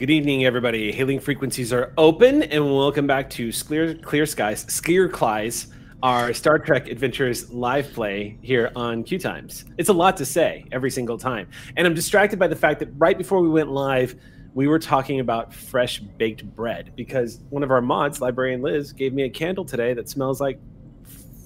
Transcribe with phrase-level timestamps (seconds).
[0.00, 0.92] Good evening, everybody.
[0.92, 5.66] Hailing frequencies are open, and welcome back to Clear Clear Skies, Skier Clies,
[6.02, 9.66] our Star Trek Adventures live play here on Q Times.
[9.76, 12.88] It's a lot to say every single time, and I'm distracted by the fact that
[12.96, 14.14] right before we went live,
[14.54, 19.12] we were talking about fresh baked bread because one of our mods, librarian Liz, gave
[19.12, 20.58] me a candle today that smells like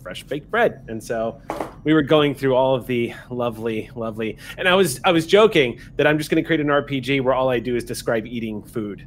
[0.00, 1.42] fresh baked bread, and so
[1.84, 4.38] we were going through all of the lovely, lovely.
[4.58, 7.34] And I was I was joking that I'm just going to create an RPG where
[7.34, 9.06] all I do is describe eating food,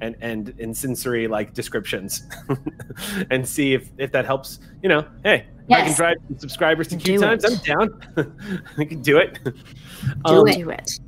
[0.00, 2.24] and and in sensory like descriptions,
[3.30, 4.60] and see if if that helps.
[4.82, 5.80] You know, hey, yes.
[5.80, 7.44] I can drive subscribers to Q times.
[7.44, 8.58] I'm down.
[8.78, 9.38] I can do it.
[9.44, 9.52] Do
[10.24, 10.56] um, it.
[10.56, 11.00] Do it.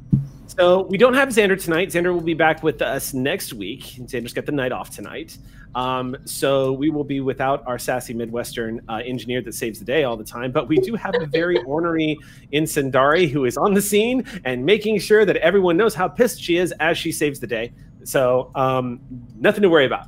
[0.47, 1.91] So we don't have Xander tonight.
[1.91, 3.83] Xander will be back with us next week.
[3.83, 5.39] Xander's got the night off tonight.
[5.75, 10.05] Um, so we will be without our sassy Midwestern uh, engineer that saves the day
[10.05, 10.51] all the time.
[10.51, 12.19] But we do have a very ornery
[12.53, 16.57] Incendari who is on the scene and making sure that everyone knows how pissed she
[16.57, 17.73] is as she saves the day.
[18.05, 19.01] So um,
[19.39, 20.07] nothing to worry about.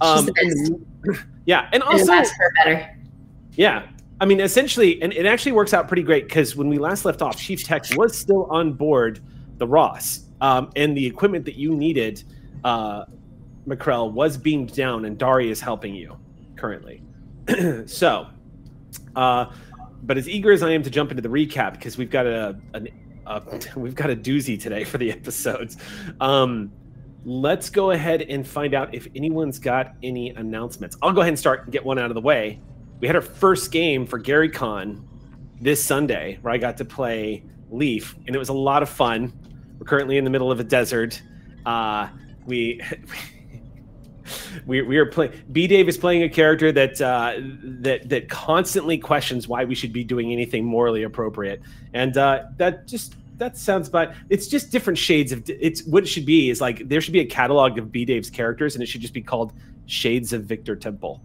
[0.00, 0.86] Um, and,
[1.46, 2.06] yeah, and also
[2.64, 2.96] better.
[3.54, 3.86] Yeah,
[4.20, 7.22] I mean, essentially, and it actually works out pretty great because when we last left
[7.22, 9.20] off, Chief Tech was still on board
[9.58, 12.24] the Ross, um, and the equipment that you needed,
[12.64, 13.04] uh,
[13.66, 16.18] McCrell, was beamed down, and Dari is helping you
[16.56, 17.02] currently.
[17.86, 18.26] so,
[19.16, 19.46] uh,
[20.02, 22.58] but as eager as I am to jump into the recap, because we've got a,
[22.74, 22.82] a,
[23.26, 23.42] a
[23.76, 25.76] we've got a doozy today for the episodes.
[26.20, 26.72] Um,
[27.24, 30.96] let's go ahead and find out if anyone's got any announcements.
[31.02, 32.60] I'll go ahead and start and get one out of the way.
[33.00, 35.08] We had our first game for Gary Con
[35.60, 39.32] this Sunday, where I got to play Leaf, and it was a lot of fun.
[39.78, 41.20] We're currently in the middle of a desert.
[41.64, 42.08] Uh,
[42.46, 42.80] we.
[44.66, 45.32] we, we are playing.
[45.52, 45.66] B.
[45.66, 50.04] Dave is playing a character that uh, that that constantly questions why we should be
[50.04, 54.14] doing anything morally appropriate, and uh, that just that sounds bad.
[54.28, 55.42] It's just different shades of.
[55.48, 58.04] It's what it should be is like there should be a catalog of B.
[58.04, 59.52] Dave's characters, and it should just be called
[59.86, 61.22] Shades of Victor Temple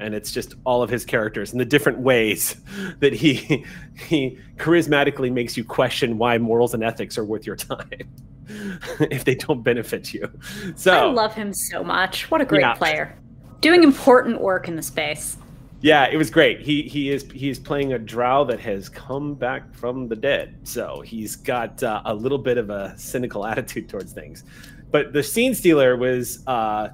[0.00, 2.56] and it's just all of his characters and the different ways
[2.98, 3.64] that he
[4.08, 8.08] he charismatically makes you question why morals and ethics are worth your time
[9.00, 10.30] if they don't benefit you.
[10.76, 12.30] So I love him so much.
[12.30, 12.74] What a great yeah.
[12.74, 13.16] player.
[13.60, 15.36] Doing important work in the space.
[15.82, 16.60] Yeah, it was great.
[16.60, 20.56] He he is he is playing a drow that has come back from the dead.
[20.64, 24.44] So he's got uh, a little bit of a cynical attitude towards things.
[24.90, 26.88] But the scene stealer was uh,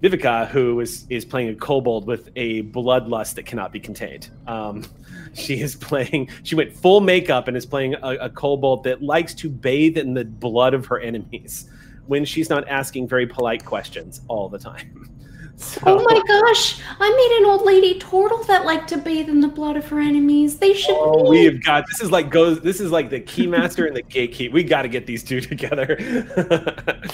[0.00, 4.30] Vivica, who is is playing a kobold with a bloodlust that cannot be contained.
[4.46, 4.84] Um,
[5.34, 6.28] she is playing.
[6.42, 10.14] She went full makeup and is playing a, a kobold that likes to bathe in
[10.14, 11.68] the blood of her enemies
[12.06, 15.08] when she's not asking very polite questions all the time.
[15.54, 15.80] So.
[15.86, 16.80] Oh my gosh!
[16.98, 20.00] I made an old lady turtle that liked to bathe in the blood of her
[20.00, 20.58] enemies.
[20.58, 20.96] They should.
[20.96, 22.60] Oh, we've got this is like goes.
[22.60, 24.50] This is like the keymaster and the gatekeep.
[24.50, 25.96] We got to get these two together.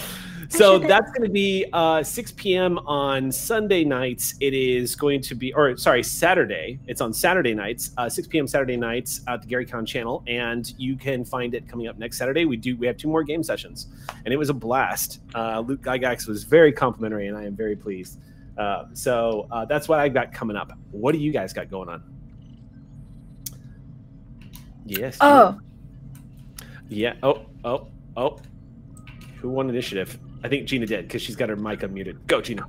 [0.59, 2.79] so that's going to be uh, 6 p.m.
[2.79, 4.35] on Sunday nights.
[4.41, 6.79] It is going to be, or sorry, Saturday.
[6.87, 8.47] It's on Saturday nights, uh, 6 p.m.
[8.47, 12.19] Saturday nights at the Gary Con channel, and you can find it coming up next
[12.19, 12.47] Saturday.
[12.47, 13.89] We do we have two more game sessions,
[14.25, 15.21] and it was a blast.
[15.35, 18.19] Uh, Luke Gygax was very complimentary, and I am very pleased.
[18.57, 20.73] Uh, so uh, that's what I got coming up.
[20.91, 22.03] What do you guys got going on?
[24.87, 25.19] Yes.
[25.21, 25.59] Oh.
[26.89, 27.15] Yeah.
[27.23, 27.47] Oh.
[27.65, 27.89] Oh.
[28.17, 28.39] Oh.
[29.41, 30.19] Who won initiative?
[30.45, 32.17] I think Gina did because she's got her mic unmuted.
[32.27, 32.65] Go, Gina.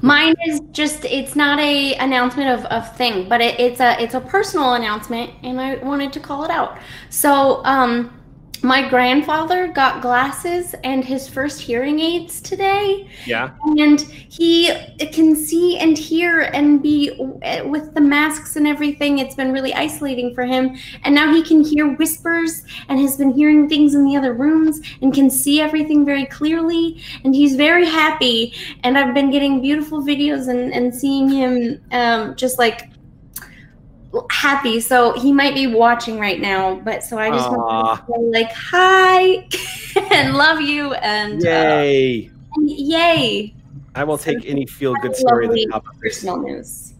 [0.00, 4.14] Mine is just it's not a announcement of, of thing, but it, it's a it's
[4.14, 6.78] a personal announcement and I wanted to call it out.
[7.10, 8.12] So um
[8.62, 13.08] my grandfather got glasses and his first hearing aids today.
[13.26, 13.50] Yeah.
[13.78, 14.72] And he
[15.12, 17.14] can see and hear and be
[17.66, 19.18] with the masks and everything.
[19.18, 20.76] It's been really isolating for him.
[21.02, 24.80] And now he can hear whispers and has been hearing things in the other rooms
[25.02, 27.02] and can see everything very clearly.
[27.24, 28.54] And he's very happy.
[28.82, 32.90] And I've been getting beautiful videos and, and seeing him um, just like
[34.30, 34.80] happy.
[34.80, 38.52] So he might be watching right now, but so I just want to say like
[38.52, 39.48] hi
[40.14, 43.54] and love you and yay, uh, and yay.
[43.94, 46.94] I will take any feel good story that top of personal news.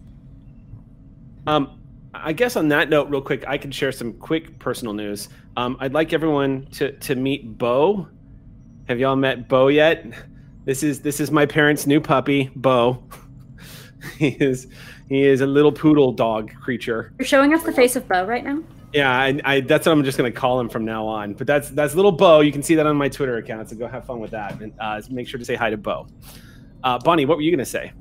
[1.47, 1.81] Um,
[2.15, 5.29] I guess on that note, real quick, I can share some quick personal news.
[5.57, 8.09] Um, I'd like everyone to to meet Bo.
[8.89, 10.07] Have y'all met Bo yet?
[10.65, 13.03] This is this is my parents' new puppy, Bo.
[14.19, 14.69] he is
[15.09, 17.13] he is a little poodle dog creature.
[17.19, 18.63] You're showing us the face of Bo right now.
[18.93, 21.35] Yeah, I, I, that's what I'm just gonna call him from now on.
[21.35, 22.41] But that's that's little Bo.
[22.41, 23.69] You can see that on my Twitter account.
[23.69, 26.07] So go have fun with that, and uh, make sure to say hi to Bo.
[26.83, 27.93] Uh, Bonnie, what were you gonna say?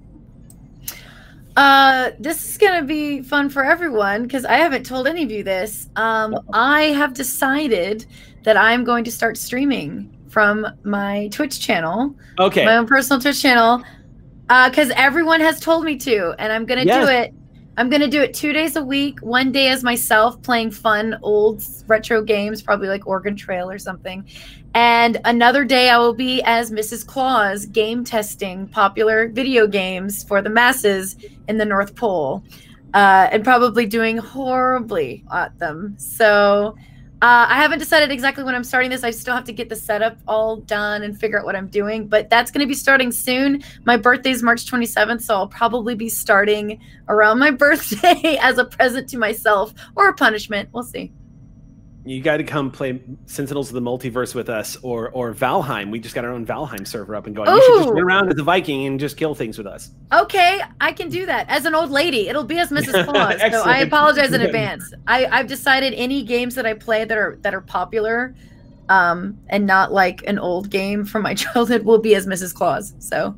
[1.56, 5.44] Uh, this is gonna be fun for everyone because I haven't told any of you
[5.44, 5.90] this.
[5.96, 8.06] Um, I have decided
[8.44, 12.16] that I'm going to start streaming from my Twitch channel.
[12.40, 12.66] Okay.
[12.66, 13.84] My own personal Twitch channel.
[14.48, 17.34] Because uh, everyone has told me to, and I'm gonna do it.
[17.76, 19.20] I'm gonna do it two days a week.
[19.22, 24.26] One day as myself playing fun old retro games, probably like Oregon Trail or something,
[24.76, 27.06] and another day I will be as Mrs.
[27.06, 31.16] Claus game testing popular video games for the masses
[31.48, 32.44] in the North Pole,
[32.94, 35.96] uh, and probably doing horribly at them.
[35.98, 36.76] So
[37.24, 39.02] uh, I haven't decided exactly when I'm starting this.
[39.02, 42.06] I still have to get the setup all done and figure out what I'm doing,
[42.06, 43.64] but that's going to be starting soon.
[43.86, 48.66] My birthday is March 27th, so I'll probably be starting around my birthday as a
[48.66, 50.68] present to myself or a punishment.
[50.74, 51.14] We'll see
[52.06, 55.90] you got to come play Sentinels of the Multiverse with us, or or Valheim.
[55.90, 57.50] We just got our own Valheim server up and going.
[57.50, 57.54] Ooh.
[57.54, 59.92] You should just run around as a Viking and just kill things with us.
[60.12, 62.28] Okay, I can do that as an old lady.
[62.28, 63.06] It'll be as Mrs.
[63.06, 63.40] Claus.
[63.40, 64.94] so I apologize in advance.
[65.08, 68.36] I, I've decided any games that I play that are that are popular,
[68.90, 72.54] um, and not like an old game from my childhood will be as Mrs.
[72.54, 72.94] Claus.
[73.00, 73.36] So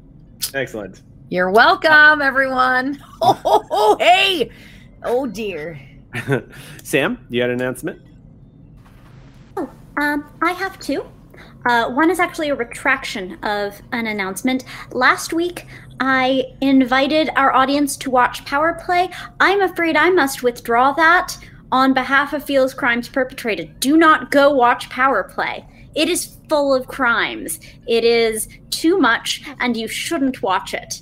[0.56, 1.04] excellent.
[1.30, 3.00] You're welcome, everyone.
[3.22, 4.50] Oh, oh, oh hey,
[5.04, 5.80] oh dear.
[6.82, 8.02] Sam, you had an announcement.
[9.98, 11.06] Um, I have two.
[11.66, 14.66] Uh, one is actually a retraction of an announcement.
[14.92, 15.66] Last week,
[16.00, 19.10] I invited our audience to watch Power Play.
[19.40, 21.38] I'm afraid I must withdraw that
[21.72, 23.80] on behalf of Feels Crimes Perpetrated.
[23.80, 25.66] Do not go watch Power Play.
[25.96, 27.60] It is full of crimes.
[27.88, 31.02] It is too much, and you shouldn't watch it.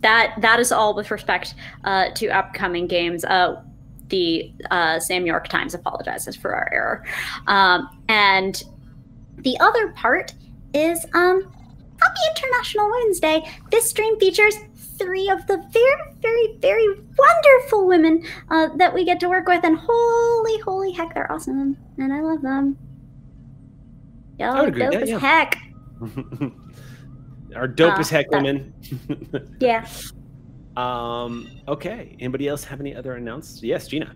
[0.00, 1.54] That that is all with respect
[1.84, 3.24] uh, to upcoming games.
[3.24, 3.62] Uh,
[4.10, 7.04] the uh, Sam York Times apologizes for our error.
[7.46, 8.62] Um, and
[9.38, 10.34] the other part
[10.74, 11.42] is um,
[12.00, 13.48] Happy International Women's Day.
[13.70, 14.56] This stream features
[14.98, 16.86] three of the very, very, very
[17.18, 21.76] wonderful women uh, that we get to work with, and holy, holy heck, they're awesome,
[21.98, 22.76] and I love them.
[24.38, 25.18] Yo, dope as yeah.
[25.18, 25.58] heck.
[27.56, 28.72] Our dope uh, as heck women.
[29.60, 29.86] yeah.
[30.76, 32.16] Um, okay.
[32.20, 33.62] Anybody else have any other announcements?
[33.62, 34.14] Yes, Gina.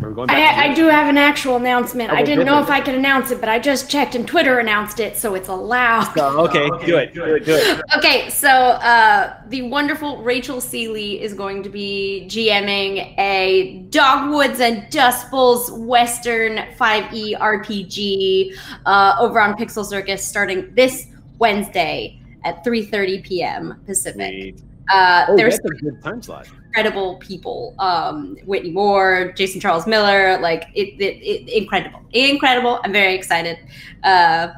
[0.00, 2.10] We're going back I, I do have an actual announcement.
[2.10, 4.58] Oh, I didn't know if I could announce it, but I just checked and Twitter
[4.58, 6.12] announced it, so it's allowed.
[6.24, 6.86] Oh, okay, oh, okay.
[6.86, 7.82] Do, it, do it, do it.
[7.96, 14.88] Okay, so uh, the wonderful Rachel Seeley is going to be GMing a Dogwoods and
[14.90, 18.56] Dust Bowls Western 5e RPG
[18.86, 21.06] uh, over on Pixel Circus starting this
[21.38, 23.80] Wednesday at 3:30 p.m.
[23.86, 24.56] Pacific.
[24.56, 24.62] Sweet.
[24.92, 26.48] Uh, oh, there's a good time slot.
[26.66, 32.80] Incredible people, um, Whitney Moore, Jason Charles Miller, like it, it, it incredible, incredible.
[32.84, 33.58] I'm very excited.
[34.02, 34.48] Uh,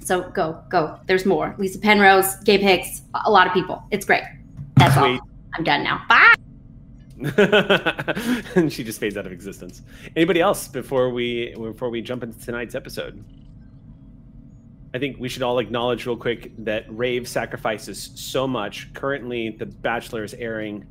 [0.00, 0.98] so go, go.
[1.06, 1.54] There's more.
[1.58, 3.82] Lisa Penrose, Gabe Hicks, a lot of people.
[3.90, 4.24] It's great.
[4.76, 5.20] That's Sweet.
[5.20, 5.28] all.
[5.54, 6.04] I'm done now.
[6.08, 6.34] Bye.
[8.56, 9.82] and she just fades out of existence.
[10.16, 13.22] Anybody else before we before we jump into tonight's episode?
[14.94, 18.92] I think we should all acknowledge real quick that Rave sacrifices so much.
[18.92, 20.86] Currently, The Bachelor is airing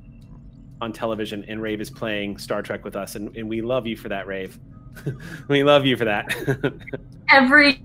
[0.81, 3.95] on television, and Rave is playing Star Trek with us, and, and we love you
[3.95, 4.59] for that, Rave.
[5.47, 6.35] we love you for that.
[7.29, 7.83] every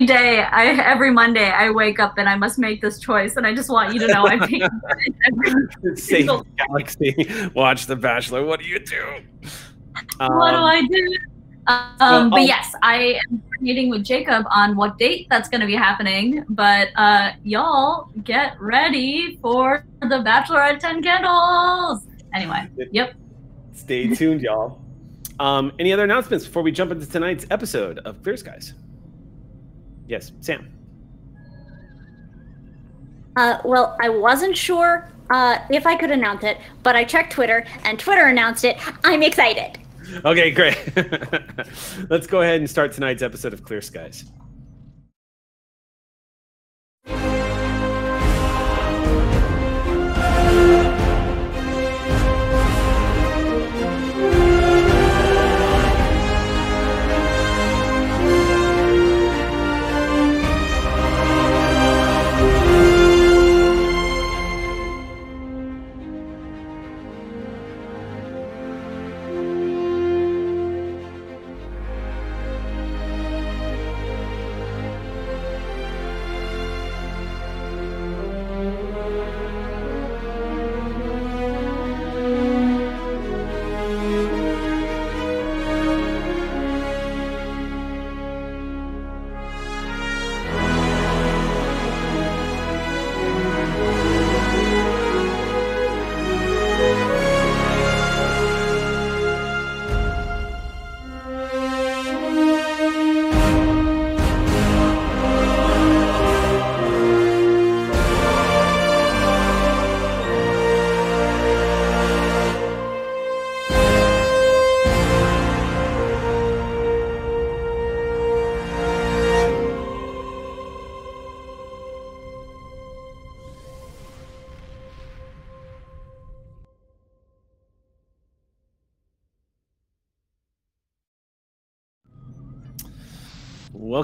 [0.00, 3.54] day, I every Monday, I wake up and I must make this choice, and I
[3.54, 4.62] just want you to know I pick
[5.26, 7.14] every Save Galaxy.
[7.54, 8.44] Watch The Bachelor.
[8.44, 9.02] What do you do?
[10.20, 11.08] Um, what do um, I do?
[11.68, 15.74] Um, but yes, I am meeting with Jacob on what date that's going to be
[15.74, 16.44] happening.
[16.48, 22.06] But uh, y'all get ready for the Bachelorette 10 Candles.
[22.34, 23.14] Anyway, yep.
[23.72, 24.80] Stay tuned, y'all.
[25.40, 28.74] Um, any other announcements before we jump into tonight's episode of Clear Skies?
[30.06, 30.72] Yes, Sam.
[33.36, 37.66] Uh, well, I wasn't sure uh, if I could announce it, but I checked Twitter,
[37.84, 38.78] and Twitter announced it.
[39.04, 39.78] I'm excited.
[40.24, 40.78] Okay, great.
[42.10, 44.24] Let's go ahead and start tonight's episode of Clear Skies.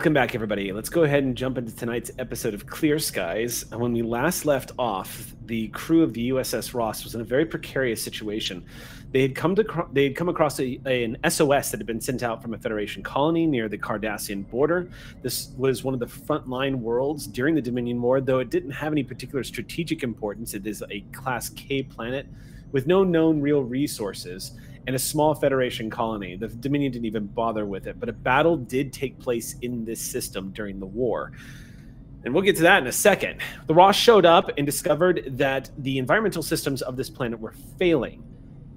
[0.04, 0.70] Welcome back, everybody.
[0.70, 3.64] Let's go ahead and jump into tonight's episode of Clear Skies.
[3.70, 7.46] When we last left off, the crew of the USS Ross was in a very
[7.46, 8.62] precarious situation.
[9.12, 12.02] They had come to they had come across a, a, an SOS that had been
[12.02, 14.90] sent out from a Federation colony near the Cardassian border.
[15.22, 18.92] This was one of the frontline worlds during the Dominion War, though it didn't have
[18.92, 20.52] any particular strategic importance.
[20.52, 22.26] It is a Class K planet
[22.72, 24.52] with no known real resources
[24.86, 26.36] and a small Federation colony.
[26.36, 30.00] The Dominion didn't even bother with it, but a battle did take place in this
[30.00, 31.32] system during the war.
[32.24, 33.40] And we'll get to that in a second.
[33.66, 38.22] The Ross showed up and discovered that the environmental systems of this planet were failing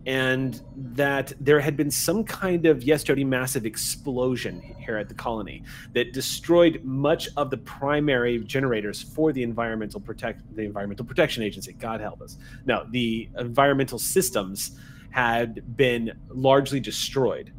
[0.08, 5.62] and that there had been some kind of yes massive explosion here at the colony
[5.94, 11.74] that destroyed much of the primary generators for the environmental protect the environmental protection agency
[11.74, 14.80] god help us no the environmental systems
[15.12, 17.54] had been largely destroyed.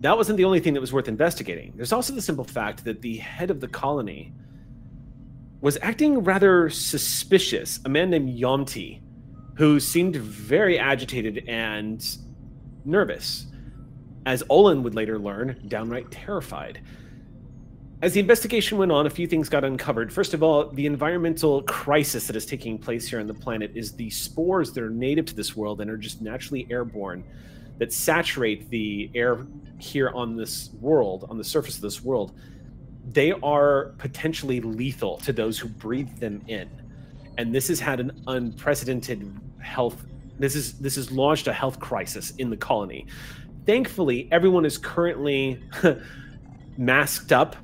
[0.00, 1.72] That wasn't the only thing that was worth investigating.
[1.76, 4.32] There's also the simple fact that the head of the colony
[5.60, 9.00] was acting rather suspicious, a man named Yomti,
[9.54, 12.04] who seemed very agitated and
[12.84, 13.46] nervous.
[14.26, 16.80] As Olin would later learn, downright terrified.
[18.02, 20.12] As the investigation went on, a few things got uncovered.
[20.12, 23.92] First of all, the environmental crisis that is taking place here on the planet is
[23.92, 27.22] the spores that are native to this world and are just naturally airborne
[27.78, 29.46] that saturate the air
[29.78, 32.32] here on this world, on the surface of this world.
[33.12, 36.68] They are potentially lethal to those who breathe them in.
[37.38, 40.04] And this has had an unprecedented health
[40.40, 43.06] this is this has launched a health crisis in the colony.
[43.64, 45.62] Thankfully, everyone is currently
[46.76, 47.54] masked up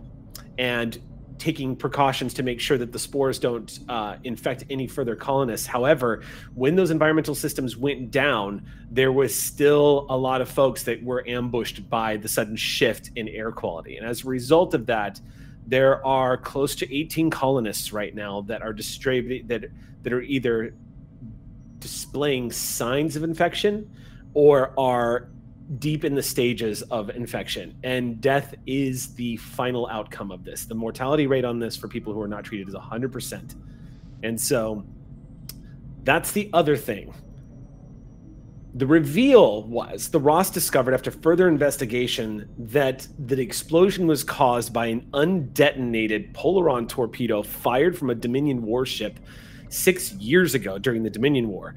[0.59, 0.99] and
[1.39, 5.67] taking precautions to make sure that the spores don't uh, infect any further colonists.
[5.67, 6.23] However,
[6.55, 11.27] when those environmental systems went down, there was still a lot of folks that were
[11.29, 13.97] ambushed by the sudden shift in air quality.
[13.97, 15.21] And as a result of that,
[15.67, 19.71] there are close to 18 colonists right now that are distributed that
[20.03, 20.75] that are either
[21.79, 23.91] displaying signs of infection
[24.35, 25.29] or are
[25.79, 30.65] deep in the stages of infection and death is the final outcome of this.
[30.65, 33.55] The mortality rate on this for people who are not treated is 100%
[34.23, 34.85] and so
[36.05, 37.13] that's the other thing.
[38.75, 44.87] The reveal was the ross discovered after further investigation that the explosion was caused by
[44.87, 49.19] an undetonated polaron torpedo fired from a dominion warship
[49.69, 51.75] six years ago during the dominion war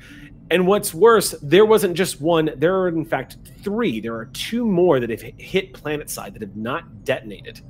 [0.51, 4.01] and what's worse, there wasn't just one, there are in fact three.
[4.01, 7.61] There are two more that have hit planetside that have not detonated.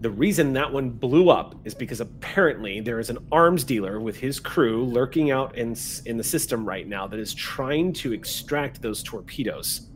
[0.00, 4.16] The reason that one blew up is because apparently there is an arms dealer with
[4.16, 8.80] his crew lurking out in, in the system right now that is trying to extract
[8.80, 9.88] those torpedoes.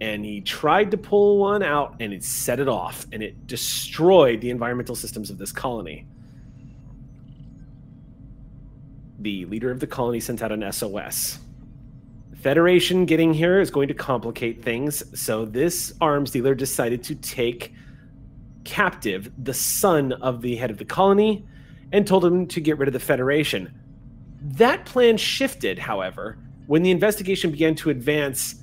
[0.00, 4.40] And he tried to pull one out and it set it off and it destroyed
[4.40, 6.06] the environmental systems of this colony
[9.22, 11.38] the leader of the colony sent out an SOS.
[12.40, 17.74] Federation getting here is going to complicate things, so this arms dealer decided to take
[18.64, 21.44] captive the son of the head of the colony
[21.92, 23.74] and told him to get rid of the Federation.
[24.42, 28.54] That plan shifted, however, when the investigation began to advance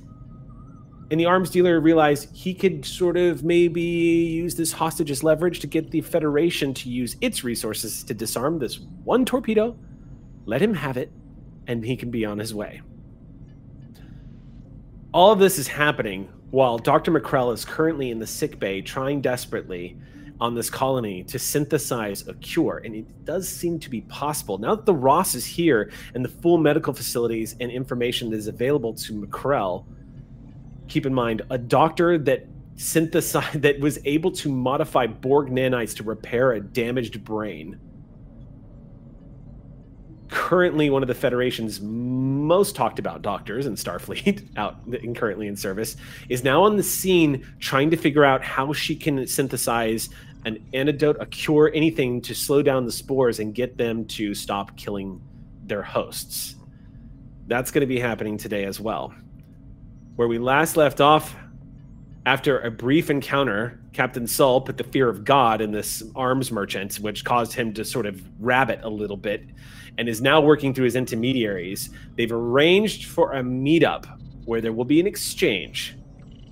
[1.10, 5.60] and the arms dealer realized he could sort of maybe use this hostage as leverage
[5.60, 9.78] to get the Federation to use its resources to disarm this one torpedo
[10.48, 11.12] let him have it,
[11.68, 12.82] and he can be on his way.
[15.13, 17.12] All of this is happening while Dr.
[17.12, 19.98] McCrell is currently in the sick bay trying desperately
[20.39, 22.82] on this colony to synthesize a cure.
[22.86, 24.58] And it does seem to be possible.
[24.58, 28.48] Now that the Ross is here and the full medical facilities and information that is
[28.48, 29.86] available to McCrell,
[30.88, 36.04] keep in mind a doctor that synthesized that was able to modify Borg nanites to
[36.04, 37.80] repair a damaged brain
[40.30, 45.56] currently one of the Federation's most talked about doctors in Starfleet, out and currently in
[45.56, 45.96] service,
[46.30, 50.10] is now on the scene trying to figure out how she can synthesize
[50.46, 54.76] an antidote, a cure, anything to slow down the spores and get them to stop
[54.78, 55.22] killing
[55.64, 56.56] their hosts.
[57.48, 59.14] That's going to be happening today as well.
[60.16, 61.36] Where we last left off,
[62.26, 66.96] after a brief encounter, Captain Sull put the fear of God in this arms merchant,
[66.96, 69.46] which caused him to sort of rabbit a little bit
[69.98, 71.89] and is now working through his intermediaries.
[72.16, 74.06] They've arranged for a meetup
[74.46, 75.96] where there will be an exchange.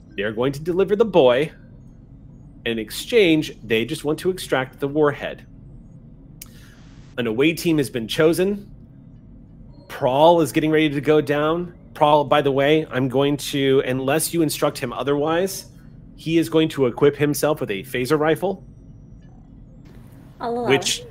[0.10, 1.52] They're going to deliver the boy.
[2.66, 5.46] In exchange, they just want to extract the warhead.
[7.18, 8.70] An away team has been chosen.
[9.88, 11.74] Prawl is getting ready to go down.
[11.94, 15.68] Prawl, by the way, I'm going to, unless you instruct him otherwise,
[16.18, 18.66] he is going to equip himself with a phaser rifle,
[20.68, 21.04] which.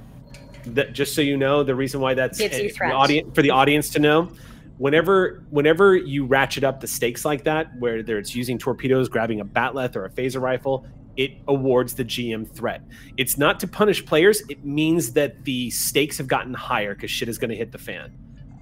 [0.66, 3.98] That just so you know, the reason why that's the audience for the audience to
[3.98, 4.30] know.
[4.78, 9.44] Whenever, whenever you ratchet up the stakes like that, whether it's using torpedoes, grabbing a
[9.44, 10.84] bat'leth, or a phaser rifle,
[11.16, 12.82] it awards the GM threat.
[13.16, 14.42] It's not to punish players.
[14.48, 17.78] It means that the stakes have gotten higher because shit is going to hit the
[17.78, 18.12] fan.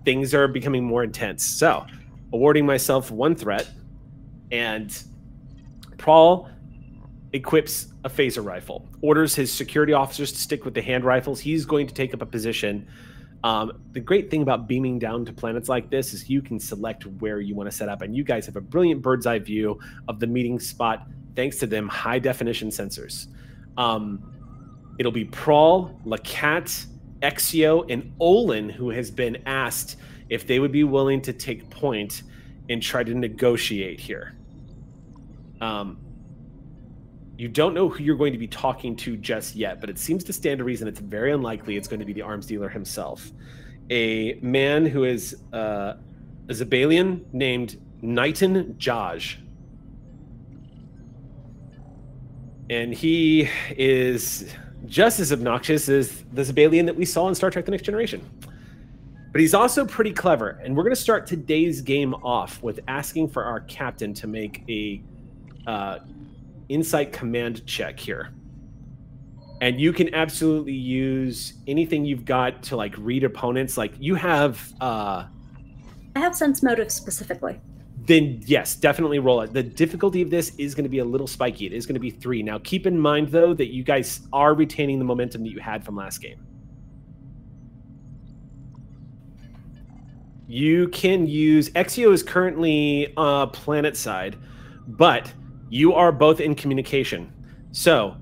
[0.05, 1.45] Things are becoming more intense.
[1.45, 1.87] So,
[2.33, 3.71] awarding myself one threat,
[4.51, 5.03] and
[5.97, 6.51] Prawl
[7.33, 8.89] equips a phaser rifle.
[9.01, 11.41] Orders his security officers to stick with the hand rifles.
[11.41, 12.87] He's going to take up a position.
[13.45, 17.07] Um, the great thing about beaming down to planets like this is you can select
[17.07, 19.81] where you want to set up, and you guys have a brilliant bird's eye view
[20.09, 23.27] of the meeting spot thanks to them high definition sensors.
[23.77, 26.87] Um, it'll be Prawl, Lacat,
[27.21, 29.97] Exio, and Olin who has been asked
[30.29, 32.23] if they would be willing to take point
[32.69, 34.35] and try to negotiate here.
[35.61, 35.99] Um,
[37.43, 40.23] you don't know who you're going to be talking to just yet, but it seems
[40.23, 43.33] to stand to reason it's very unlikely it's going to be the arms dealer himself.
[43.91, 45.95] A man who is uh,
[46.49, 49.39] a Zibalian named Knighton Jaj.
[52.71, 54.49] And he is
[54.87, 58.25] just as obnoxious as the Zibalian that we saw in Star Trek The Next Generation.
[59.33, 60.61] But he's also pretty clever.
[60.63, 64.63] And we're going to start today's game off with asking for our captain to make
[64.69, 65.03] a
[65.69, 65.99] uh,
[66.73, 68.31] insight command check here.
[69.61, 73.77] And you can absolutely use anything you've got to like read opponents.
[73.77, 75.27] Like you have, uh,
[76.17, 77.61] I have sense motive specifically.
[78.07, 79.53] then yes, definitely roll it.
[79.53, 81.67] The difficulty of this is going to be a little spiky.
[81.67, 82.43] It is going to be three.
[82.43, 85.85] Now keep in mind though that you guys are retaining the momentum that you had
[85.85, 86.45] from last game.
[90.49, 94.37] You can use Exio is currently uh, planet side,
[94.87, 95.33] but
[95.73, 97.33] you are both in communication.
[97.71, 98.15] So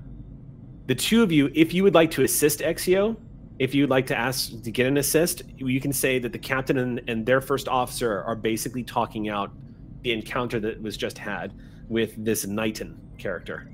[0.85, 3.17] the two of you, if you would like to assist Exio,
[3.59, 6.77] if you'd like to ask to get an assist, you can say that the captain
[6.77, 9.51] and, and their first officer are basically talking out
[10.01, 11.51] the encounter that was just had
[11.89, 13.69] with this Knighton character.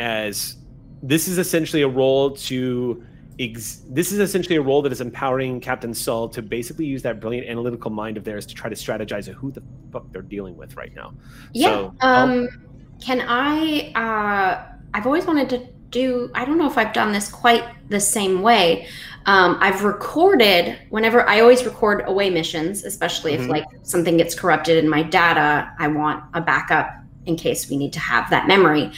[0.00, 0.56] As
[1.04, 3.06] this is essentially a role to
[3.38, 7.20] ex- this is essentially a role that is empowering Captain Sull to basically use that
[7.20, 10.76] brilliant analytical mind of theirs to try to strategize who the fuck they're dealing with
[10.76, 11.14] right now.
[11.52, 11.68] Yeah.
[11.68, 12.48] So, um,
[13.00, 13.92] can I?
[13.94, 16.30] Uh, I've always wanted to do.
[16.34, 18.86] I don't know if I've done this quite the same way.
[19.26, 23.48] Um, I've recorded whenever I always record away missions, especially if Mhm.
[23.48, 25.70] like something gets corrupted in my data.
[25.78, 26.90] I want a backup
[27.26, 28.90] in case we need to have that memory.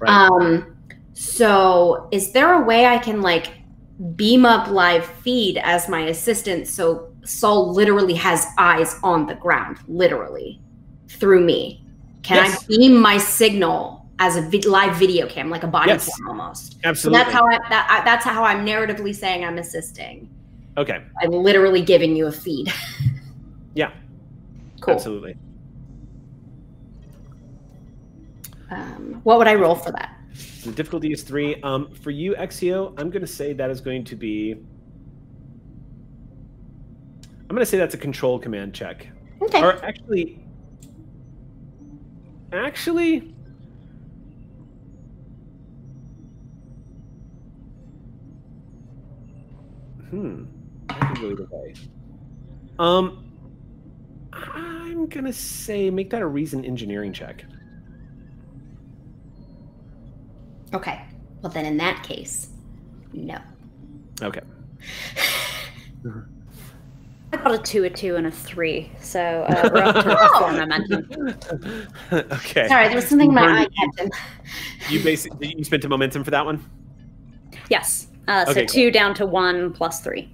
[0.00, 0.10] Right.
[0.10, 0.76] Um,
[1.14, 3.52] so is there a way I can like
[4.14, 9.78] beam up live feed as my assistant so Saul literally has eyes on the ground,
[9.88, 10.60] literally
[11.08, 11.82] through me?
[12.22, 12.62] Can Yes.
[12.62, 16.08] I beam my signal as a vid- live video cam, like a body Yes.
[16.16, 16.72] cam almost?
[16.74, 17.18] So Absolutely.
[17.18, 20.28] that's how I that, I that's how I'm narratively saying I'm assisting.
[20.76, 21.02] okay.
[21.22, 22.72] I'm literally giving you a feed.
[23.74, 23.90] Yeah.
[24.80, 24.94] cool.
[24.94, 25.36] Absolutely.
[28.70, 30.15] Um, what would I roll for that?
[30.66, 31.60] The difficulty is three.
[31.62, 34.56] Um, for you, Exio, I'm going to say that is going to be.
[37.42, 39.06] I'm going to say that's a control command check.
[39.40, 39.62] Okay.
[39.62, 40.40] Or actually,
[42.52, 43.32] actually,
[50.10, 50.44] hmm,
[50.88, 51.74] I could go either way.
[52.80, 53.22] Um,
[54.32, 57.44] I'm gonna say make that a reason engineering check.
[60.74, 61.02] Okay.
[61.42, 62.48] Well, then in that case,
[63.12, 63.38] no.
[64.22, 64.40] Okay.
[67.32, 70.52] I got a two, a two, and a three, so uh, we're up to four
[70.52, 71.08] momentum.
[72.32, 72.68] okay.
[72.68, 74.10] Sorry, there was something in my eye, Burn- Captain.
[74.90, 76.64] You basically you spent a momentum for that one.
[77.68, 78.08] Yes.
[78.28, 78.68] Uh, so Okay, cool.
[78.68, 80.30] two down to one plus three.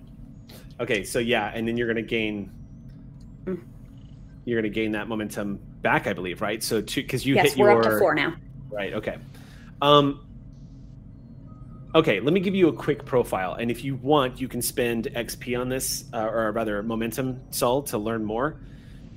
[0.80, 2.50] Okay, so yeah, and then you're gonna gain.
[3.46, 3.62] Mm.
[4.44, 6.62] You're gonna gain that momentum back, I believe, right?
[6.62, 8.34] So two, because you yes, hit we're your up to four now.
[8.70, 8.92] right.
[8.92, 9.16] Okay.
[9.82, 10.26] Um.
[11.94, 15.08] Okay, let me give you a quick profile, and if you want, you can spend
[15.14, 18.58] XP on this, uh, or rather, momentum Sol to learn more.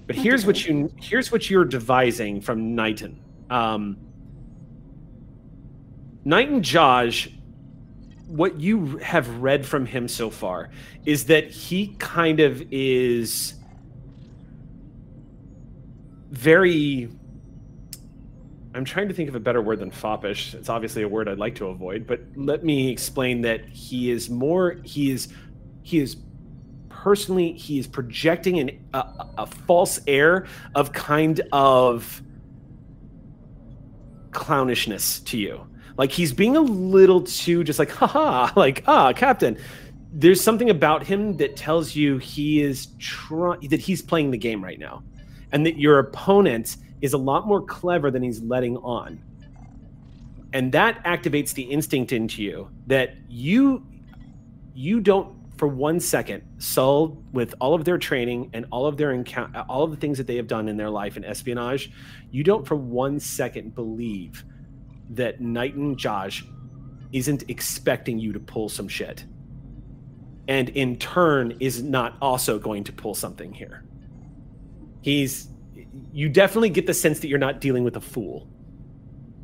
[0.08, 3.18] But here's what you here's what you're devising from Knighton.
[3.50, 3.98] Um,
[6.26, 7.32] Knighton Jaj,
[8.28, 10.70] what you have read from him so far
[11.06, 13.54] is that he kind of is
[16.32, 17.10] very
[18.76, 20.54] I'm trying to think of a better word than foppish.
[20.54, 24.30] It's obviously a word I'd like to avoid, but let me explain that he is
[24.30, 25.30] more he is
[25.84, 26.18] he is
[26.90, 32.22] personally he is projecting an, a, a false air of kind of
[34.32, 35.66] clownishness to you.
[35.98, 39.58] Like he's being a little too just like, haha, like, ah, Captain.
[40.18, 44.62] There's something about him that tells you he is trying that he's playing the game
[44.62, 45.04] right now.
[45.54, 49.22] And that your opponent is a lot more clever than he's letting on.
[50.54, 53.86] And that activates the instinct into you that you
[54.74, 59.12] you don't for one second Sull with all of their training and all of their
[59.12, 61.92] encounter all of the things that they have done in their life in espionage,
[62.32, 64.44] you don't for one second believe
[65.10, 66.44] that Knighton Jaj
[67.12, 69.26] isn't expecting you to pull some shit.
[70.48, 73.84] And in turn is not also going to pull something here.
[75.02, 75.48] He's
[76.12, 78.48] you definitely get the sense that you're not dealing with a fool.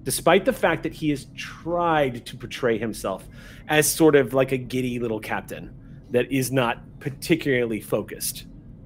[0.04, 3.28] Despite the fact that he has tried to portray himself
[3.68, 5.74] as sort of like a giddy little captain
[6.10, 8.46] that is not particularly focused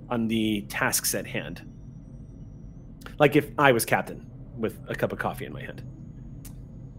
[0.09, 1.61] on the tasks at hand.
[3.17, 4.25] Like if I was captain
[4.57, 5.83] with a cup of coffee in my hand.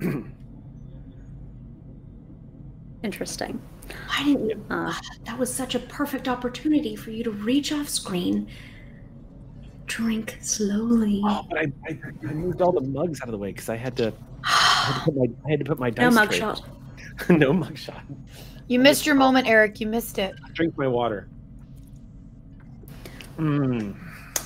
[3.03, 3.61] Interesting.
[4.09, 4.65] Why didn't you?
[4.71, 4.93] Uh,
[5.25, 8.49] that was such a perfect opportunity for you to reach off screen,
[9.87, 11.23] drink slowly.
[11.25, 13.77] Oh, but I, I, I, moved all the mugs out of the way because I
[13.77, 14.13] had to.
[14.45, 16.03] I had to put my, I had to put my dice.
[16.03, 16.63] No mug shot.
[17.29, 18.03] no mug shot.
[18.69, 19.81] You missed your moment, Eric.
[19.81, 20.35] You missed it.
[20.53, 21.29] Drink my water.
[23.39, 23.97] Mmm.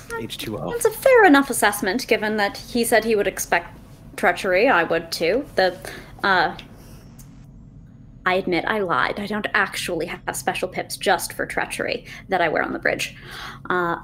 [0.09, 0.75] H2O.
[0.75, 3.77] It's a fair enough assessment, given that he said he would expect
[4.17, 4.67] treachery.
[4.67, 5.45] I would too.
[5.55, 5.77] The,
[6.23, 6.57] uh,
[8.25, 9.19] I admit I lied.
[9.19, 13.15] I don't actually have special pips just for treachery that I wear on the bridge.
[13.69, 13.97] Uh,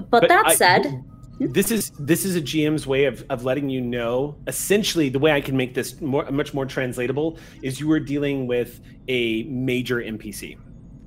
[0.00, 1.04] but, but, that I, said,
[1.40, 4.36] this is this is a GM's way of, of letting you know.
[4.46, 8.46] Essentially, the way I can make this more much more translatable is you are dealing
[8.46, 10.58] with a major NPC,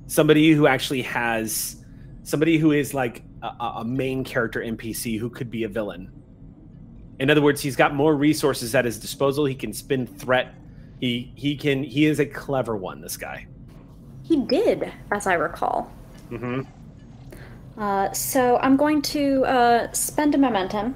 [0.08, 1.86] somebody who actually has
[2.24, 6.12] somebody who is like a, a main character NPC who could be a villain.
[7.20, 9.46] In other words, he's got more resources at his disposal.
[9.46, 10.56] He can spin threat.
[11.00, 13.02] He he can he is a clever one.
[13.02, 13.46] This guy.
[14.24, 15.92] He did, as I recall.
[16.32, 16.62] Mm-hmm.
[17.78, 20.96] Uh, so I'm going to uh, spend a momentum,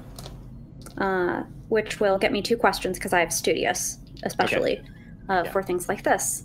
[0.98, 4.88] uh, which will get me two questions because I have studious, especially okay.
[5.28, 5.50] Uh, yeah.
[5.50, 6.44] for things like this.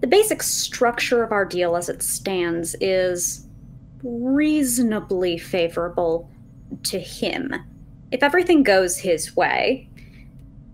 [0.00, 3.46] The basic structure of our deal as it stands is
[4.02, 6.28] reasonably favorable
[6.84, 7.54] to him.
[8.10, 9.88] If everything goes his way,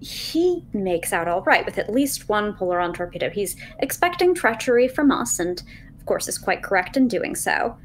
[0.00, 3.30] he makes out all right with at least one Polaron torpedo.
[3.30, 5.62] He's expecting treachery from us, and
[5.98, 7.76] of course is quite correct in doing so.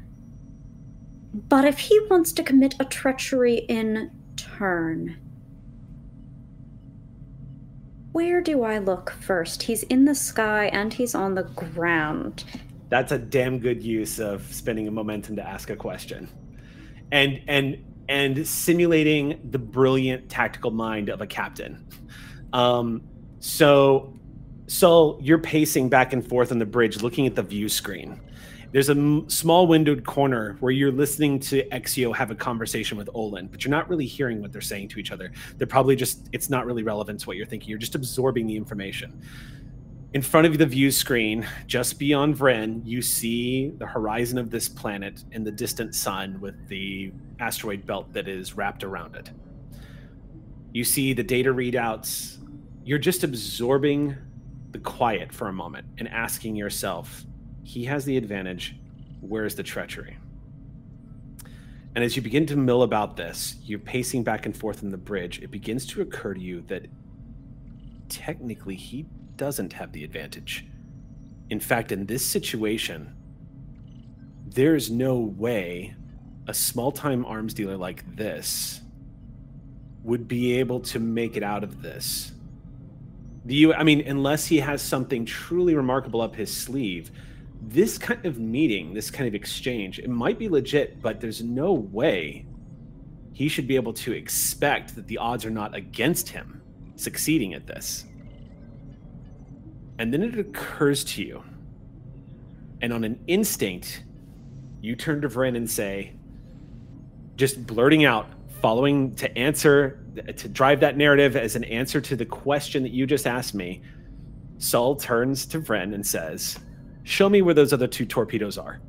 [1.34, 5.16] But if he wants to commit a treachery in turn,
[8.12, 9.64] where do I look first?
[9.64, 12.44] He's in the sky and he's on the ground.
[12.88, 16.28] That's a damn good use of spending a momentum to ask a question.
[17.10, 21.86] And and and simulating the brilliant tactical mind of a captain.
[22.52, 23.02] Um,
[23.40, 24.14] so,
[24.66, 28.20] so you're pacing back and forth on the bridge, looking at the view screen.
[28.72, 33.08] There's a m- small windowed corner where you're listening to Exio have a conversation with
[33.14, 35.30] Olin, but you're not really hearing what they're saying to each other.
[35.56, 37.70] They're probably just, it's not really relevant to what you're thinking.
[37.70, 39.22] You're just absorbing the information.
[40.12, 44.68] In front of the view screen, just beyond Vren, you see the horizon of this
[44.68, 49.30] planet and the distant sun with the asteroid belt that is wrapped around it.
[50.72, 52.38] You see the data readouts.
[52.84, 54.16] You're just absorbing
[54.72, 57.24] the quiet for a moment and asking yourself,
[57.62, 58.76] he has the advantage.
[59.20, 60.16] Where's the treachery?
[61.94, 64.96] And as you begin to mill about this, you're pacing back and forth on the
[64.96, 65.40] bridge.
[65.40, 66.86] It begins to occur to you that
[68.08, 70.66] technically he doesn't have the advantage.
[71.50, 73.14] In fact, in this situation,
[74.44, 75.94] there's no way
[76.46, 78.80] a small time arms dealer like this
[80.02, 82.32] would be able to make it out of this.
[83.46, 87.10] The U, I mean, unless he has something truly remarkable up his sleeve,
[87.60, 91.72] this kind of meeting, this kind of exchange, it might be legit, but there's no
[91.72, 92.46] way
[93.32, 96.62] he should be able to expect that the odds are not against him
[96.96, 98.04] succeeding at this.
[99.98, 101.42] And then it occurs to you,
[102.80, 104.04] and on an instinct,
[104.80, 106.12] you turn to Vren and say,
[107.36, 108.28] just blurting out,
[108.60, 110.00] following to answer,
[110.36, 113.82] to drive that narrative as an answer to the question that you just asked me,
[114.58, 116.58] Saul turns to Vren and says,
[117.02, 118.80] Show me where those other two torpedoes are.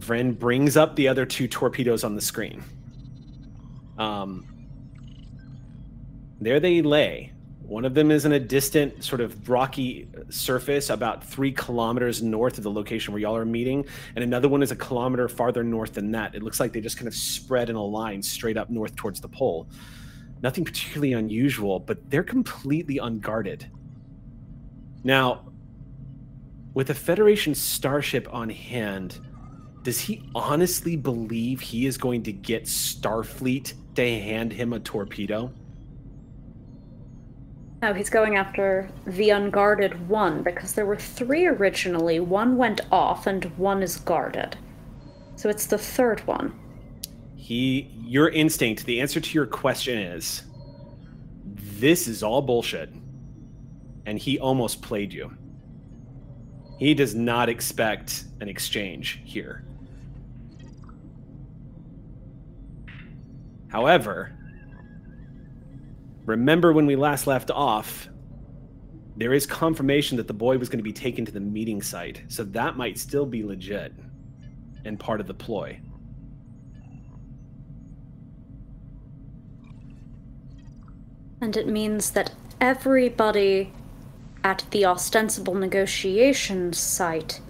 [0.00, 2.62] Vren brings up the other two torpedoes on the screen.
[3.98, 4.46] Um,
[6.40, 7.32] there they lay,
[7.66, 12.58] One of them is in a distant, sort of rocky surface about three kilometers north
[12.58, 15.94] of the location where y'all are meeting, and another one is a kilometer farther north
[15.94, 16.36] than that.
[16.36, 19.20] It looks like they just kind of spread in a line straight up north towards
[19.20, 19.68] the pole.
[20.42, 23.68] Nothing particularly unusual, but they're completely unguarded.
[25.02, 25.48] Now,
[26.72, 29.18] with a Federation starship on hand,
[29.82, 35.52] does he honestly believe he is going to get Starfleet to hand him a torpedo?
[37.82, 42.20] No, he's going after the unguarded one because there were three originally.
[42.20, 44.56] One went off and one is guarded.
[45.36, 46.58] So it's the third one.
[47.34, 50.44] He, your instinct, the answer to your question is
[51.54, 52.90] this is all bullshit.
[54.06, 55.36] And he almost played you.
[56.78, 59.64] He does not expect an exchange here.
[63.68, 64.32] However,
[66.26, 68.08] remember when we last left off,
[69.16, 72.24] there is confirmation that the boy was going to be taken to the meeting site.
[72.28, 73.94] So that might still be legit
[74.84, 75.80] and part of the ploy.
[81.40, 83.72] And it means that everybody
[84.42, 87.40] at the ostensible negotiation site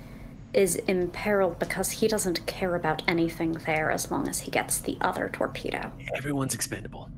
[0.52, 4.96] is imperiled because he doesn't care about anything there as long as he gets the
[5.00, 5.92] other torpedo.
[6.16, 7.10] Everyone's expendable.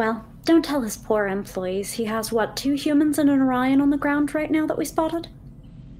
[0.00, 1.92] Well, don't tell his poor employees.
[1.92, 4.86] He has, what, two humans and an Orion on the ground right now that we
[4.86, 5.28] spotted?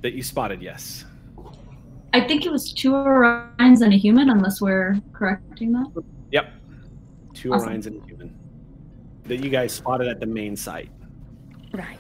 [0.01, 1.05] That you spotted, yes.
[2.15, 6.03] I think it was two Orions and a human, unless we're correcting that.
[6.33, 6.51] Yep.
[7.35, 7.69] Two Awesome.
[7.69, 8.35] Orions and a human.
[9.25, 10.91] That you guys spotted at the main site.
[11.75, 11.99] Right.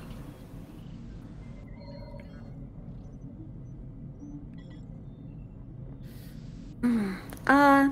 [6.80, 7.16] Hmm.
[7.46, 7.90] Uh,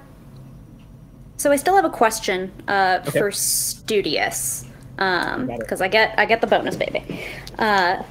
[1.39, 3.19] so I still have a question uh, Okay.
[3.19, 4.67] for Studious,
[4.99, 7.25] um, because I get I get the bonus, baby.
[7.59, 8.03] Uh,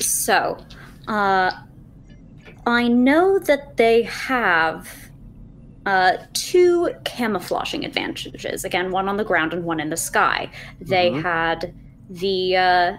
[0.00, 0.58] so,
[1.08, 1.50] uh,
[2.66, 4.88] I know that they have
[5.86, 8.64] uh, two camouflaging advantages.
[8.64, 10.50] Again, one on the ground and one in the sky.
[10.80, 11.22] They Mhm.
[11.22, 11.74] had
[12.08, 12.96] the uh,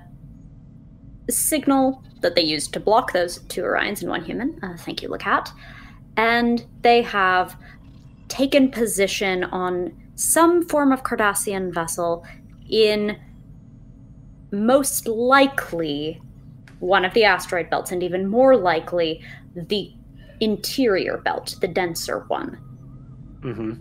[1.30, 4.60] signal that they used to block those two Orions and one human.
[4.64, 5.52] Uh, thank you, Lacat.
[6.18, 7.56] And they have
[8.28, 12.26] taken position on some form of Cardassian vessel
[12.70, 13.18] in
[14.52, 16.22] most likely
[16.80, 19.24] one of the asteroid belts, and even more likely
[19.56, 19.94] the
[20.40, 22.58] interior belt, the denser one.
[23.42, 23.74] Mm-hmm.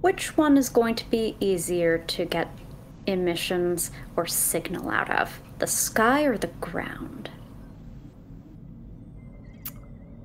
[0.00, 2.48] Which one is going to be easier to get
[3.06, 5.40] emissions or signal out of?
[5.58, 7.30] The sky or the ground?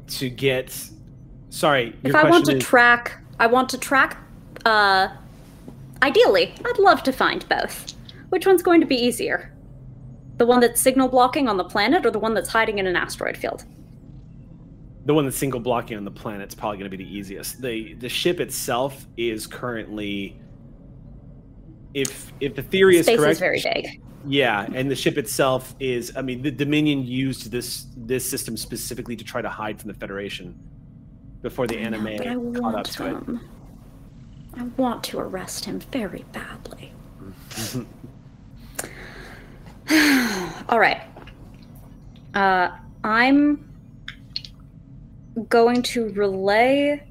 [0.08, 0.90] To get.
[1.50, 1.96] Sorry.
[2.04, 4.18] If I want to is- track, I want to track,
[4.66, 5.10] uh,
[6.02, 7.94] ideally, I'd love to find both.
[8.30, 9.52] Which one's going to be easier?
[10.38, 12.96] The one that's signal blocking on the planet or the one that's hiding in an
[12.96, 13.66] asteroid field?
[15.06, 17.62] the one that's single blocking on the planet is probably going to be the easiest.
[17.62, 20.40] the The ship itself is currently,
[21.94, 24.02] if if the theory is Space correct, is very vague.
[24.26, 26.14] Yeah, and the ship itself is.
[26.16, 29.94] I mean, the Dominion used this this system specifically to try to hide from the
[29.94, 30.58] Federation
[31.42, 33.10] before the I know, anime but I caught up want to it.
[33.10, 33.50] him.
[34.56, 36.94] I want to arrest him very badly.
[40.70, 41.02] All right.
[42.34, 42.70] Uh,
[43.04, 43.70] I'm
[45.50, 47.04] going to relay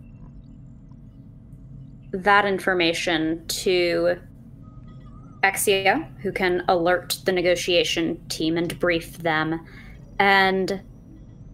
[2.12, 4.18] that information to
[5.42, 9.66] Exio, who can alert the negotiation team and brief them,
[10.18, 10.80] and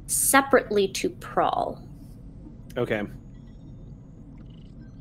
[0.07, 1.83] separately to Prawl
[2.77, 3.03] Okay.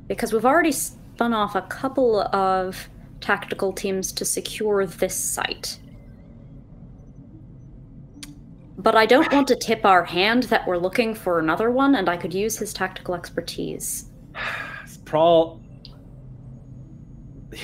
[0.08, 2.89] because we've already spun off a couple of
[3.21, 5.80] tactical teams to secure this site.
[8.78, 12.08] But I don't want to tip our hand that we're looking for another one, and
[12.08, 14.12] I could use his tactical expertise.
[15.06, 15.62] Prawl.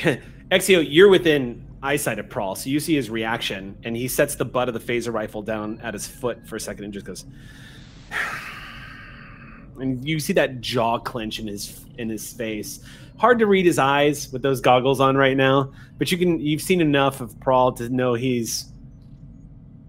[0.53, 4.45] Exio, you're within eyesight of Prawl, so you see his reaction, and he sets the
[4.45, 7.25] butt of the phaser rifle down at his foot for a second and just goes.
[9.79, 12.79] And you see that jaw clench in his in his face.
[13.17, 16.61] Hard to read his eyes with those goggles on right now, but you can you've
[16.61, 18.71] seen enough of Prawl to know he's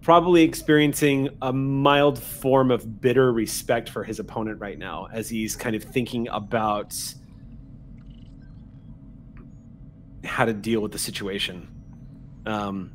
[0.00, 5.54] probably experiencing a mild form of bitter respect for his opponent right now as he's
[5.54, 6.94] kind of thinking about
[10.24, 11.68] how to deal with the situation.
[12.46, 12.92] Um,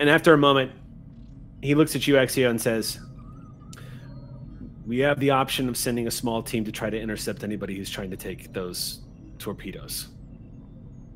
[0.00, 0.72] and after a moment,
[1.62, 2.98] he looks at you, Exio, and says,
[4.86, 7.90] "We have the option of sending a small team to try to intercept anybody who's
[7.90, 9.00] trying to take those
[9.38, 10.08] torpedoes.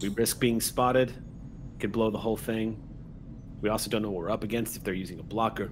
[0.01, 1.13] We risk being spotted,
[1.79, 2.83] could blow the whole thing.
[3.61, 5.71] We also don't know what we're up against if they're using a blocker.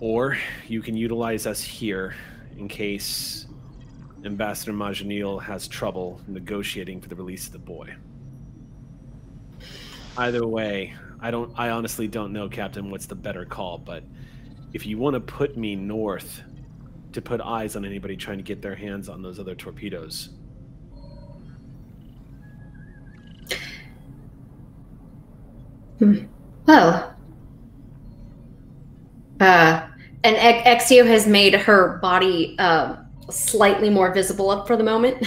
[0.00, 2.14] Or you can utilize us here
[2.56, 3.46] in case
[4.24, 7.94] Ambassador Majanil has trouble negotiating for the release of the boy.
[10.16, 14.02] Either way, I don't I honestly don't know, Captain, what's the better call, but
[14.72, 16.42] if you want to put me north
[17.12, 20.30] to put eyes on anybody trying to get their hands on those other torpedoes.
[26.66, 27.14] Well,
[29.40, 29.86] uh,
[30.22, 32.96] and Exio has made her body uh,
[33.30, 35.26] slightly more visible up for the moment.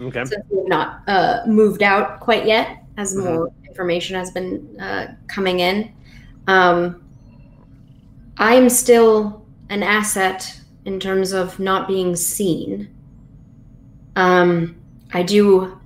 [0.00, 0.24] Okay.
[0.24, 3.24] Since we have not uh, moved out quite yet, as Mhm.
[3.24, 5.92] more information has been uh, coming in.
[6.48, 7.02] Um,
[8.38, 12.88] I am still an asset in terms of not being seen.
[14.16, 14.76] Um,
[15.12, 15.78] I do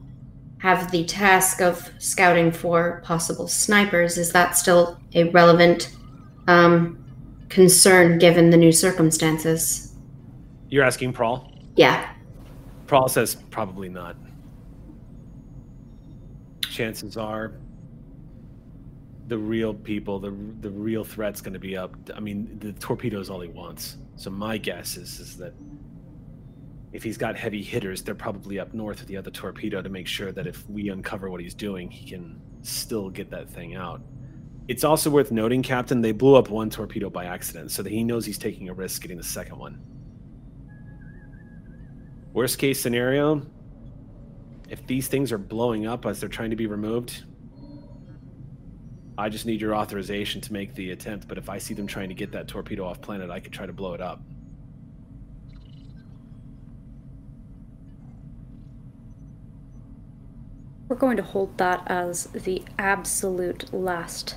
[0.59, 4.19] have the task of scouting for possible snipers.
[4.19, 5.95] Is that still a relevant
[6.49, 6.99] um,
[7.49, 9.88] concern given the new circumstances?
[10.69, 11.53] You're asking Prawl?
[11.77, 12.13] Yeah.
[12.87, 14.17] Prawl says probably not.
[16.71, 17.55] Chances are
[19.29, 21.95] the real people, the the real threat's going to be up.
[22.15, 23.97] I mean, the torpedo is all he wants.
[24.17, 25.53] So my guess is is that
[26.93, 30.07] if he's got heavy hitters, they're probably up north with the other torpedo to make
[30.07, 34.01] sure that if we uncover what he's doing, he can still get that thing out.
[34.69, 38.05] It's also worth noting, Captain, they blew up one torpedo by accident, so that he
[38.05, 39.81] knows he's taking a risk getting the second one.
[42.39, 43.43] Worst case scenario,
[44.69, 47.25] if these things are blowing up as they're trying to be removed,
[49.19, 51.27] I just need your authorization to make the attempt.
[51.27, 53.67] But if I see them trying to get that torpedo off planet, I could try
[53.67, 54.23] to blow it up.
[60.87, 64.37] We're going to hold that as the absolute last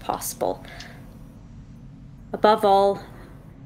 [0.00, 0.66] possible.
[2.32, 3.00] Above all,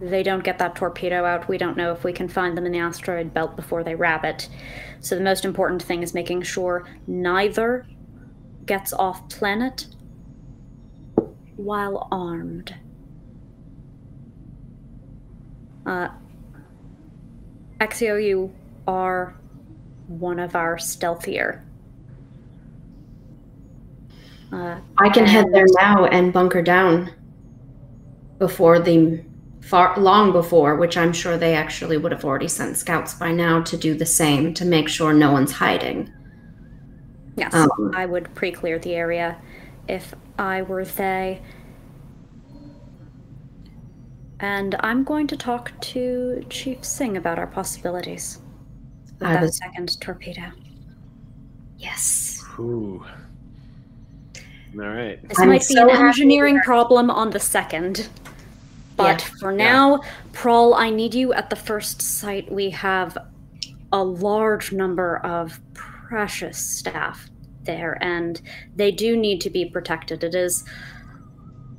[0.00, 1.48] they don't get that torpedo out.
[1.48, 4.24] We don't know if we can find them in the asteroid belt before they wrap
[4.24, 4.48] it.
[5.00, 7.86] So the most important thing is making sure neither
[8.66, 9.86] gets off planet
[11.56, 12.74] while armed.
[15.86, 16.08] Uh,
[17.80, 18.52] Exio, you
[18.86, 19.34] are
[20.08, 21.62] one of our stealthier.
[24.52, 27.12] Uh, I can head there now and bunker down
[28.38, 29.22] before the
[29.66, 33.60] far long before, which I'm sure they actually would have already sent scouts by now
[33.62, 36.10] to do the same to make sure no one's hiding.
[37.36, 39.36] Yes, Um, I would pre-clear the area
[39.88, 41.42] if I were they.
[44.38, 48.38] And I'm going to talk to Chief Singh about our possibilities
[49.18, 50.42] with I that was- second torpedo.
[51.78, 52.42] Yes.
[52.58, 53.04] Ooh.
[54.78, 55.26] All right.
[55.28, 58.08] This I'm might be so an happy engineering problem on the second.
[58.96, 59.38] But Yeah.
[59.40, 60.00] for now,
[60.32, 62.50] Prawl, I need you at the first site.
[62.50, 63.16] We have
[63.92, 67.28] a large number of precious staff
[67.64, 68.40] there, and
[68.74, 70.24] they do need to be protected.
[70.24, 70.64] It is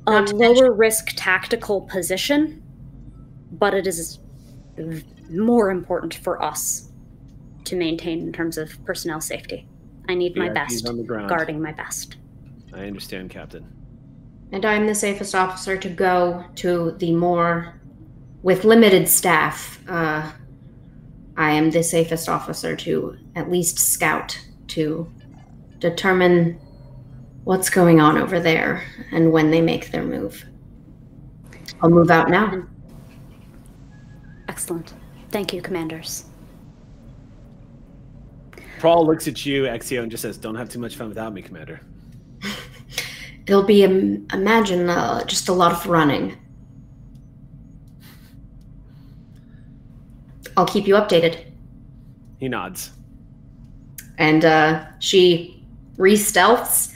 [0.06, 2.62] a lower risk tactical position,
[3.52, 4.20] but it is
[5.30, 6.90] more important for us
[7.64, 9.66] to maintain in terms of personnel safety.
[10.08, 11.28] I need my best on the ground.
[11.28, 12.16] guarding my best.
[12.72, 13.66] I understand, Captain.
[14.52, 17.78] And I'm the safest officer to go to the more
[18.42, 19.80] with limited staff.
[19.88, 20.30] Uh,
[21.36, 24.38] I am the safest officer to at least scout
[24.68, 25.10] to
[25.78, 26.58] determine
[27.44, 30.44] what's going on over there and when they make their move.
[31.80, 32.64] I'll move out now.
[34.48, 34.94] Excellent.
[35.30, 36.24] Thank you, commanders.
[38.78, 41.42] Prawl looks at you, Exio, and just says, "Don't have too much fun without me,
[41.42, 41.80] Commander."
[43.48, 46.36] There'll be, um, imagine, uh, just a lot of running.
[50.56, 51.44] I'll keep you updated.
[52.38, 52.92] He nods.
[54.18, 55.64] and uh, she
[55.96, 56.94] re-stealths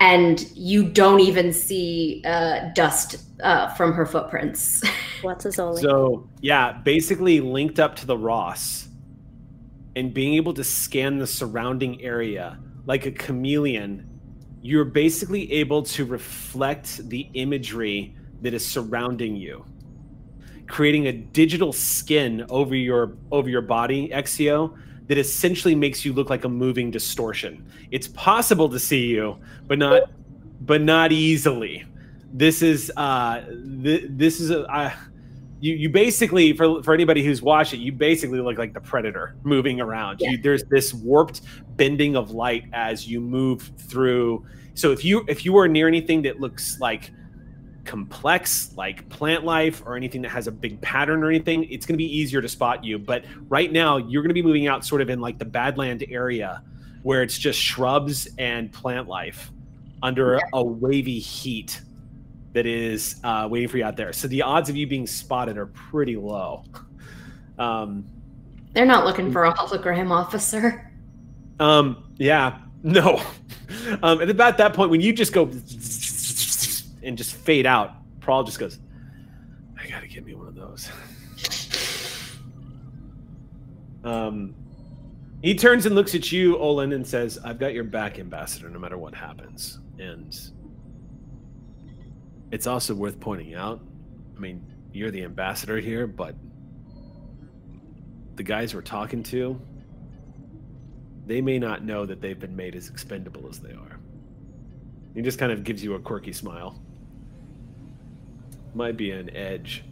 [0.00, 4.82] and you don't even see uh, dust uh, from her footprints
[5.24, 5.80] What's Azoli?
[5.80, 8.88] So yeah, basically linked up to the Ross,
[9.96, 14.13] and being able to scan the surrounding area like a chameleon,
[14.64, 19.62] you're basically able to reflect the imagery that is surrounding you,
[20.66, 24.74] creating a digital skin over your over your body, Exio,
[25.08, 27.70] that essentially makes you look like a moving distortion.
[27.90, 29.36] It's possible to see you,
[29.66, 30.10] but not
[30.62, 31.84] but not easily.
[32.32, 33.42] this is uh,
[33.82, 34.94] th- this is a.
[35.64, 39.34] you, you basically for for anybody who's watched it, you basically look like the predator
[39.44, 40.20] moving around.
[40.20, 40.32] Yeah.
[40.32, 41.40] You, there's this warped
[41.76, 44.44] bending of light as you move through.
[44.74, 47.10] So if you if you are near anything that looks like
[47.86, 51.92] complex like plant life or anything that has a big pattern or anything it's going
[51.92, 54.86] to be easier to spot you but right now you're going to be moving out
[54.86, 56.62] sort of in like the badland area
[57.02, 59.52] where it's just shrubs and plant life
[60.02, 61.82] under a wavy heat
[62.54, 64.12] that is uh, waiting for you out there.
[64.12, 66.64] So the odds of you being spotted are pretty low.
[67.58, 68.06] Um,
[68.72, 70.90] They're not looking for a hologram officer.
[71.60, 73.22] um yeah no.
[74.02, 75.42] Um and about that point when you just go
[77.02, 78.78] and just fade out Prawl just goes
[79.78, 80.88] i gotta get me one of those.
[84.04, 84.54] Um
[85.42, 88.78] he turns and looks at you olin and says i've got your back ambassador no
[88.78, 89.80] matter what happens.
[89.98, 90.34] And
[92.54, 93.80] it's also worth pointing out
[94.36, 96.34] i mean you're the ambassador here but
[98.36, 99.60] the guys we're talking to
[101.26, 103.98] they may not know that they've been made as expendable as they are.
[105.14, 106.80] He just kind of gives you a quirky smile.
[108.74, 109.84] Might be an edge.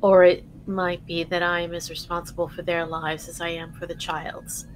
[0.00, 3.72] Or it might be that I am as responsible for their lives as I am
[3.72, 4.66] for the child's.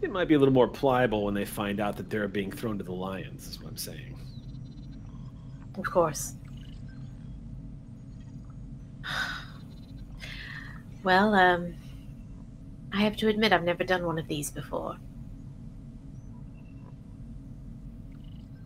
[0.00, 2.78] They might be a little more pliable when they find out that they're being thrown
[2.78, 4.16] to the lions, is what I'm saying.
[5.76, 6.34] Of course.
[11.04, 11.74] Well, um,
[12.92, 14.96] I have to admit I've never done one of these before.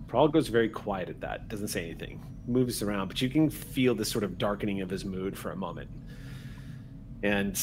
[0.09, 3.95] Prawl goes very quiet at that, doesn't say anything, moves around, but you can feel
[3.95, 5.91] this sort of darkening of his mood for a moment.
[7.23, 7.59] And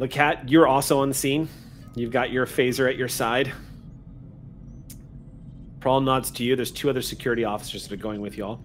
[0.00, 1.46] Lacat, you're also on the scene.
[1.94, 3.52] You've got your phaser at your side.
[5.78, 6.56] Prawl nods to you.
[6.56, 8.64] There's two other security officers that are going with y'all.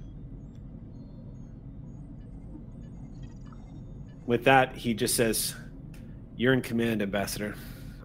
[4.26, 5.56] With that, he just says,
[6.38, 7.56] You're in command, Ambassador.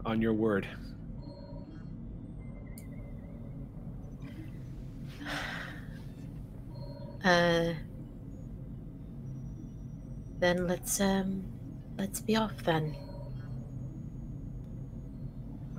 [0.04, 0.66] On your word.
[7.22, 7.74] Uh,
[10.38, 11.44] then let's um,
[11.98, 12.96] let's be off then.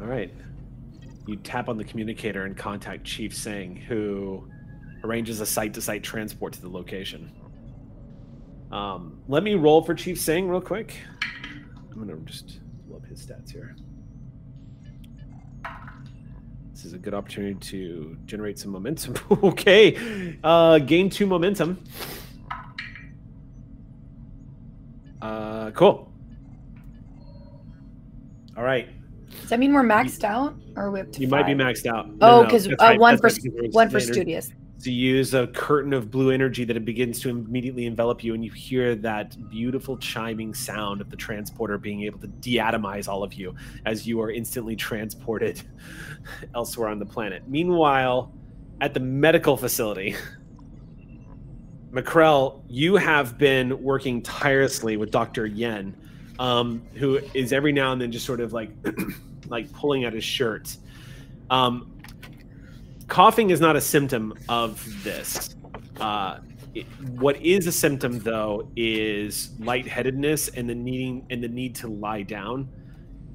[0.01, 0.33] All right.
[1.27, 4.47] You tap on the communicator and contact Chief Sang, who
[5.03, 7.31] arranges a site to site transport to the location.
[8.71, 10.97] Um, let me roll for Chief Sang real quick.
[11.91, 13.75] I'm going to just pull up his stats here.
[16.71, 19.13] This is a good opportunity to generate some momentum.
[19.43, 20.35] okay.
[20.43, 21.83] Uh, gain two momentum.
[25.21, 26.11] Uh, cool.
[28.57, 28.89] All right.
[29.51, 32.07] That mean we're maxed out, or are we up to You might be maxed out.
[32.07, 34.49] No, Oh, no, because that's uh, right, one that's for right, one for studious.
[34.83, 38.45] To use a curtain of blue energy that it begins to immediately envelop you, and
[38.45, 43.33] you hear that beautiful chiming sound of the transporter being able to deatomize all of
[43.33, 43.53] you
[43.85, 45.61] as you are instantly transported
[46.55, 47.43] elsewhere on the planet.
[47.45, 48.31] Meanwhile,
[48.79, 50.15] at the medical facility,
[51.91, 55.45] McCrell, you have been working tirelessly with Dr.
[55.45, 55.93] Yen,
[56.39, 58.71] um, who is every now and then just sort of like
[59.51, 60.75] like pulling at his shirt.
[61.51, 61.91] Um,
[63.07, 65.53] coughing is not a symptom of this.
[65.99, 66.39] Uh,
[66.73, 66.87] it-
[67.17, 72.23] what is a symptom, though, is lightheadedness and the needing and the need to lie
[72.23, 72.67] down,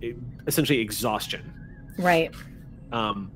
[0.00, 1.42] It- essentially exhaustion.
[1.98, 2.30] Right.
[2.92, 3.30] Um,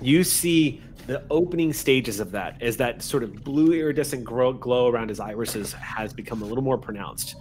[0.00, 4.88] you see the opening stages of that as that sort of blue iridescent glow, glow
[4.88, 7.36] around his irises has become a little more pronounced.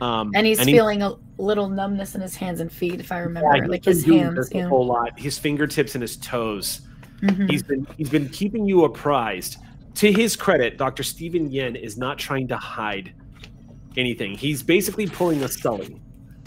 [0.00, 3.18] Um, And he's he- feeling a little numbness in his hands and feet, if I
[3.18, 4.36] remember, yeah, like his hands.
[4.36, 4.68] this a Yeah.
[4.68, 5.18] whole lot.
[5.18, 6.80] His fingertips and his toes.
[7.22, 7.50] Mhm.
[7.50, 9.56] He's been he's been keeping you apprised.
[9.96, 11.02] To his credit, Dr.
[11.04, 13.12] Stephen Yen is not trying to hide
[13.96, 14.36] anything.
[14.36, 16.00] He's basically pulling a Scully.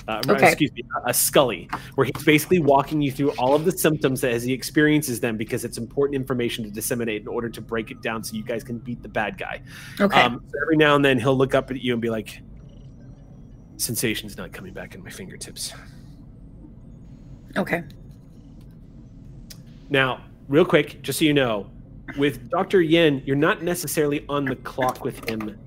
[0.10, 0.48] Uh, Okay.
[0.48, 4.42] Excuse me, a Scully, where he's basically walking you through all of the symptoms as
[4.44, 8.24] he experiences them because it's important information to disseminate in order to break it down
[8.24, 9.62] so you guys can beat the bad guy.
[10.00, 10.22] Okay.
[10.22, 12.42] Um, so every now and then he'll look up at you and be like,
[13.78, 15.74] "Sensation's not coming back in my fingertips."
[17.56, 17.84] okay.
[19.90, 21.70] Now, real quick, just so you know,
[22.18, 22.82] with Dr.
[22.82, 25.58] Yin, you're not necessarily on the clock with him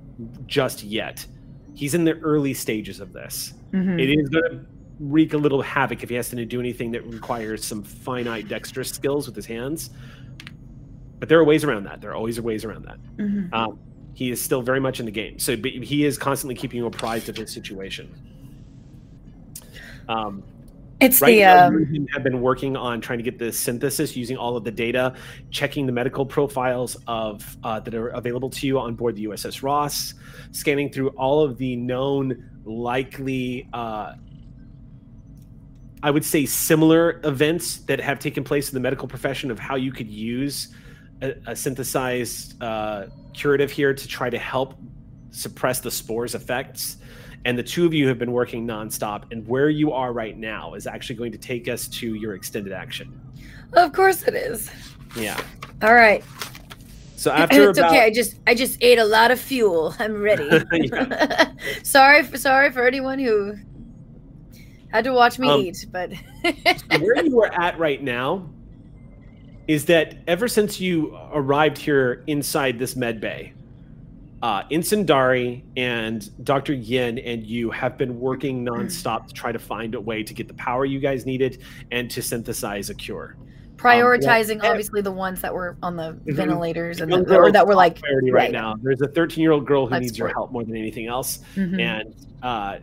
[0.47, 1.27] just yet.
[1.75, 3.55] He's in the early stages of this.
[3.73, 4.01] Mhm.
[4.01, 4.67] It is going to
[4.99, 8.91] wreak a little havoc if he has to do anything that requires some finite dexterous
[8.91, 9.91] skills with his hands.
[11.19, 12.01] But there are ways around that.
[12.01, 12.99] There are always ways around that.
[13.17, 13.53] Mhm.
[13.53, 13.79] Um,
[14.21, 17.31] he is still very much in the game, so he is constantly keeping you apprised
[17.31, 18.15] of his situation.
[20.11, 20.43] Um,
[21.01, 23.51] It's Right the um, you and him have been working on trying to get the
[23.51, 25.15] synthesis using all of the data,
[25.51, 29.63] checking the medical profiles of uh, that are available to you on board the USS
[29.63, 30.13] Ross,
[30.53, 34.17] scanning through all of the known likely, uh,
[36.03, 39.77] I would say, similar events that have taken place in the medical profession of how
[39.77, 40.75] you could use
[41.23, 44.75] a, a synthesized uh, curative here to try to help
[45.31, 46.99] suppress the spore's effects
[47.45, 49.31] and the two of you have been working nonstop.
[49.31, 52.73] And where you are right now is actually going to take us to your extended
[52.73, 53.19] action.
[53.73, 54.71] of course it is.
[55.17, 55.41] Yeah.
[55.83, 56.23] All right.
[57.17, 58.05] So after it's about okay.
[58.05, 59.95] I just I just ate a lot of fuel.
[59.99, 60.51] I'm ready.
[61.83, 63.57] sorry for sorry for anyone who
[64.93, 66.13] had to watch me Um, eat, but
[67.01, 68.51] where you are at right now
[69.71, 73.53] is that ever since you arrived here inside this med bay,
[74.43, 76.73] uh, Insandari and Dr.
[76.73, 80.49] Yin and you have been working nonstop to try to find a way to get
[80.49, 81.63] the power you guys needed
[81.93, 83.37] and to synthesize a cure.
[83.77, 84.71] prioritizing yeah.
[84.71, 88.33] obviously the ones that were on the ventilators and the, or that were like priority
[88.33, 88.53] right right.
[88.53, 88.75] now.
[88.83, 91.81] There's a 13 year old girl who needs your help more than anything else, Mhm,
[91.81, 92.79] and uh,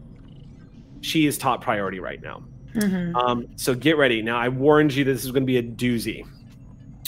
[1.02, 2.44] she is top priority right now.
[2.76, 3.14] mhm.
[3.16, 4.22] Um, so get ready.
[4.22, 6.26] Now, I warned you this is going to be a doozy.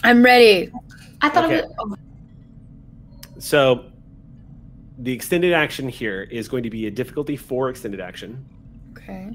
[0.03, 0.71] I'm ready.
[1.21, 1.59] I thought Okay.
[1.59, 1.97] it was.
[3.39, 3.85] So
[4.97, 8.45] the extended action here is going to be a difficulty four extended action.
[8.91, 9.31] Okay.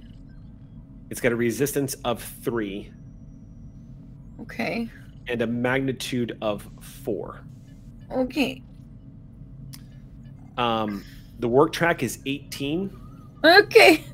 [1.10, 2.90] It's got a resistance of three
[4.40, 4.88] Okay.
[5.28, 7.40] and a magnitude of four.
[8.10, 8.62] Okay.
[10.56, 11.04] Um,
[11.40, 12.90] the work track is 18,
[13.44, 14.04] Okay.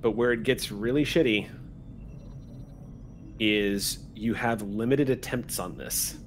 [0.00, 1.48] but where it gets really shitty
[3.38, 6.18] is you have limited attempts on this.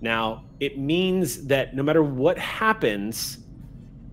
[0.00, 3.38] Now, it means that no matter what happens,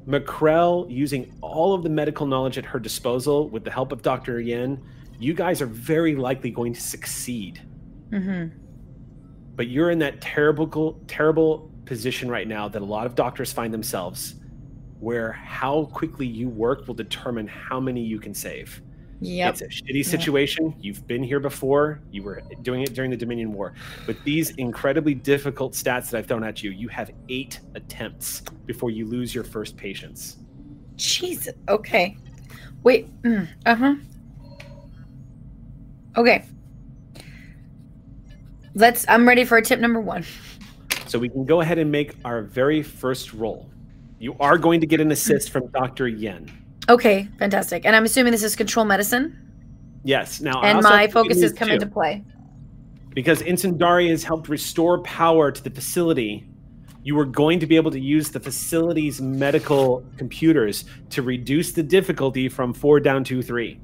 [0.08, 4.40] McCrell, using all of the medical knowledge at her disposal with the help of Dr.
[4.40, 4.84] Yin,
[5.20, 7.62] you guys are very likely going to succeed.
[8.10, 8.58] Mm-hmm.
[9.56, 13.74] But you're in that terrible, terrible position right now that a lot of doctors find
[13.74, 14.36] themselves,
[15.00, 18.82] where how quickly you work will determine how many you can save.
[19.22, 19.54] Yep.
[19.54, 20.76] It's a shitty situation.
[20.80, 22.02] You've been here before.
[22.12, 23.74] You were doing it during the Dominion War.
[24.08, 28.92] With these incredibly difficult stats that I've thrown at you, you have eight attempts before
[28.92, 30.38] you lose your first patients.
[30.98, 31.54] Jesus.
[31.70, 32.18] Okay.
[32.84, 33.10] Wait.
[33.24, 33.96] Mm, uh huh.
[36.18, 36.46] Okay.
[38.74, 39.06] Let's.
[39.08, 40.26] I'm ready for tip number one.
[41.08, 43.70] So we can go ahead and make our very first roll.
[44.20, 46.08] You are going to get an assist from Dr.
[46.08, 46.52] Yen.
[46.90, 47.28] Okay.
[47.40, 47.86] Fantastic.
[47.86, 49.42] And I'm assuming this is control medicine,
[50.04, 50.40] Yes.
[50.40, 52.24] Now, and my have some good focus has come into play.
[53.16, 56.48] because Insandari has helped restore power to the facility,
[57.02, 61.82] you are going to be able to use the facility's medical computers to reduce the
[61.82, 63.80] difficulty from four down to three.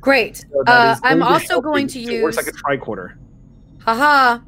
[0.00, 0.36] Great.
[0.38, 2.08] So Uh, I'm also going to use.
[2.10, 3.16] It works like a tricorder.
[3.80, 4.38] Haha.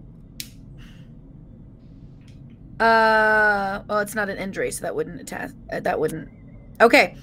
[2.79, 3.83] Uh.
[3.89, 5.51] Well, it's not an injury, so that wouldn't attach.
[5.73, 6.29] Uh, that wouldn't.
[6.81, 7.17] Okay.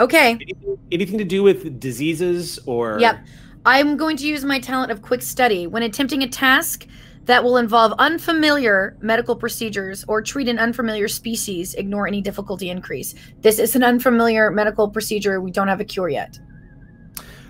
[0.00, 0.32] Okay.
[0.32, 2.98] Anything, anything to do with diseases or?
[3.00, 3.18] Yep.
[3.66, 6.86] I'm going to use my talent of quick study when attempting a task
[7.24, 11.74] that will involve unfamiliar medical procedures or treat an unfamiliar species.
[11.74, 13.14] Ignore any difficulty increase.
[13.40, 15.40] This is an unfamiliar medical procedure.
[15.40, 16.38] We don't have a cure yet.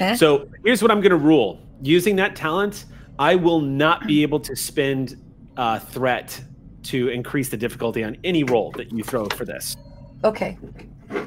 [0.01, 0.17] Eh?
[0.17, 1.61] So here's what I'm going to rule.
[1.83, 2.87] Using that talent,
[3.19, 5.17] I will not be able to spend
[5.57, 6.43] uh, threat
[6.85, 9.77] to increase the difficulty on any roll that you throw for this.
[10.25, 10.59] Okay.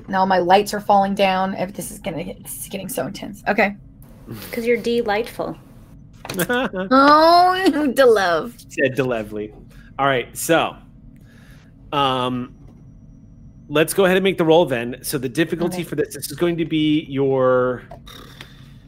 [0.07, 1.53] Now my lights are falling down.
[1.55, 3.43] If This is gonna get, this is getting so intense.
[3.47, 3.75] Okay.
[4.27, 5.57] Because you're delightful.
[6.37, 8.55] Oh, the love.
[8.69, 9.53] said Delevely.
[9.99, 10.75] All right, so
[11.91, 12.55] um
[13.67, 14.97] let's go ahead and make the roll then.
[15.01, 15.83] So the difficulty Okay.
[15.83, 17.83] for this this is going to be your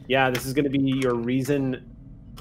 [0.06, 1.84] yeah, this is going to be your reason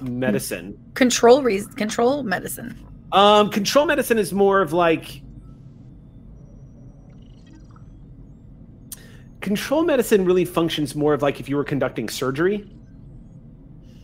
[0.01, 0.77] medicine.
[0.95, 1.71] Control reason.
[1.73, 2.77] Control medicine.
[3.11, 5.21] Um control medicine is more of like
[9.43, 12.65] Control medicine really functions more of like if you were conducting surgery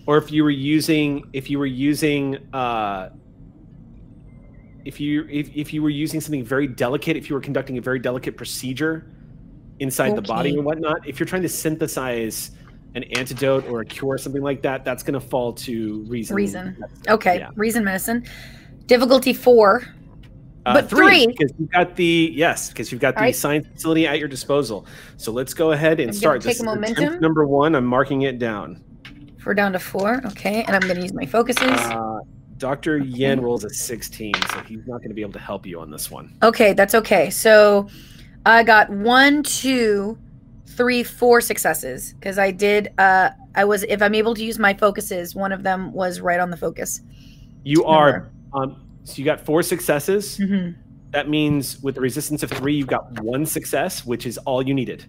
[0.06, 3.10] or if you were using if you were using uh
[4.84, 7.82] if you if, if you were using something very delicate if you were conducting a
[7.82, 9.14] very delicate procedure
[9.80, 10.60] inside the body Okay.
[10.60, 12.52] or whatnot if you're trying to synthesize
[12.96, 16.84] an antidote or a cure something like that that's going to fall to reason Reason.
[17.08, 17.38] Okay.
[17.38, 17.52] Yeah.
[17.56, 18.26] Reason medicine.
[18.88, 19.84] Difficulty four.
[20.70, 21.28] Uh, But three.
[21.28, 23.36] because you've got the yes because you've got the All right.
[23.36, 24.86] science facility at your disposal
[25.18, 27.20] so let's go ahead and I'm start take this momentum.
[27.20, 28.84] number one i'm marking it down
[29.46, 30.22] We're down to four.
[30.28, 30.64] Okay.
[30.64, 31.64] And I'm going to use my focuses.
[31.68, 32.20] uh,
[32.58, 35.80] dr yen rolls a 16 so he's not going to be able to help you
[35.80, 36.74] on this one Okay.
[36.74, 37.30] That's okay.
[37.30, 37.88] So
[38.46, 40.18] I got one, two,
[40.66, 42.94] three, four successes because I did.
[42.98, 46.40] Uh, I was if I'm able to use my focuses, one of them was right
[46.40, 47.02] on the focus.
[47.64, 48.30] You are.
[48.54, 50.38] Um, so you got four successes.
[50.38, 50.80] Mm-hmm.
[51.12, 54.74] That means with the resistance of three, you've got one success, which is all you
[54.74, 55.06] needed.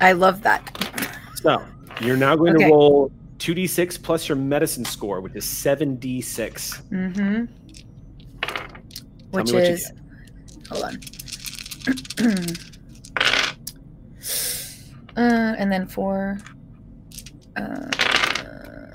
[0.00, 0.62] I love that.
[1.36, 1.62] So
[2.00, 2.64] you're now going Okay.
[2.64, 6.82] to roll 2d6 plus your medicine score, which is 7d6.
[6.90, 7.44] Mm-hmm.
[9.30, 9.92] Which me what you is
[10.70, 11.00] hold on.
[15.16, 16.38] uh, and then four.
[17.56, 17.90] Uh,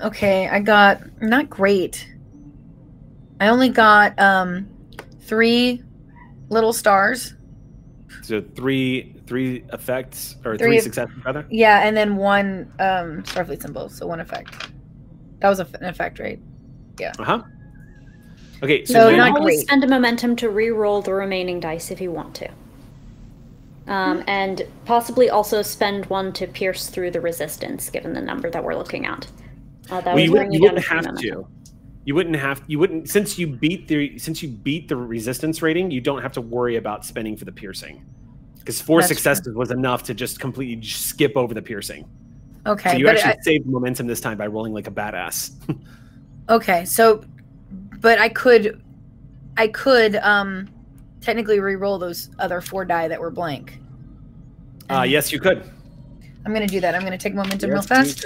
[0.04, 2.08] okay, I got not great.
[3.40, 4.66] I only got um
[5.20, 5.82] three
[6.48, 7.34] little stars.
[8.22, 11.46] So three three effects or Three three successes rather.
[11.50, 14.70] Yeah, and then one um Starfleet symbol, so one effect.
[15.40, 16.40] That was an effect, right?
[16.98, 17.12] Yeah.
[17.18, 17.42] Uh huh.
[18.62, 22.00] Okay, so, So then- not always spend a momentum to re-roll the remaining dice if
[22.00, 22.48] you want to.
[23.86, 28.64] Um, and possibly also spend one to pierce through the resistance, given the number that
[28.64, 29.28] we're looking at.
[29.90, 31.46] Uh, that well, would you, bring wouldn't- you you wouldn't have to.
[32.06, 32.62] You wouldn't have.
[32.68, 35.90] You wouldn't since you beat the since you beat the resistance rating.
[35.90, 38.06] You don't have to worry about spending for the piercing,
[38.58, 39.16] because four That's true.
[39.16, 42.08] successes was enough to just completely skip over the piercing.
[42.64, 45.52] Okay, so you actually I- saved momentum this time by rolling like a badass.
[46.48, 47.24] Okay, so
[47.98, 48.80] but I could
[49.56, 50.68] I could um
[51.20, 53.80] technically re-roll those other four die that were blank.
[54.88, 55.68] uh, yes, you could.
[56.44, 56.94] I'm gonna do that.
[56.94, 58.24] I'm gonna take momentum Yes, real you fast.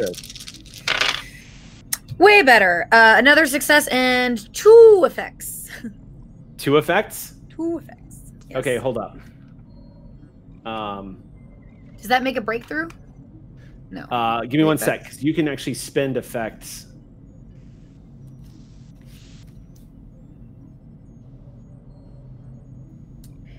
[2.21, 2.87] Way better.
[2.93, 5.71] Uh, another success and two effects.
[6.59, 7.37] Two effects.
[7.49, 8.33] two effects.
[8.51, 8.59] Yes.
[8.59, 9.17] Okay, hold up.
[10.67, 11.23] Um,
[11.97, 12.89] Does that make a breakthrough?
[13.91, 14.03] No.
[14.03, 15.15] uh, give me one sec.
[15.23, 16.89] You can actually spend effects.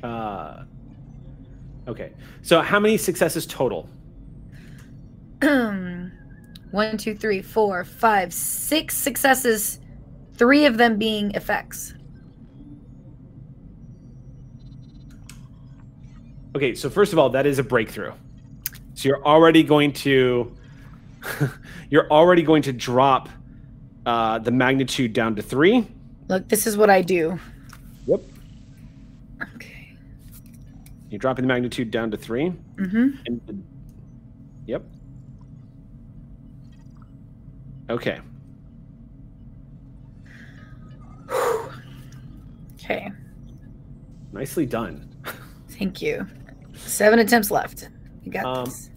[0.03, 0.65] Uh,
[1.87, 2.13] okay.
[2.43, 3.89] So how many successes total?
[6.71, 9.79] One, two, three, four, five, six successes.
[10.35, 11.93] Three of them being effects.
[16.55, 18.11] Okay, so first of all, that is a breakthrough.
[18.93, 20.55] So you're already going to
[21.89, 23.29] you're already going to drop
[24.05, 25.87] uh, the magnitude down to three.
[26.27, 27.39] Look, this is what I do.
[28.07, 28.21] Yep.
[29.55, 29.95] Okay.
[31.09, 32.53] You're dropping the magnitude down to three.
[32.75, 33.09] Mm-hmm.
[33.25, 33.65] And
[34.65, 34.83] yep.
[37.91, 38.19] Okay.
[42.75, 43.11] Okay.
[44.31, 45.07] Nicely done.
[45.69, 46.25] Thank you.
[46.73, 47.89] Seven attempts left.
[48.23, 48.89] You got Um, this.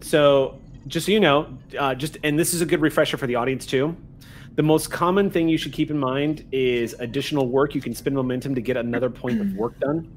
[0.00, 3.36] So, just so you know, uh, just and this is a good refresher for the
[3.36, 3.96] audience too.
[4.56, 7.74] The most common thing you should keep in mind is additional work.
[7.74, 10.12] You can spend momentum to get another point of work done.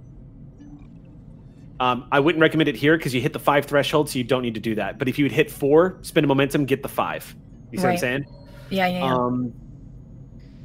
[1.80, 4.42] Um, I wouldn't recommend it here because you hit the five threshold, so you don't
[4.42, 4.98] need to do that.
[4.98, 7.36] But if you would hit four, spend a momentum, get the five.
[7.72, 8.26] You see what I'm saying?
[8.70, 9.16] Yeah, yeah, yeah.
[9.16, 9.54] Um,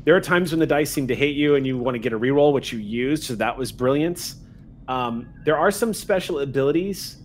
[0.04, 2.12] there are times when the dice seem to hate you and you want to get
[2.12, 4.34] a reroll, which you used, so that was brilliant.
[4.88, 7.18] Um, there are some special abilities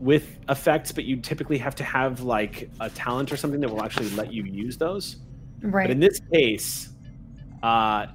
[0.00, 3.82] with effects, but you typically have to have like a talent or something that will
[3.82, 5.16] actually let you use those.
[5.62, 5.84] right.
[5.84, 6.90] But in this case,
[7.62, 8.06] uh,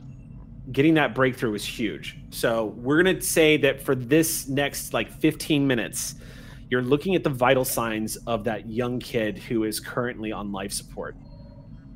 [0.72, 2.18] getting that breakthrough is huge.
[2.30, 6.16] So we're gonna say that for this next like 15 minutes,
[6.72, 10.72] you're looking at the vital signs of that young kid who is currently on life
[10.72, 11.18] support.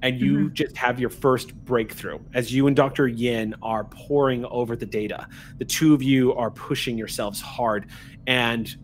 [0.02, 3.08] And you just have your first breakthrough as you and Dr.
[3.08, 5.28] Yin are pouring over the data.
[5.58, 7.88] The two of you are pushing yourselves hard
[8.28, 8.76] and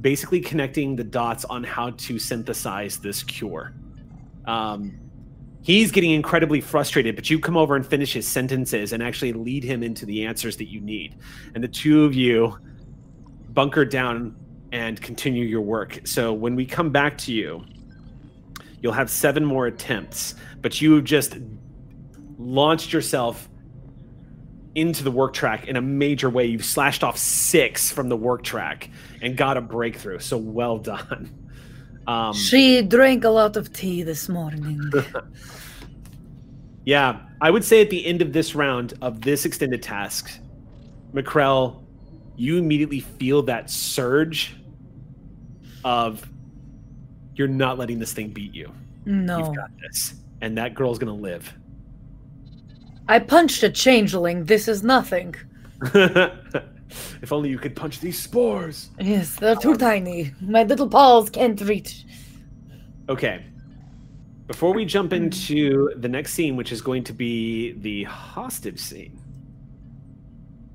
[0.00, 3.74] basically connecting the dots on how to synthesize this cure.
[4.46, 5.00] Um,
[5.62, 9.64] he's getting incredibly frustrated, but you come over and finish his sentences and actually lead
[9.64, 11.16] him into the answers that you need.
[11.56, 12.56] And the two of you
[13.52, 14.36] bunker down
[14.74, 16.00] and continue your work.
[16.04, 17.64] So when we come back to you,
[18.82, 21.36] you'll have seven more attempts, but you have just
[22.38, 23.48] launched yourself
[24.74, 26.46] into the work track in a major way.
[26.46, 28.90] You've slashed off six from the work track
[29.22, 30.18] and got a breakthrough.
[30.18, 31.30] So well done.
[32.06, 34.78] Um, she drank a lot of tea this morning.
[36.84, 40.30] Yeah, I would say at the end of this round of this extended task,
[41.14, 41.82] McCrell,
[42.36, 44.54] you immediately feel that surge
[45.84, 46.28] of
[47.34, 48.72] you're not letting this thing beat you.
[49.04, 49.38] no.
[49.38, 50.14] You've got this.
[50.40, 51.52] And that girl's gonna live.
[53.08, 54.44] I punched a changeling.
[54.44, 55.34] This is nothing.
[57.22, 58.90] if only you could punch these spores.
[58.98, 60.32] Yes, they're too tiny.
[60.40, 62.04] My little paws can't reach.
[63.08, 63.44] Okay.
[64.46, 69.18] Before we jump into the next scene, which is going to be the hostage scene,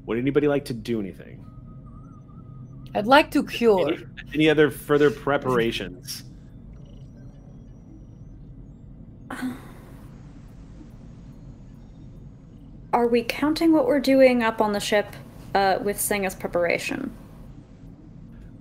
[0.05, 1.38] would anybody like to do anything?
[2.95, 3.89] I'd like to cure.
[3.89, 6.23] Any, any other further preparations?
[12.91, 15.15] Are we counting what we're doing up on the ship
[15.53, 17.15] uh, with Singh as preparation?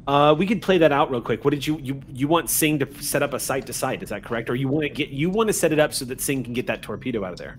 [0.06, 1.44] Uh, we could play that out real quick.
[1.44, 4.02] What did you you you want Singh to set up a site to site?
[4.02, 4.48] Is that correct?
[4.48, 6.54] Or you want to get you want to set it up so that Singh can
[6.54, 7.58] get that torpedo out of there?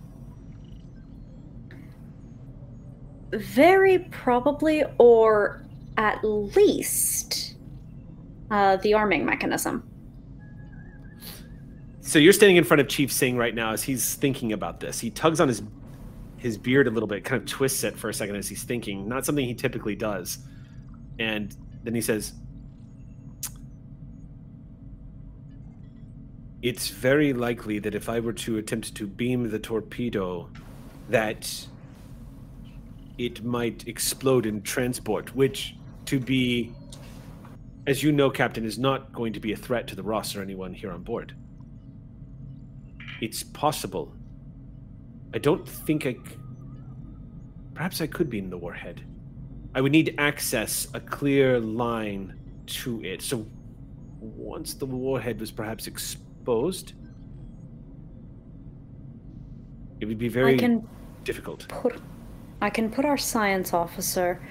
[3.32, 5.64] Very probably, or
[6.00, 7.56] at least
[8.50, 9.84] uh, the arming mechanism.
[12.00, 15.00] So you're standing in front of Chief Singh right now as he's thinking about this.
[15.00, 15.62] He tugs on his
[16.38, 19.10] his beard a little bit, kind of twists it for a second as he's thinking.
[19.10, 20.38] Not something he typically does.
[21.20, 22.32] And then he says,
[26.62, 30.50] It's very likely that if I were to attempt to beam the torpedo,
[31.10, 31.68] that
[33.18, 35.76] it might explode in transport, which,
[36.10, 36.74] to be,
[37.86, 40.42] as you know, Captain, is not going to be a threat to the Ross or
[40.42, 41.36] anyone here on board.
[43.22, 44.12] It's possible.
[45.36, 46.18] I don't think I.
[47.76, 49.04] Perhaps I could beam the warhead.
[49.76, 52.40] I would need to access a clear line
[52.82, 53.22] to it.
[53.22, 53.46] So
[54.20, 56.94] once the warhead was perhaps exposed,
[60.00, 60.88] it would be very I can
[61.24, 61.68] difficult.
[61.68, 62.02] put
[62.62, 64.42] I can put our science officer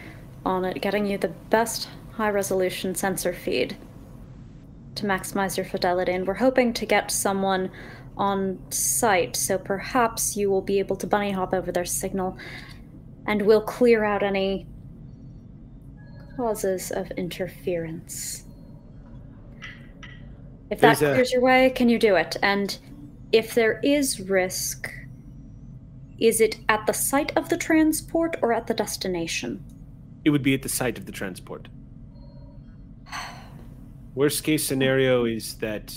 [0.49, 3.77] on it, getting you the best high resolution sensor feed
[4.95, 6.13] to maximize your fidelity.
[6.13, 7.71] And we're hoping to get someone
[8.17, 12.37] on site, so perhaps you will be able to bunny hop over their signal
[13.27, 14.67] and we'll clear out any
[16.37, 18.45] causes of interference.
[20.71, 22.37] If that There's a- clears your way, can you do it?
[22.43, 22.77] And
[23.33, 24.91] if there is risk,
[26.19, 29.63] is it at the site of the transport or at the destination?
[30.29, 31.69] It would be at the site of the transport.
[34.15, 35.95] Worst case scenario is that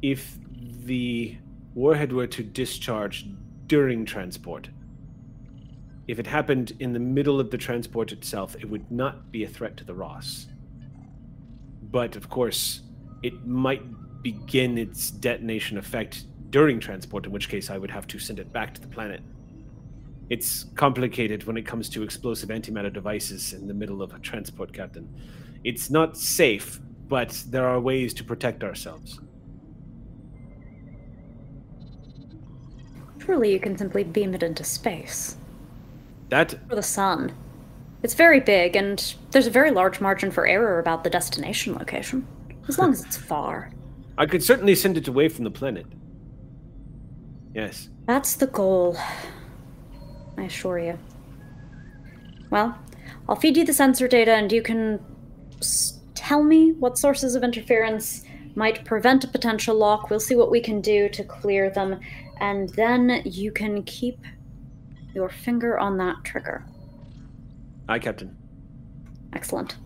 [0.00, 0.38] if
[0.84, 1.36] the
[1.74, 3.26] warhead were to discharge
[3.66, 4.68] during transport,
[6.06, 9.48] if it happened in the middle of the transport itself, it would not be a
[9.48, 10.46] threat to the Ross.
[11.82, 12.82] But of course,
[13.24, 13.82] it might
[14.22, 18.52] begin its detonation effect during transport, in which case I would have to send it
[18.52, 19.20] back to the planet.
[20.28, 24.72] It's complicated when it comes to explosive antimatter devices in the middle of a transport,
[24.72, 25.08] Captain.
[25.62, 29.20] It's not safe, but there are ways to protect ourselves.
[33.18, 35.36] Truly, you can simply beam it into space.
[36.28, 37.32] That Or the sun.
[38.02, 42.26] It's very big, and there's a very large margin for error about the destination location.
[42.68, 43.70] As long as it's far.
[44.18, 45.86] I could certainly send it away from the planet.
[47.54, 47.88] Yes.
[48.06, 48.96] That's the goal.
[50.36, 50.98] I assure you.
[52.50, 52.78] Well,
[53.28, 55.00] I'll feed you the sensor data, and you can
[55.60, 58.24] s- tell me what sources of interference
[58.54, 60.10] might prevent a potential lock.
[60.10, 62.00] We'll see what we can do to clear them,
[62.40, 64.18] and then you can keep
[65.14, 66.64] your finger on that trigger.
[67.88, 68.36] Aye, Captain.
[69.32, 69.76] Excellent.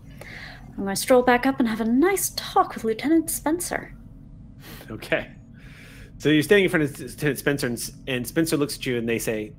[0.69, 3.93] I'm going to stroll back up and have a nice talk with Lieutenant Spencer.
[4.89, 5.29] Okay.
[6.17, 9.07] So you're standing in front of Lieutenant Spencer, and, and Spencer looks at you, and
[9.09, 9.53] they say,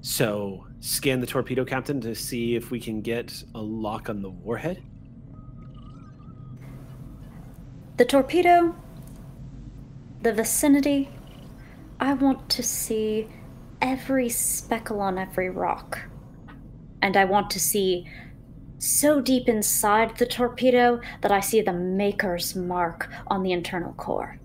[0.00, 4.30] "So, scan the torpedo, Captain, to see if we can get a lock on the
[4.30, 4.82] warhead."
[7.96, 8.76] The torpedo,
[10.22, 11.08] the vicinity,
[11.98, 13.28] I want to see
[13.82, 16.08] every speckle on every rock.
[17.02, 18.06] And I want to see
[18.78, 24.38] so deep inside the torpedo that I see the maker's mark on the internal core.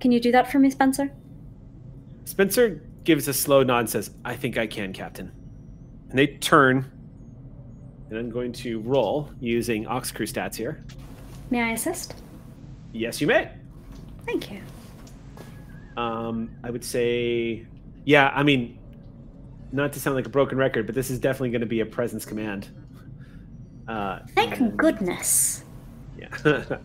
[0.00, 1.10] Can you do that for me, Spencer?
[2.26, 5.30] Spencer gives a slow nod and says, I think I can, Captain.
[6.10, 6.90] And they turn,
[8.10, 10.84] and I'm going to roll using Ox Crew stats here.
[11.50, 12.14] May I assist?
[12.92, 13.50] Yes, you may.
[14.24, 14.60] Thank you.
[15.96, 17.66] Um, I would say,
[18.04, 18.78] yeah, I mean,
[19.72, 21.86] not to sound like a broken record, but this is definitely going to be a
[21.86, 22.68] presence command.
[23.86, 25.64] Uh, Thank and- goodness.
[26.18, 26.28] Yeah.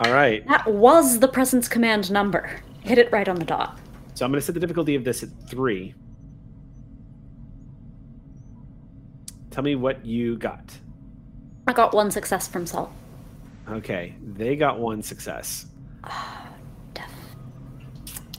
[0.00, 0.46] All right.
[0.48, 2.60] That was the presence command number.
[2.82, 3.78] Hit it right on the dot.
[4.18, 5.94] So I'm going to set the difficulty of this at three.
[9.52, 10.76] Tell me what you got.
[11.68, 12.90] I got one success from Salt.
[13.70, 15.66] Okay, they got one success.
[16.94, 17.04] Def-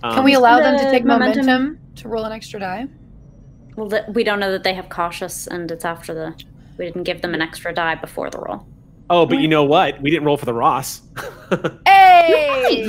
[0.03, 2.85] Um, Can we allow them to take momentum- momentum to roll an extra die?
[3.77, 6.35] Well, th- we don't know that they have cautious, and it's after the.
[6.77, 8.67] We didn't give them an extra die before the roll.
[9.09, 9.99] Oh, but you know what?
[10.01, 11.01] We didn't roll for the Ross.
[11.85, 12.87] Hey!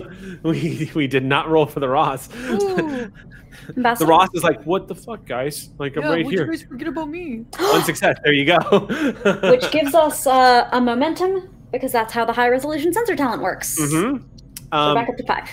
[0.42, 2.28] we we did not roll for the Ross.
[2.34, 3.10] Ooh.
[3.66, 5.70] The Ross is like, what the fuck, guys?
[5.78, 6.46] Like I'm right what'd you here.
[6.46, 7.44] guys forget about me?
[7.58, 8.18] One success.
[8.24, 8.58] There you go.
[9.50, 13.78] Which gives us uh, a momentum because that's how the high resolution sensor talent works.
[13.78, 14.16] Mm-hmm.
[14.16, 15.48] So Um, back up to five.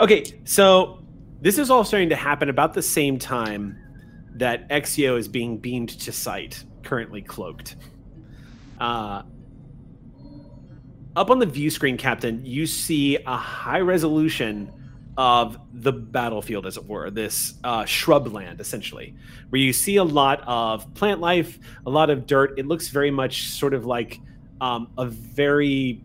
[0.00, 1.02] Okay, so
[1.40, 3.78] this is all starting to happen about the same time
[4.34, 7.76] that Exio is being beamed to site, currently cloaked.
[8.84, 9.22] Uh,
[11.16, 14.70] up on the view screen, Captain, you see a high resolution
[15.16, 19.14] of the battlefield, as it were, this uh, shrubland, essentially,
[19.48, 22.58] where you see a lot of plant life, a lot of dirt.
[22.58, 24.20] It looks very much sort of like
[24.60, 26.02] um, a very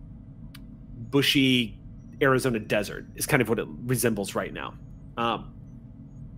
[1.09, 1.77] bushy
[2.21, 4.75] Arizona desert is kind of what it resembles right now.
[5.17, 5.53] Um,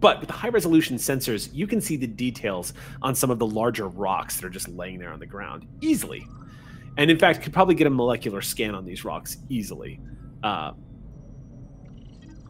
[0.01, 2.73] but with the high resolution sensors, you can see the details
[3.03, 6.27] on some of the larger rocks that are just laying there on the ground easily.
[6.97, 10.01] And in fact, could probably get a molecular scan on these rocks easily.
[10.43, 10.73] Uh,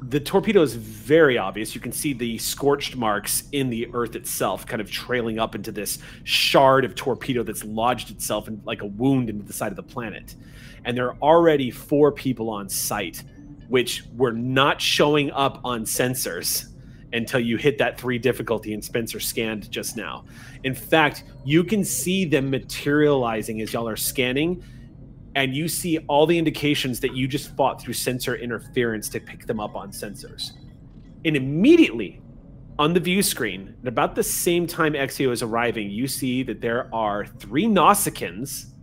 [0.03, 1.75] the torpedo is very obvious.
[1.75, 5.71] You can see the scorched marks in the earth itself, kind of trailing up into
[5.71, 9.75] this shard of torpedo that's lodged itself in like a wound into the side of
[9.75, 10.35] the planet.
[10.85, 13.23] And there are already four people on site,
[13.67, 16.70] which were not showing up on sensors
[17.13, 20.25] until you hit that three difficulty and Spencer scanned just now.
[20.63, 24.63] In fact, you can see them materializing as y'all are scanning,
[25.35, 29.45] and you see all the indications that you just fought through sensor interference to pick
[29.45, 30.51] them up on sensors.
[31.25, 32.21] And immediately
[32.79, 36.61] on the view screen, at about the same time Exio is arriving, you see that
[36.61, 38.73] there are three Nausicaans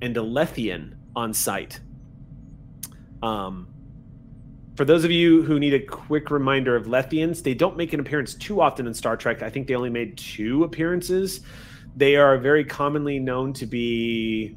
[0.00, 1.80] and a Lethian on site.
[3.22, 3.68] Um,
[4.76, 8.00] for those of you who need a quick reminder of Lethians, they don't make an
[8.00, 9.42] appearance too often in Star Trek.
[9.42, 11.40] I think they only made two appearances.
[11.96, 14.56] They are very commonly known to be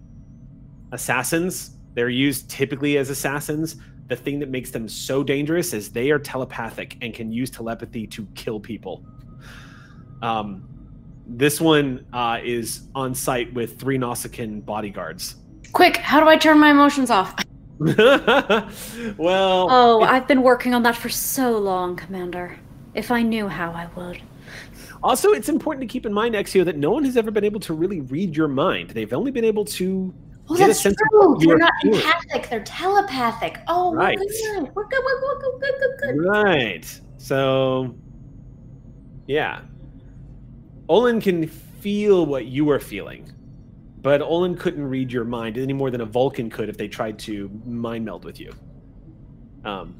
[0.91, 1.71] assassins.
[1.93, 3.75] They're used typically as assassins.
[4.07, 8.07] The thing that makes them so dangerous is they are telepathic and can use telepathy
[8.07, 9.05] to kill people.
[10.23, 10.67] Um,
[11.27, 15.35] this one uh, is on site with three Nausicaan bodyguards.
[15.73, 17.35] Quick, how do I turn my emotions off?
[19.17, 22.57] well, Oh, it- I've been working on that for so long, Commander.
[22.93, 24.21] If I knew how, I would.
[25.03, 27.59] Also, it's important to keep in mind, Exio, that no one has ever been able
[27.61, 28.89] to really read your mind.
[28.91, 30.11] They've only been able to
[30.49, 31.37] Well, get a that's sense of true.
[31.41, 31.99] you They're not feeling.
[32.01, 32.49] empathic.
[32.49, 33.59] They're telepathic.
[33.67, 34.17] Oh, Right.
[34.17, 34.25] we're
[34.63, 34.71] good.
[34.75, 35.03] We're good.
[35.03, 35.53] We're good.
[35.53, 35.79] We're good.
[35.79, 36.17] Good.
[36.17, 36.25] Good.
[36.27, 37.01] Right.
[37.19, 37.95] So,
[39.27, 39.61] yeah.
[40.89, 43.31] Olin can feel what you are feeling,
[44.07, 47.19] but Olin couldn't read your mind any more than a Vulcan could if they tried
[47.19, 48.53] to mind meld with you.
[49.65, 49.97] Um,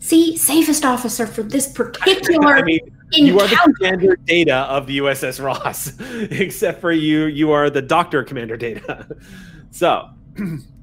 [0.00, 2.80] See, safest officer for this particular I mean,
[3.12, 5.92] you are the commander data of the USS Ross,
[6.32, 9.06] except for you, you are the doctor commander data.
[9.70, 10.08] so,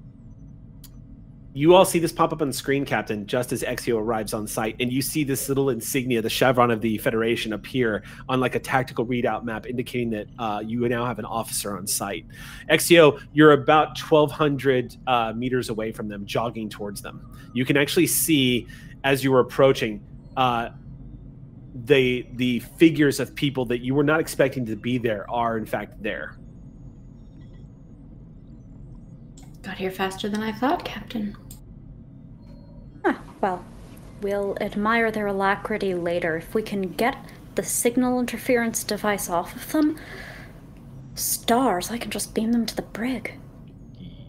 [1.56, 4.45] you all see this pop up on the screen, Captain, just as Exio arrives on
[4.45, 8.56] site, and you see this little insignia, the chevron of the Federation, appear on like
[8.56, 12.26] a tactical readout map, indicating that uh, you now have an officer on site.
[12.70, 17.26] Exio, you're about 1,200 uh, meters away from them, jogging towards them.
[17.53, 18.68] You can actually see
[19.06, 20.06] as you were approaching.
[20.36, 20.72] Uh,
[21.86, 25.66] the the figures of people that you were not expecting to be there are in
[25.66, 26.38] fact there.
[29.62, 31.36] Got here faster than I thought, Captain.
[33.06, 33.64] Ah, well,
[34.22, 37.18] we'll admire their alacrity later if we can get
[37.56, 39.97] the signal interference device off of them.
[41.14, 43.39] Stars, I can just beam them to the brig.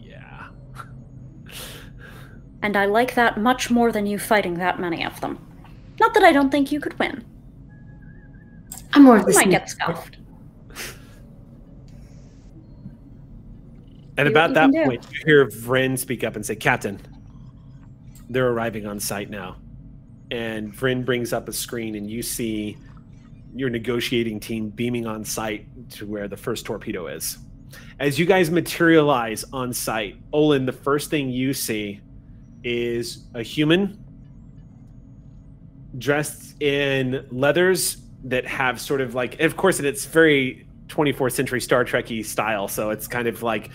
[0.01, 0.47] Yeah.
[2.61, 5.37] And I like that much more than you fighting that many of them.
[5.99, 7.23] Not that I don't think you could win.
[8.93, 10.17] I'm more of You the might get scuffed.
[14.17, 14.85] And Do about that you do.
[14.85, 16.99] point, you hear Vryn speak up and say, "Captain,
[18.29, 19.57] they're arriving on site now."
[20.31, 22.77] And Vryn brings up a screen, and you see
[23.55, 27.37] your negotiating team beaming on site to where the first torpedo is.
[27.99, 32.01] As you guys materialize on site, Olin, the first thing you see
[32.63, 33.97] is a human
[35.97, 41.83] dressed in leathers that have sort of like, of course, it's very 24th century Star
[41.85, 42.67] Trekky style.
[42.67, 43.69] So it's kind of like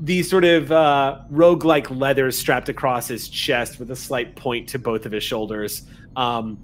[0.00, 4.78] these sort of uh, rogue-like leathers strapped across his chest with a slight point to
[4.78, 5.82] both of his shoulders.
[6.16, 6.58] Um,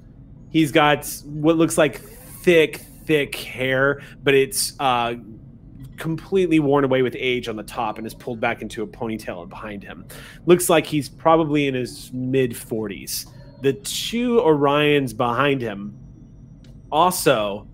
[0.51, 5.15] he's got what looks like thick, thick hair, but it's uh,
[5.99, 9.47] completely worn away with age on the top and is pulled back into a ponytail
[9.49, 10.07] behind him.
[10.47, 13.27] Looks like he's probably in his mid 40s.
[13.61, 15.95] The two Orions behind him
[16.91, 17.67] also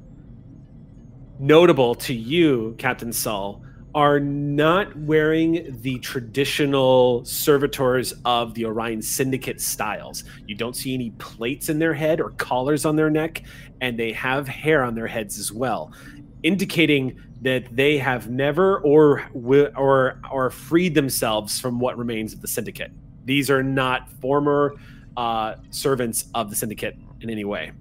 [1.39, 3.63] notable to you, Captain Sull,
[3.95, 10.25] are not wearing the traditional servitors of the Orion Syndicate styles.
[10.47, 13.43] You don't see any plates in their head or collars on their neck,
[13.81, 15.93] and they have hair on their heads as well,
[16.43, 19.29] indicating that they have never or
[19.77, 22.93] or or freed themselves from what remains of the Syndicate.
[23.25, 24.75] These are not former
[25.17, 27.73] uh, servants of the Syndicate in any way.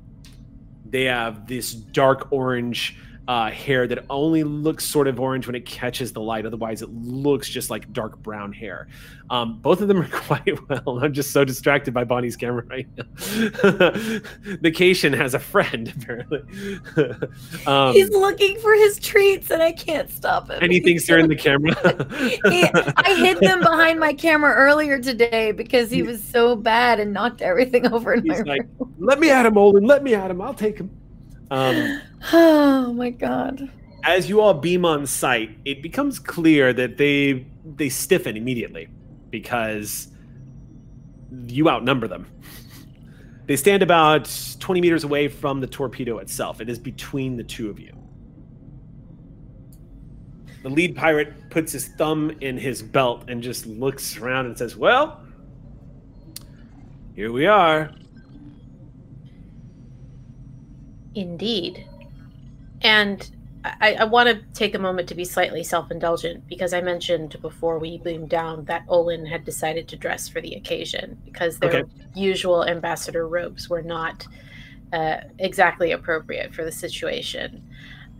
[0.86, 2.98] They have this dark orange
[3.32, 6.46] uh, hair that only looks sort of orange when it catches the light.
[6.46, 8.90] Otherwise, it looks just like dark brown hair.
[9.30, 11.00] Um, both of them are quite well.
[11.02, 13.06] I'm just so distracted by Bonnie's camera right now.
[14.60, 16.42] Vacation has a friend, apparently.
[17.66, 20.60] um, He's looking for his treats, and I can't stop him.
[20.62, 21.74] And he thinks you're in the camera.
[21.78, 27.42] I hid them behind my camera earlier today because he was so bad and knocked
[27.42, 28.94] everything over in He's my like, room.
[29.00, 29.86] Let me at him, Olin.
[29.86, 30.42] Let me at him.
[30.42, 30.92] I'll take him.
[31.52, 32.02] Um,
[32.34, 33.70] oh my god!
[34.04, 38.88] As you all beam on sight, it becomes clear that they they stiffen immediately
[39.30, 40.08] because
[41.46, 42.26] you outnumber them.
[43.46, 44.30] They stand about
[44.60, 46.62] 20 meters away from the torpedo itself.
[46.62, 47.92] It is between the two of you.
[50.64, 54.78] The lead pirate puts his thumb in his belt and just looks around and says,
[54.78, 55.22] Well,
[57.16, 57.92] here we are.
[61.16, 61.86] Indeed.
[62.82, 63.30] And
[63.64, 67.40] I, I want to take a moment to be slightly self indulgent because I mentioned
[67.42, 71.82] before we boomed down that Olin had decided to dress for the occasion because their
[71.82, 71.92] okay.
[72.16, 74.26] usual ambassador robes were not
[74.94, 77.64] uh, exactly appropriate for the situation.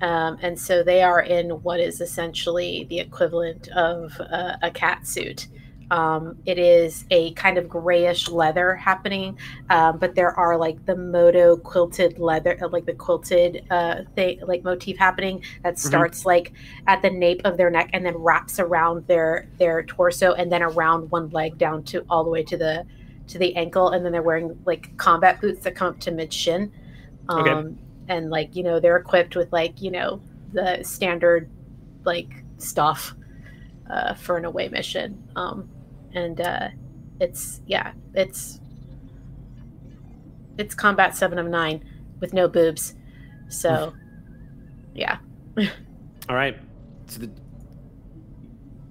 [0.02, 5.08] Um, and so they are in what is essentially the equivalent of uh, a cat
[5.08, 5.48] suit.
[5.92, 9.38] Um, it is a kind of grayish leather happening,
[9.70, 14.40] um, but there are like the moto quilted leather, uh, like the quilted uh, thing,
[14.48, 15.88] like motif happening that mm-hmm.
[15.88, 16.30] starts mm-hmm.
[16.30, 16.54] like
[16.88, 20.64] at the nape of their neck and then wraps around their their torso and then
[20.64, 22.86] around one leg down to all the way to the
[23.28, 26.32] to the ankle, and then they're wearing like combat boots that come up to mid
[26.32, 26.72] shin.
[27.28, 27.76] Um, okay.
[28.08, 30.22] And like you know they're equipped with like you know
[30.54, 31.50] the standard
[32.06, 32.30] like
[32.60, 33.14] stuff
[33.90, 35.22] uh, for an away mission.
[35.36, 35.70] Um,
[36.14, 36.70] and uh,
[37.20, 38.60] it's yeah, it's
[40.58, 41.84] it's combat seven of nine
[42.20, 42.96] with no boobs.
[43.50, 43.94] So,
[44.94, 45.18] yeah.
[46.30, 46.58] All right.
[47.08, 47.30] So the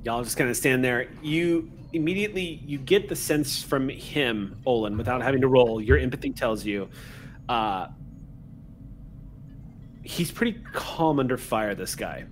[0.04, 1.08] y'all just kind of stand there.
[1.22, 5.80] You immediately you get the sense from him, Olin, without having to roll.
[5.80, 6.88] Your empathy tells you.
[7.48, 7.88] Uh,
[10.02, 11.74] he's pretty calm under fire.
[11.74, 12.26] This guy,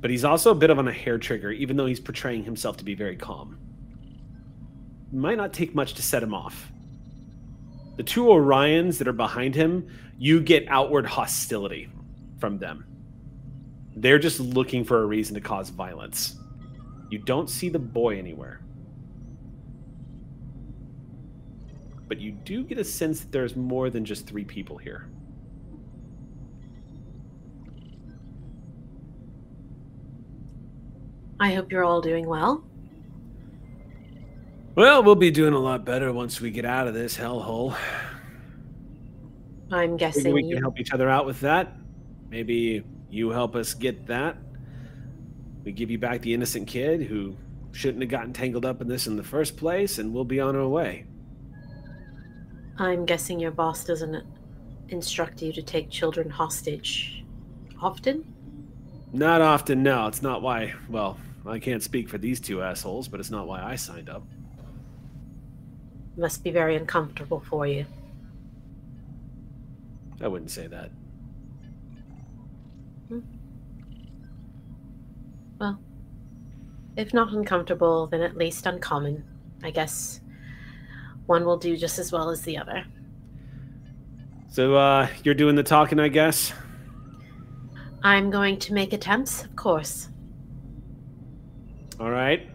[0.00, 2.78] but he's also a bit of on a hair trigger, even though he's portraying himself
[2.78, 3.58] to be very calm
[5.12, 6.70] might not take much to set him off.
[7.96, 9.88] The two Orions that are behind him,
[10.18, 11.88] you get outward hostility
[12.38, 12.84] from them.
[13.96, 16.36] They're just looking for a reason to cause violence.
[17.08, 18.60] You don't see the boy anywhere.
[22.08, 25.08] But you do get a sense that there's more than just three people here.
[31.40, 32.64] I hope you're all doing well.
[34.76, 37.74] Well, we'll be doing a lot better once we get out of this hellhole.
[39.72, 41.72] I'm guessing Maybe we can help each other out with that.
[42.28, 44.36] Maybe you help us get that.
[45.64, 47.38] We give you back the innocent kid who
[47.72, 50.54] shouldn't have gotten tangled up in this in the first place, and we'll be on
[50.54, 51.06] our way.
[52.76, 54.26] I'm guessing your boss doesn't
[54.90, 57.24] instruct you to take children hostage
[57.80, 58.30] often?
[59.14, 60.06] Not often, no.
[60.06, 61.16] It's not why, well,
[61.46, 64.22] I can't speak for these two assholes, but it's not why I signed up
[66.16, 67.86] must be very uncomfortable for you.
[70.20, 70.90] I wouldn't say that.
[73.08, 73.20] Hmm.
[75.60, 75.78] Well,
[76.96, 79.24] if not uncomfortable, then at least uncommon.
[79.62, 80.20] I guess
[81.26, 82.84] one will do just as well as the other.
[84.48, 86.52] So, uh, you're doing the talking, I guess?
[88.02, 90.08] I'm going to make attempts, of course.
[91.98, 92.48] All right.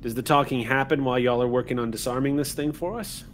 [0.00, 3.24] Does the talking happen while y'all are working on disarming this thing for us?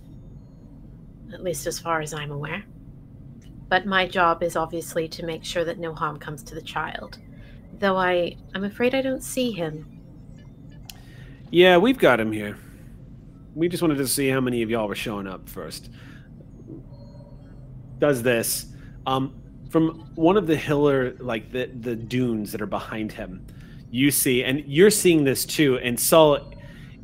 [1.32, 2.64] At least as far as I'm aware.
[3.68, 7.18] But my job is obviously to make sure that no harm comes to the child.
[7.78, 10.00] Though I I'm afraid I don't see him.
[11.50, 12.56] Yeah, we've got him here.
[13.54, 15.90] We just wanted to see how many of y'all were showing up first.
[17.98, 18.66] Does this.
[19.06, 19.40] Um
[19.70, 23.44] from one of the hiller like the the dunes that are behind him
[23.90, 26.53] you see and you're seeing this too and Saul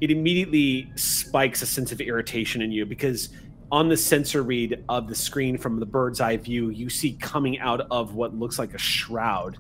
[0.00, 3.30] it immediately spikes a sense of irritation in you because
[3.72, 7.58] on the sensor read of the screen from the bird's eye view, you see coming
[7.60, 9.56] out of what looks like a shroud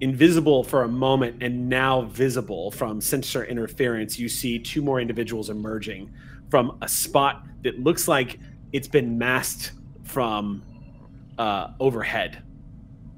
[0.00, 5.50] invisible for a moment and now visible from sensor interference, you see two more individuals
[5.50, 6.12] emerging
[6.50, 8.38] from a spot that looks like
[8.72, 9.72] it's been masked
[10.04, 10.62] from
[11.38, 12.42] uh, overhead,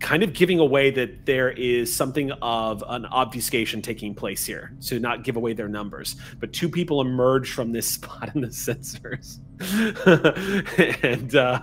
[0.01, 5.01] kind of giving away that there is something of an obfuscation taking place here to
[5.01, 6.17] not give away their numbers.
[6.39, 9.39] But two people emerge from this spot in the sensors.
[11.03, 11.59] and uh,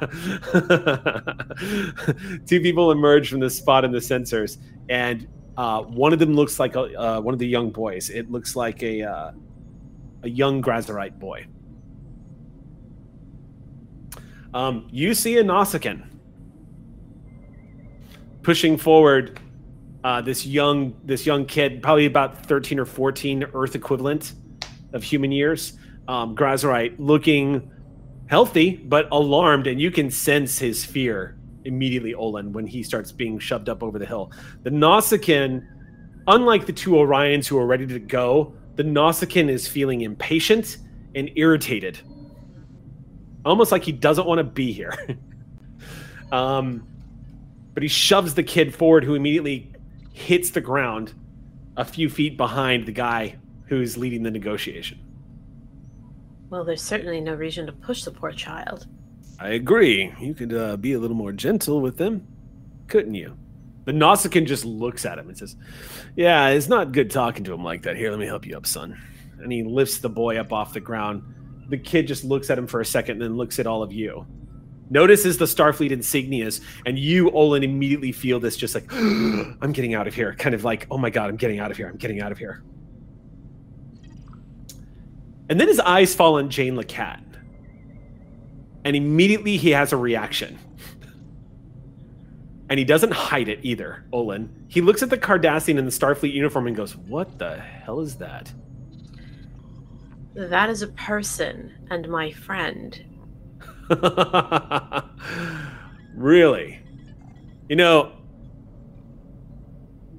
[2.45, 4.57] two people emerge from this spot in the sensors,
[4.89, 5.27] and
[5.57, 8.09] uh, one of them looks like a, uh, one of the young boys.
[8.09, 9.31] It looks like a uh,
[10.23, 11.47] a young Grazerite boy.
[14.53, 16.14] Um, you see a Nausicaan
[18.45, 19.39] pushing forward
[20.03, 24.33] uh, this young this young kid, probably about thirteen or fourteen Earth equivalent
[24.93, 25.73] of human years.
[26.07, 27.71] Um, Grazerite looking
[28.27, 33.39] healthy but alarmed, and you can sense his fear immediately, Olin, when he starts being
[33.39, 34.31] shoved up over the hill.
[34.61, 35.65] The Nausicaan,
[36.27, 40.77] unlike the two Orions who are ready to go, the Nausicaan is feeling impatient
[41.15, 41.99] and irritated
[43.45, 44.93] almost like he doesn't want to be here.
[46.31, 46.85] um,
[47.75, 49.71] but he shoves the kid forward, who immediately
[50.11, 51.13] hits the ground
[51.77, 53.35] a few feet behind the guy
[53.67, 54.99] who's leading the negotiation.
[56.49, 58.87] Well, there's certainly no reason to push the poor child.
[59.39, 60.11] I agree.
[60.19, 62.25] You could uh, be a little more gentle with them,
[62.87, 63.37] couldn't you?
[63.83, 65.55] The Nausicaan just looks at him and says,
[66.15, 67.95] Yeah, it's not good talking to him like that.
[67.97, 68.99] Here, let me help you up, son.
[69.39, 71.35] And he lifts the boy up off the ground
[71.69, 73.91] the kid just looks at him for a second and then looks at all of
[73.91, 74.25] you.
[74.89, 80.07] Notices the Starfleet insignias, and you, Olin, immediately feel this just like, I'm getting out
[80.07, 80.35] of here.
[80.35, 81.89] Kind of like, oh my God, I'm getting out of here.
[81.89, 82.63] I'm getting out of here.
[85.49, 87.21] And then his eyes fall on Jane LeCat.
[88.83, 90.59] And immediately he has a reaction.
[92.69, 94.65] And he doesn't hide it either, Olin.
[94.67, 98.15] He looks at the Cardassian in the Starfleet uniform and goes, What the hell is
[98.17, 98.51] that?
[100.33, 103.03] That is a person and my friend.
[106.15, 106.79] really?
[107.69, 108.13] You know,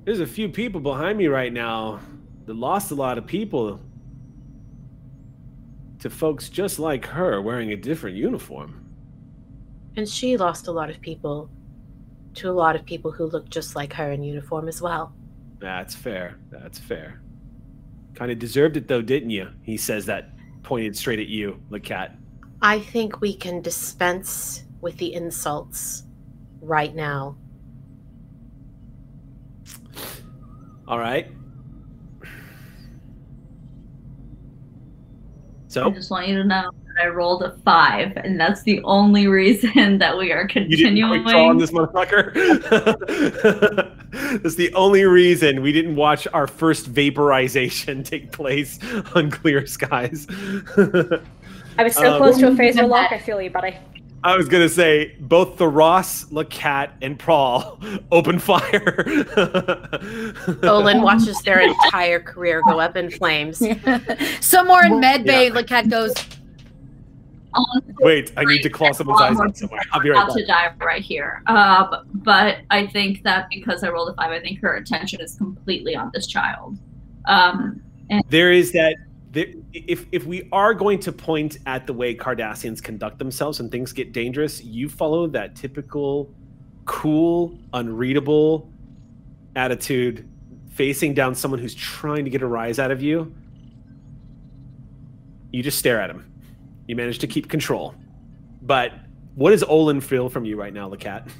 [0.04, 2.00] there's a few people behind me right now
[2.46, 3.80] that lost a lot of people
[5.98, 8.84] to folks just like her wearing a different uniform.
[9.96, 11.50] And she lost a lot of people
[12.34, 15.12] to a lot of people who looked just like her in uniform as well.
[15.58, 16.38] That's fair.
[16.50, 17.22] That's fair.
[18.14, 19.48] Kind of deserved it though, didn't you?
[19.62, 20.30] He says that
[20.62, 22.16] pointed straight at you, the cat.
[22.62, 26.04] I think we can dispense with the insults
[26.60, 27.36] right now.
[30.88, 31.30] All right.
[35.68, 38.82] So I just want you to know that I rolled a five, and that's the
[38.84, 40.96] only reason that we are continuing.
[40.96, 42.32] You didn't on this motherfucker.
[44.42, 48.78] that's the only reason we didn't watch our first vaporization take place
[49.14, 50.26] on clear skies.
[51.78, 53.12] I was so um, close to a phaser lock.
[53.12, 53.76] I feel you, buddy.
[54.24, 57.78] I was gonna say both the Ross, LeCat, and Prawl
[58.10, 59.04] open fire.
[60.64, 63.58] Olin watches their entire career go up in flames.
[64.40, 65.60] Somewhere in medbay, yeah.
[65.62, 66.12] LeCat goes.
[68.00, 69.80] Wait, I need to claw someone's eyes out somewhere.
[69.92, 70.24] I'll be right back.
[70.24, 71.42] about to die right here.
[71.46, 75.36] Uh, but I think that because I rolled a five, I think her attention is
[75.36, 76.76] completely on this child.
[77.26, 77.80] Um,
[78.10, 78.96] and- there is that
[79.72, 83.92] if if we are going to point at the way Cardassians conduct themselves when things
[83.92, 86.32] get dangerous, you follow that typical
[86.84, 88.70] cool, unreadable
[89.56, 90.28] attitude
[90.70, 93.34] facing down someone who's trying to get a rise out of you.
[95.52, 96.30] You just stare at him.
[96.86, 97.94] You manage to keep control.
[98.62, 98.92] But
[99.34, 101.30] what does Olin feel from you right now, LeCat?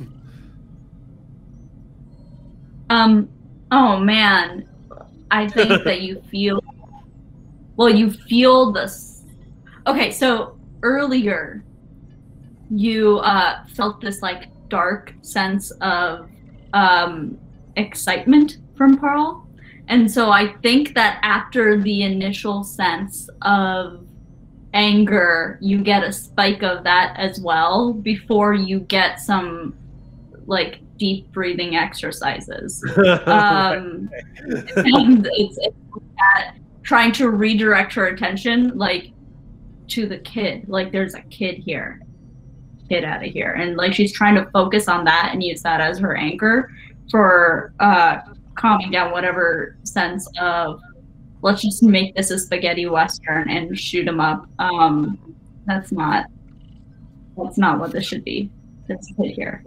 [2.90, 3.28] um
[3.70, 4.68] oh man.
[5.30, 6.62] I think that you feel
[7.76, 9.22] well you feel this
[9.86, 11.64] okay so earlier
[12.70, 16.28] you uh, felt this like dark sense of
[16.72, 17.38] um,
[17.76, 19.46] excitement from Prawl
[19.88, 24.06] and so i think that after the initial sense of
[24.74, 29.74] anger you get a spike of that as well before you get some
[30.46, 32.82] like deep breathing exercises.
[33.26, 34.08] Um,
[34.76, 35.76] and it's, it's
[36.16, 36.54] that
[36.86, 39.10] trying to redirect her attention like
[39.88, 40.68] to the kid.
[40.68, 42.00] Like there's a kid here.
[42.88, 43.54] Get out of here.
[43.54, 46.70] And like she's trying to focus on that and use that as her anchor
[47.10, 48.18] for uh
[48.54, 50.80] calming down whatever sense of
[51.42, 54.46] let's just make this a spaghetti western and shoot him up.
[54.60, 55.36] Um
[55.66, 56.26] that's not
[57.36, 58.48] that's not what this should be.
[58.86, 59.64] This kid here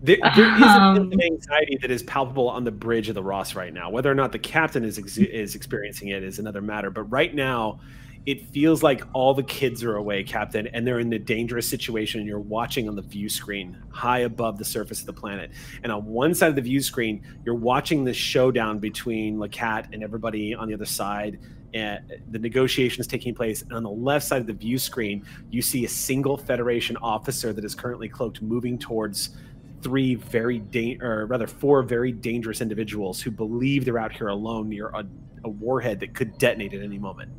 [0.00, 3.22] There, there is a Um, of anxiety that is palpable on the bridge of the
[3.22, 3.90] Ross right now.
[3.90, 6.90] Whether or not the captain is ex- is experiencing it is another matter.
[6.90, 7.80] But right now,
[8.26, 12.20] it feels like all the kids are away, Captain, and they're in a dangerous situation.
[12.20, 15.50] And you're watching on the view screen high above the surface of the planet.
[15.82, 20.04] And on one side of the view screen, you're watching this showdown between Lacat and
[20.04, 21.38] everybody on the other side.
[21.74, 22.00] And
[22.30, 23.62] the negotiations taking place.
[23.62, 27.52] And on the left side of the view screen, you see a single Federation officer
[27.52, 29.36] that is currently cloaked moving towards
[29.82, 34.68] three very da- or rather four very dangerous individuals who believe they're out here alone
[34.68, 35.04] near a,
[35.44, 37.30] a warhead that could detonate at any moment.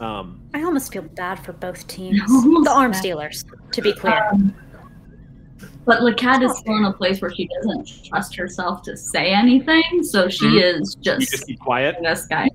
[0.00, 2.20] Um, I almost feel bad for both teams.
[2.64, 3.02] The arms bad.
[3.02, 4.28] dealers, to be clear.
[4.32, 4.54] Um,
[5.84, 10.02] but Lacat is still in a place where she doesn't trust herself to say anything,
[10.02, 10.80] so she Mhm.
[10.80, 11.96] is you just just keep quiet.
[12.02, 12.48] this guy.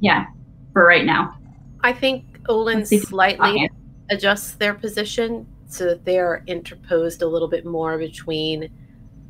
[0.00, 0.26] Yeah,
[0.72, 1.36] for right now.
[1.82, 3.68] I think Olin Let's see if- slightly Okay.
[4.10, 8.70] adjusts their position so that they're interposed a little bit more between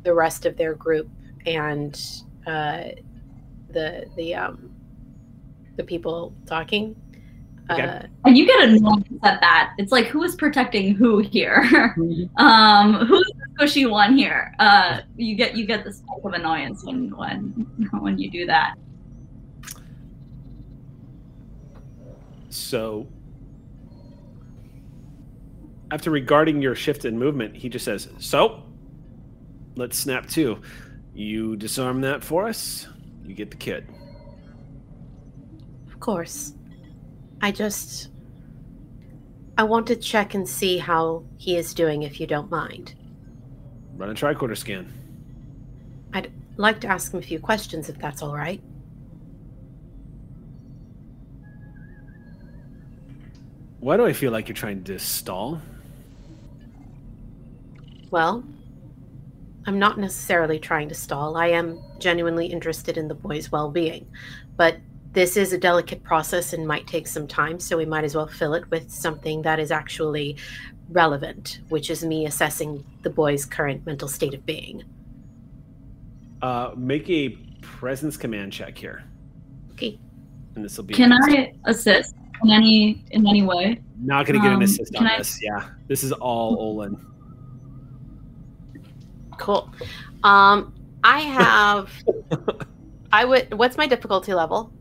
[0.03, 1.09] the rest of their group
[1.45, 2.01] and
[2.45, 2.83] uh,
[3.69, 4.71] the the um,
[5.75, 6.95] the people talking.
[7.69, 7.83] Okay.
[7.83, 9.73] Uh, And you get annoyed at that.
[9.77, 11.65] It's like who is protecting who here?
[12.37, 14.53] um, who's the squishy one here?
[14.59, 17.67] Uh, you get you get this type of annoyance when when
[17.99, 18.75] when you do that.
[22.49, 23.07] So,
[25.91, 28.63] after regarding your shift in movement, he just says, "So,
[29.75, 30.59] let's snap to.
[31.13, 32.87] You disarm that for us.
[33.23, 33.87] You get the kid."
[35.97, 36.53] of course,
[37.41, 38.09] I just
[39.57, 42.93] I want to check and see how he is doing, if you don't mind.
[43.95, 44.93] Run a tricorder scan.
[46.13, 48.61] I'd like to ask him a few questions, if that's all right.
[53.79, 55.59] Why do I feel like you're trying to stall?
[58.11, 58.43] Well,
[59.65, 61.35] I'm not necessarily trying to stall.
[61.37, 64.07] I am genuinely interested in the boy's well being.
[64.55, 64.77] But
[65.11, 68.27] this is a delicate process and might take some time, so we might as well
[68.27, 70.37] fill it with something that is actually
[70.89, 74.83] relevant, which is me assessing the boy's current mental state of being.
[76.41, 77.29] Uh, make a
[77.61, 79.03] presence command check here,
[79.71, 79.97] Okay.
[80.55, 80.93] and this will be.
[80.93, 82.13] Can I assist
[82.43, 83.81] in any in any way?
[83.99, 85.39] Not going to get an um, assist on I- this.
[85.41, 87.03] Yeah, this is all Olin.
[89.37, 89.69] Cool.
[90.23, 90.73] Um,
[91.03, 91.91] I have.
[93.11, 93.53] I would.
[93.53, 94.71] What's my difficulty level?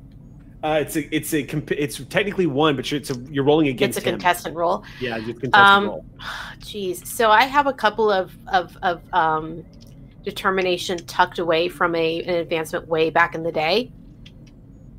[0.65, 3.69] Uh, it's a, it's a, comp- it's technically one, but you're, it's a, you're rolling
[3.69, 4.15] against It's a him.
[4.17, 4.83] contestant roll.
[5.01, 6.05] Yeah, it's a contested Um, roll.
[6.61, 7.07] Jeez.
[7.07, 9.65] So I have a couple of of of um,
[10.25, 13.93] determination tucked away from a an advancement way back in the day.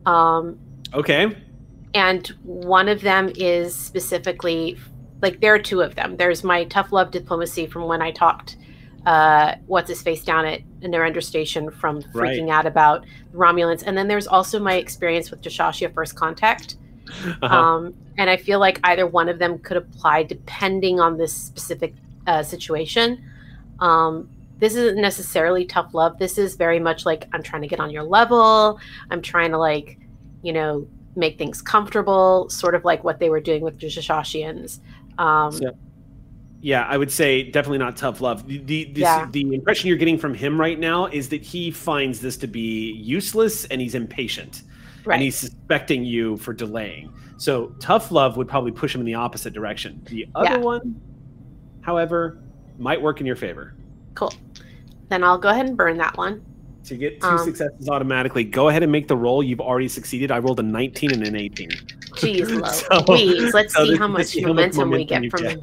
[0.05, 0.57] Um,
[0.93, 1.35] Okay.
[1.93, 4.77] and one of them is specifically
[5.21, 6.15] like there are two of them.
[6.15, 8.55] There's my tough love diplomacy from when I talked
[9.07, 12.37] uh what's his face down at Narendra Station from Right.
[12.37, 13.83] freaking out about Romulans.
[13.87, 16.75] And then there's also my experience with Jashashia First Contact.
[17.41, 17.45] Uh-huh.
[17.47, 21.93] Um, and I feel like either one of them could apply depending on this specific
[22.27, 23.23] uh, situation.
[23.79, 24.29] Um,
[24.59, 26.19] this isn't necessarily tough love.
[26.19, 28.79] This is very much like I'm trying to get on your level.
[29.09, 29.99] I'm trying to like,
[30.41, 30.85] you know,
[31.15, 34.79] make things comfortable, sort of like what they were doing with the Shashashians.
[35.17, 35.71] Um, So-
[36.61, 38.47] yeah, I would say definitely not tough love.
[38.47, 39.27] The the, this, Yeah.
[39.31, 42.91] the impression you're getting from him right now is that he finds this to be
[42.93, 44.63] useless and he's impatient.
[45.05, 45.13] right.
[45.15, 47.13] and he's suspecting you for delaying.
[47.37, 50.01] So tough love would probably push him in the opposite direction.
[50.09, 50.57] The other Yeah.
[50.57, 50.99] one,
[51.81, 52.39] however,
[52.77, 53.73] might work in your favor.
[54.15, 54.33] cool.
[55.09, 56.41] Then I'll go ahead and burn that one.
[56.85, 59.41] To get two Um, successes automatically, go ahead and make the roll.
[59.43, 60.31] You've already succeeded.
[60.31, 61.69] I rolled a 19 and an 18.
[62.15, 63.53] Jeez, So- Louise.
[63.53, 65.43] Let's so see how much much momentum we get from.
[65.43, 65.59] get.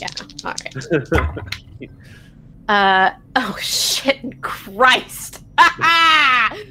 [0.00, 0.08] Yeah.
[0.44, 1.90] All right.
[2.68, 5.42] Uh oh shit Christ.
[5.58, 6.64] I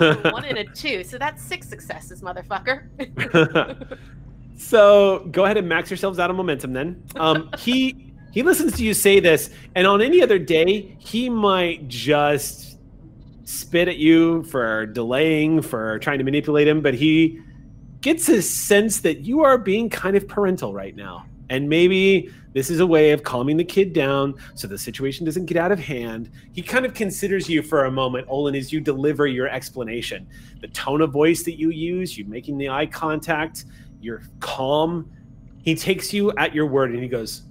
[0.00, 3.98] rolled one and a two, so that's six successes, motherfucker.
[4.56, 7.02] so go ahead and max yourselves out of momentum then.
[7.16, 11.86] Um, he he listens to you say this, and on any other day, he might
[11.86, 12.78] just
[13.44, 17.40] spit at you for delaying, for trying to manipulate him, but he
[18.00, 21.24] gets a sense that you are being kind of parental right now.
[21.50, 25.46] And maybe this is a way of calming the kid down so the situation doesn't
[25.46, 26.30] get out of hand.
[26.52, 30.26] He kind of considers you for a moment, Olin, as you deliver your explanation.
[30.60, 33.66] The tone of voice that you use, you making the eye contact,
[34.00, 35.10] you're calm.
[35.64, 37.42] He takes you at your word and he goes,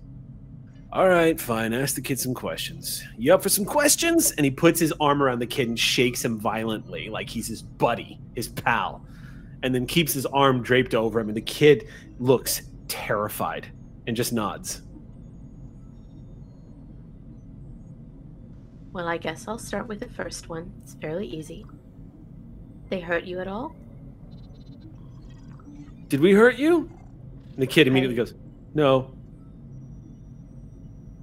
[0.91, 1.73] All right, fine.
[1.73, 3.03] Ask the kid some questions.
[3.17, 4.31] You up for some questions?
[4.31, 7.61] And he puts his arm around the kid and shakes him violently, like he's his
[7.61, 9.05] buddy, his pal,
[9.63, 11.27] and then keeps his arm draped over him.
[11.27, 11.87] And the kid
[12.19, 13.69] looks terrified
[14.07, 14.81] and just nods.
[18.91, 20.71] Well, I guess I'll start with the first one.
[20.83, 21.65] It's fairly easy.
[22.89, 23.75] They hurt you at all?
[26.09, 26.91] Did we hurt you?
[27.53, 28.35] And the kid immediately goes,
[28.75, 29.15] No.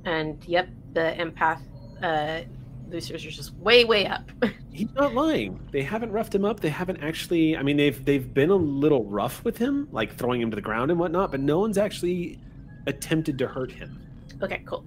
[0.04, 1.62] And yep, the empath
[2.02, 2.40] uh,
[2.88, 4.30] boosters are just way, way up.
[4.72, 5.60] He's not lying.
[5.70, 6.58] They haven't roughed him up.
[6.60, 7.56] They haven't actually.
[7.56, 10.62] I mean, they've they've been a little rough with him, like throwing him to the
[10.62, 11.30] ground and whatnot.
[11.30, 12.40] But no one's actually
[12.86, 14.00] attempted to hurt him.
[14.42, 14.84] okay, cool.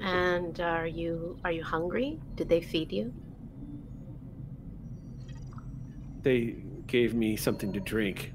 [0.00, 2.18] And are you are you hungry?
[2.36, 3.12] Did they feed you?
[6.22, 8.32] They gave me something to drink.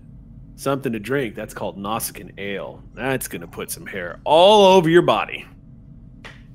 [0.56, 1.36] Something to drink.
[1.36, 2.84] That's called Nausicaan ale.
[2.94, 5.46] That's gonna put some hair all over your body.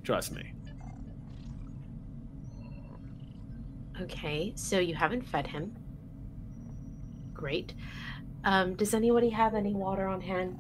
[0.05, 0.53] Trust me.
[4.01, 5.77] Okay, so you haven't fed him.
[7.35, 7.75] Great.
[8.45, 10.59] Um, does anybody have any water on hand?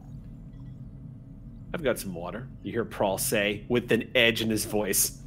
[1.73, 2.49] I've got some water.
[2.63, 5.19] You hear Prawl say with an edge in his voice.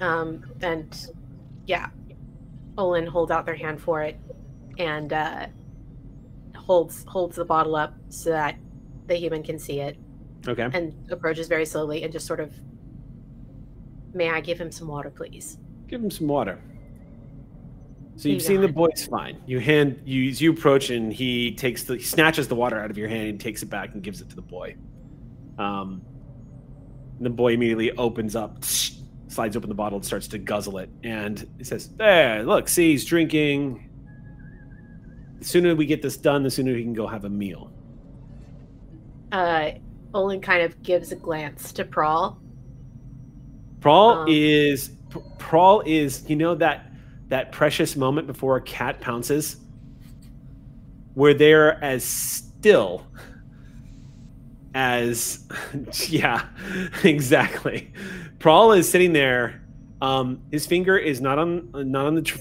[0.00, 1.06] Um, and
[1.66, 1.88] yeah,
[2.78, 4.18] Olin holds out their hand for it,
[4.78, 5.46] and uh,
[6.56, 8.56] holds holds the bottle up so that
[9.06, 9.98] the human can see it,
[10.48, 10.68] Okay.
[10.72, 12.54] and approaches very slowly and just sort of,
[14.14, 16.58] "May I give him some water, please?" Give him some water.
[18.20, 19.40] So you've seen the boy's fine.
[19.46, 22.98] You hand you you approach and he takes the he snatches the water out of
[22.98, 24.76] your hand and takes it back and gives it to the boy.
[25.56, 26.02] Um,
[27.18, 31.48] the boy immediately opens up, slides open the bottle and starts to guzzle it, and
[31.56, 33.88] he says, "There, look, see, he's drinking.
[35.38, 37.72] The sooner we get this done, the sooner he can go have a meal."
[39.32, 39.70] Uh,
[40.12, 42.38] Olin kind of gives a glance to Prawl.
[43.80, 44.90] Prawl Um, is
[45.38, 46.89] Prawl is you know that
[47.30, 49.56] that precious moment before a cat pounces,
[51.14, 53.06] where they're as still
[54.74, 55.48] as
[56.08, 56.48] yeah,
[57.04, 57.92] exactly.
[58.38, 59.62] Prawl is sitting there.
[60.02, 62.36] Um, his finger is not on not on the tr-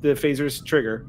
[0.00, 1.06] the phaser's trigger.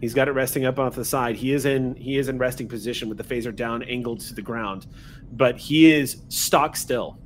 [0.00, 1.36] He's got it resting up off the side.
[1.36, 4.42] He is in he is in resting position with the phaser down, angled to the
[4.42, 4.86] ground,
[5.32, 7.18] but he is stock still.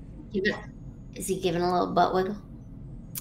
[1.14, 2.36] Is he giving a little butt wiggle?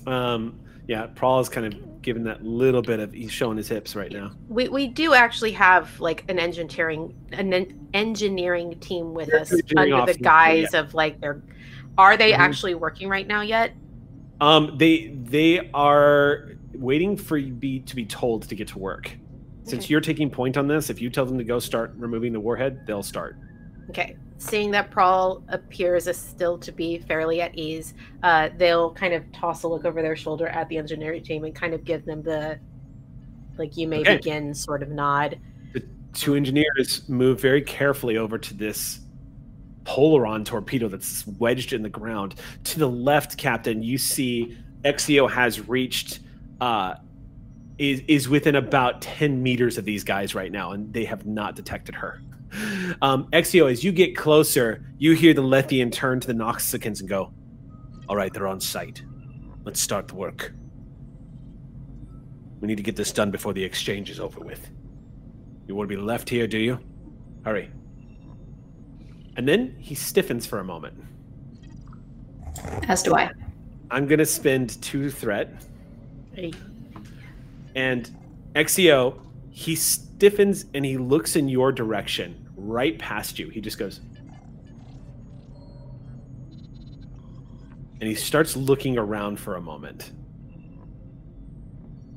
[0.05, 3.93] Um, yeah, Prawl is kind of giving that little bit of he's showing his hips
[3.93, 4.31] right now.
[4.47, 10.05] We we do actually have like an engineering an engineering team with Yeah, us under
[10.05, 11.41] the guise of like they're.
[11.97, 12.37] Are they Mhm.
[12.37, 13.73] actually working right now yet?
[14.39, 19.11] Um, they they are waiting for you be to be told to get to work.
[19.63, 19.91] Since Okay.
[19.91, 22.87] you're taking point on this, if you tell them to go start removing the warhead,
[22.87, 23.35] they'll start.
[23.89, 24.15] Okay.
[24.39, 27.93] Seeing that Prawl appears as still to be fairly at ease,
[28.23, 31.55] uh, they'll kind of toss a look over their shoulder at the engineering team and
[31.55, 32.59] kind of give them the,
[33.57, 34.17] like, you may Okay.
[34.17, 35.39] begin sort of nod.
[35.73, 35.83] The
[36.13, 38.99] Two engineers move very carefully over to this
[39.85, 42.35] Polaron torpedo that's wedged in the ground.
[42.65, 46.19] To the left, Captain, you see Exio has reached
[46.59, 46.95] uh
[47.77, 51.55] is is within about 10 meters of these guys right now, and they have not
[51.55, 52.21] detected her.
[53.01, 57.09] Um, Exio, as you get closer, you hear the Lethian turn to the Nausicaans and
[57.09, 57.31] go,
[58.07, 59.03] All right, they're on site.
[59.63, 60.53] Let's start the work.
[62.61, 64.69] We need to get this done before the exchange is over with.
[65.67, 66.79] You want to be left here, do you?
[67.43, 67.69] Hurry.
[69.35, 71.03] And then he stiffens for a moment.
[72.87, 73.29] As do I.
[73.91, 75.63] I'm going to spend two threat.
[76.33, 76.53] Hey,
[77.75, 78.09] And
[78.55, 79.19] Exio,
[79.57, 83.49] he stiffens and he looks in your direction, right past you.
[83.49, 84.01] He just goes.
[87.99, 90.11] And he starts looking around for a moment.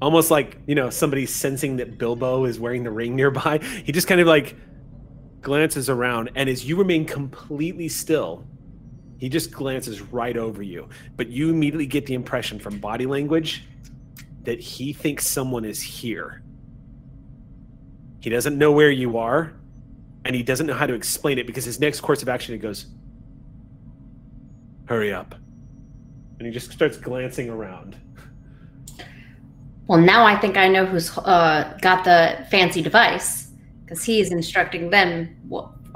[0.03, 3.59] Almost like, you know, somebody sensing that Bilbo is wearing the ring nearby.
[3.87, 4.55] He just kind of like
[5.41, 6.33] glances around.
[6.35, 8.45] And as you remain completely still,
[9.17, 10.91] he just glances right over you.
[11.17, 13.65] But you immediately get the impression from body language
[14.43, 16.43] that he thinks someone is here.
[18.21, 19.55] He doesn't know where you are,
[20.25, 22.59] and he doesn't know how to explain it because his next course of action he
[22.59, 22.87] goes,
[24.87, 25.35] "Hurry up,"
[26.39, 27.97] and he just starts glancing around.
[29.87, 33.51] Well, now I think I know who's uh, got the fancy device
[33.83, 35.37] because he's instructing them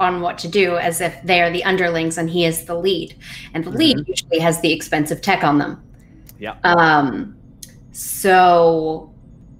[0.01, 3.15] on what to do as if they are the underlings and he is the lead.
[3.53, 5.81] And the lead usually has the expensive tech on them.
[6.37, 6.57] Yeah.
[6.63, 7.37] Um,
[7.93, 9.13] so,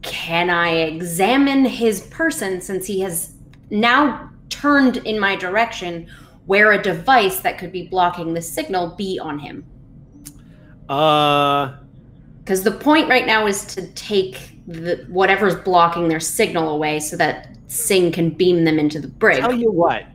[0.06, 3.34] can I examine his person since he has
[3.72, 6.08] now turned in my direction
[6.46, 9.66] where a device that could be blocking the signal be on him?
[10.88, 11.74] Uh,
[12.40, 17.18] Because the point right now is to take the whatever's blocking their signal away so
[17.18, 19.40] that Singh can beam them into the brig.
[19.40, 20.06] tell you what,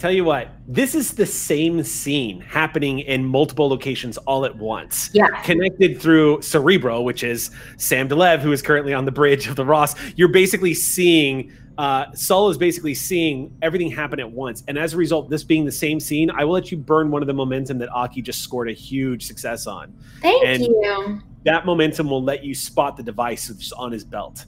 [0.00, 5.10] Tell you what, this is the same scene happening in multiple locations all at once.
[5.12, 5.28] Yeah.
[5.42, 9.64] Connected through Cerebro, which is Sam Delev, who is currently on the bridge of the
[9.66, 9.94] Ross.
[10.16, 14.64] You're basically seeing, uh, Saul is basically seeing everything happen at once.
[14.68, 17.20] And as a result, this being the same scene, I will let you burn one
[17.22, 19.92] of the momentum that Aki just scored a huge success on.
[20.22, 21.20] Thank And- you.
[21.44, 24.46] That momentum will let you spot the device that's on his belt.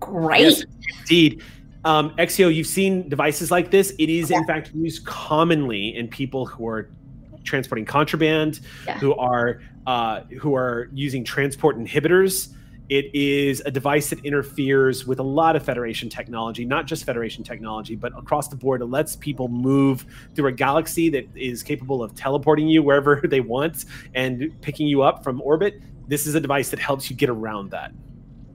[0.00, 0.40] Great.
[0.42, 0.64] Yes,
[1.00, 1.42] indeed.
[1.84, 3.92] Um, Exio, you've seen devices like this.
[3.98, 6.90] It is, in fact, used commonly in people who are
[7.44, 8.98] transporting contraband, Yeah.
[8.98, 12.50] who are uh, who are using transport inhibitors.
[12.90, 17.42] It is a device that interferes with a lot of Federation technology, not just Federation
[17.44, 18.82] technology, but across the board.
[18.82, 20.04] It lets people move
[20.34, 23.84] through a galaxy that is capable of teleporting you wherever they want
[24.14, 25.80] and picking you up from orbit.
[26.08, 27.92] This is a device that helps you get around that.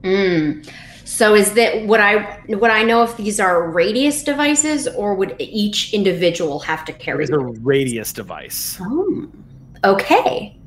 [0.02, 0.70] Mm.
[1.06, 5.36] So is that would I would I know if these are radius devices or would
[5.38, 8.76] each individual have to carry is a radius device.
[8.80, 9.28] Oh.
[9.84, 10.58] Okay.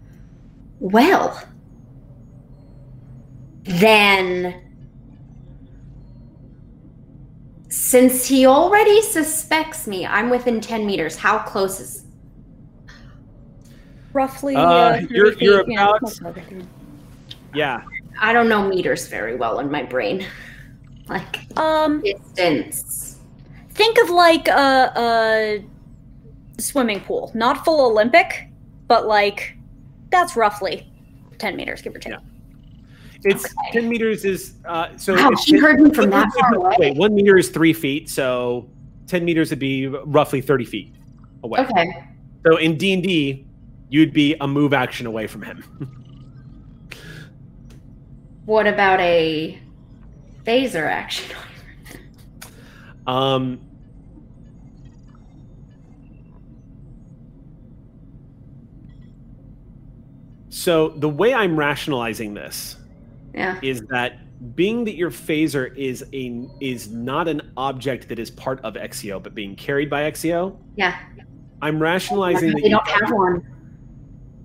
[0.80, 1.44] Well.
[3.64, 4.64] Then
[7.68, 11.18] since he already suspects me, I'm within 10 meters.
[11.18, 12.06] How close is
[14.14, 14.56] Roughly.
[14.56, 16.66] Uh, Uh, you're- you're about- most of everything.
[17.53, 17.82] Yeah.
[18.22, 20.26] I don't know meters very well in my brain.
[21.08, 23.18] Like Um, distance.
[23.72, 28.48] think of like a, a swimming pool, not full Olympic,
[28.88, 29.56] but like
[30.12, 30.91] that's roughly
[31.38, 32.14] ten meters, give or take.
[32.14, 32.20] Yeah.
[33.24, 33.82] It's Okay.
[33.82, 36.76] 10 meters is uh so Wow, she heard me from that far away.
[36.80, 38.70] Wait, one meter is three feet, so
[39.08, 40.96] 10 meters would be roughly 30 feet
[41.44, 41.60] away.
[41.62, 42.04] Okay.
[42.46, 43.46] So in D and D,
[43.90, 45.64] you'd be a move action away from him.
[48.49, 49.59] What about a
[50.43, 51.35] phaser action?
[53.05, 53.59] um
[60.49, 62.76] So the way I'm rationalizing this
[63.35, 63.59] Yeah.
[63.61, 64.17] is that
[64.55, 69.21] being that your phaser is a is not an object that is part of Exio
[69.21, 70.95] but being carried by Exio, Yeah.
[71.61, 73.45] I'm rationalizing that They you don't have one.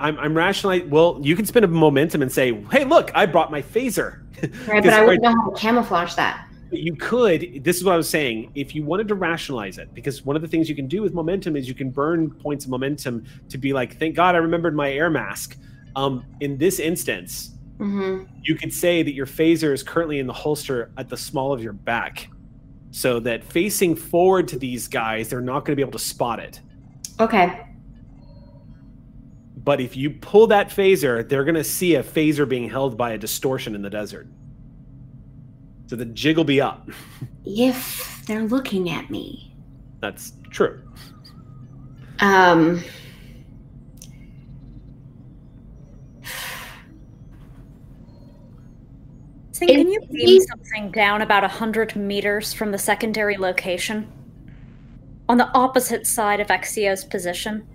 [0.05, 0.90] I'm, I'm rationalizing.
[0.90, 4.20] Well, you can spin a momentum and say, "Hey, look, I brought my phaser."
[4.68, 6.47] Right, but I wouldn't know how to camouflage that.
[6.70, 7.64] You could.
[7.64, 8.52] This is what I was saying.
[8.55, 11.14] If you wanted to rationalize it, because one of the things you can do with
[11.14, 14.76] momentum is you can burn points of momentum to be like, "Thank God I remembered
[14.76, 15.56] my air mask."
[15.97, 18.24] Um, in this instance, Mm-hmm.
[18.43, 21.60] you could say that your phaser is currently in the holster at the small of
[21.60, 22.28] your back,
[22.93, 26.39] so that facing forward to these guys, they're not going to be able to spot
[26.39, 26.60] it.
[27.18, 27.66] Okay.
[29.65, 33.12] But if you pull that phaser, they're going to see a phaser being held by
[33.12, 34.28] a distortion in the desert.
[35.86, 36.89] So the jig will be up.
[37.47, 39.55] If they're looking at me.
[40.01, 40.82] That's true.
[42.20, 42.82] Um.
[49.53, 54.11] Singh, can you beam he- something down about a hundred meters from the secondary location?
[55.28, 57.66] On the opposite side of Exio's position.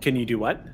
[0.00, 0.64] Can you do what?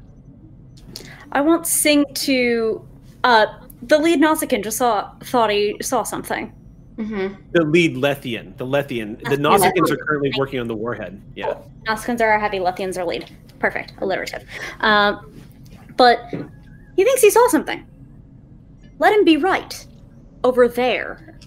[1.33, 2.87] I want Singh to
[3.25, 3.47] uh
[3.83, 6.53] the lead Nausicaan just saw thought he saw something.
[6.97, 7.37] mhm.
[7.53, 8.57] The lead Lethian.
[8.57, 9.19] The Lethian.
[9.29, 11.21] The Nausicaans are currently working on the warhead.
[11.37, 11.55] Yeah.
[11.87, 13.31] Nausicaans are heavy, Lethians are lead.
[13.61, 13.93] Perfect.
[14.01, 14.45] Alliterative.
[14.81, 15.41] Um,
[15.97, 16.19] but
[16.97, 17.87] he thinks he saw something.
[18.99, 19.87] Let him be right.
[20.45, 21.39] Over there.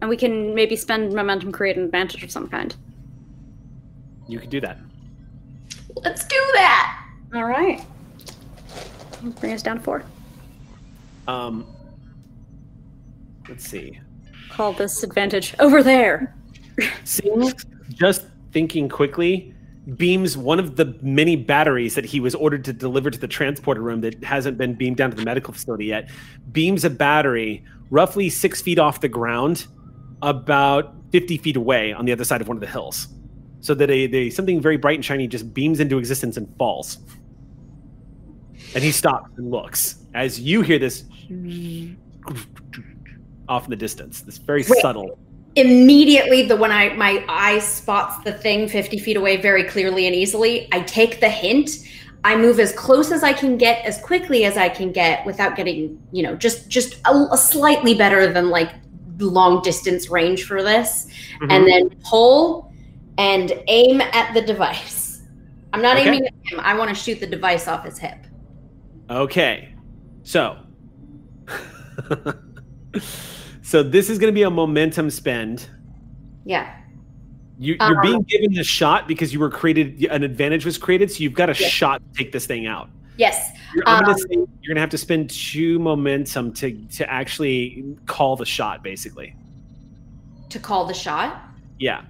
[0.00, 2.74] And we can maybe spend momentum, create an advantage of some kind.
[4.28, 4.78] You could do that.
[5.96, 7.06] Let's do that.
[7.34, 7.84] All right.
[9.32, 10.04] Bring us down to four.
[11.26, 11.66] Um,
[13.48, 13.98] let's see.
[14.50, 16.34] Call this advantage over there.
[17.04, 17.52] Singh,
[17.88, 19.54] just thinking quickly,
[19.96, 23.80] beams one of the many batteries that he was ordered to deliver to the transporter
[23.80, 26.10] room that hasn't been beamed down to the medical facility yet.
[26.52, 29.66] Beams a battery roughly six feet off the ground,
[30.22, 33.08] about 50 feet away on the other side of one of the hills.
[33.60, 36.98] So that a, they, something very bright and shiny just beams into existence and falls.
[38.74, 41.04] And he stops and looks as you hear this
[43.48, 44.22] off in the distance.
[44.22, 44.80] This very Wait.
[44.80, 45.18] subtle.
[45.56, 50.14] Immediately, the when I my eye spots the thing 50 feet away very clearly and
[50.14, 51.70] easily, I take the hint.
[52.24, 55.56] I move as close as I can get, as quickly as I can get, without
[55.56, 58.72] getting, you know, just just a, a slightly better than like
[59.18, 61.06] long distance range for this,
[61.40, 61.50] Mm-hmm.
[61.50, 62.72] and then pull
[63.18, 65.22] and aim at the device.
[65.72, 66.08] I'm not Okay.
[66.08, 66.60] aiming at him.
[66.60, 68.18] I want to shoot the device off his hip.
[69.10, 69.74] Okay.
[70.22, 70.56] So
[73.62, 75.68] So this is going to be a momentum spend.
[76.44, 76.76] Yeah.
[77.58, 80.04] You, you're being given the shot because you were created.
[80.10, 81.70] An advantage was created, so you've got a Yes.
[81.70, 82.90] shot to take this thing out.
[83.16, 83.50] Yes.
[83.74, 88.44] You're, Um, gonna you're gonna have to spend two momentum to to actually call the
[88.44, 89.34] shot, basically.
[90.50, 91.42] To call the shot.
[91.78, 92.02] Yeah.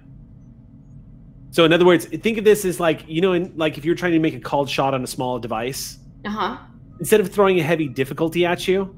[1.51, 3.95] So in other words, think of this as like you know, in, like if you're
[3.95, 6.57] trying to make a called shot on a small device, Uh huh.
[6.99, 8.93] Instead of throwing a heavy difficulty at you,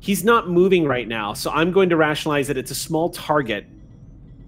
[0.00, 1.32] he's not moving right now.
[1.34, 3.66] So I'm going to rationalize that it's a small target.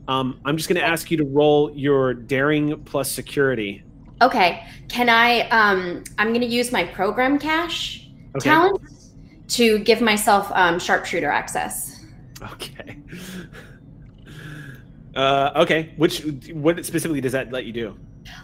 [0.09, 3.83] Um, I'm just going to ask you to roll your daring plus security.
[4.23, 4.67] Okay.
[4.89, 5.49] Can I?
[5.49, 8.49] Um, I'm going to use my program cache Okay.
[8.49, 8.81] talent
[9.49, 12.05] to give myself um, sharpshooter access.
[12.43, 12.99] Okay.
[15.13, 15.93] Uh, okay.
[15.97, 17.97] Which what specifically does that let you do?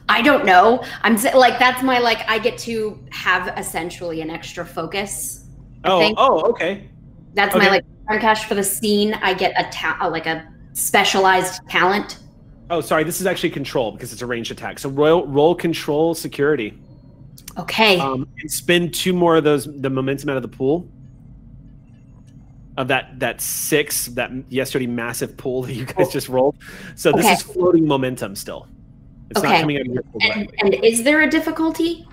[0.08, 0.84] I don't know.
[1.02, 5.44] I'm like that's my like I get to have essentially an extra focus.
[5.84, 6.88] Oh, oh, okay.
[7.34, 7.66] That's Okay.
[7.66, 9.14] my like cache for the scene.
[9.14, 12.18] I get a ta- uh, like a specialized talent.
[12.70, 13.04] Oh, sorry.
[13.04, 14.78] This is actually control because it's a ranged attack.
[14.78, 16.78] So roll roll control security.
[17.58, 17.98] Okay.
[17.98, 20.88] Um, and spend two more of those the momentum out of the pool.
[22.76, 26.56] Of that that six that yesterday massive pool that you guys just rolled.
[26.94, 27.34] So this Okay.
[27.34, 28.68] is floating momentum still.
[29.30, 29.60] It's not Okay.
[29.60, 32.06] coming out of your and, and is there a difficulty?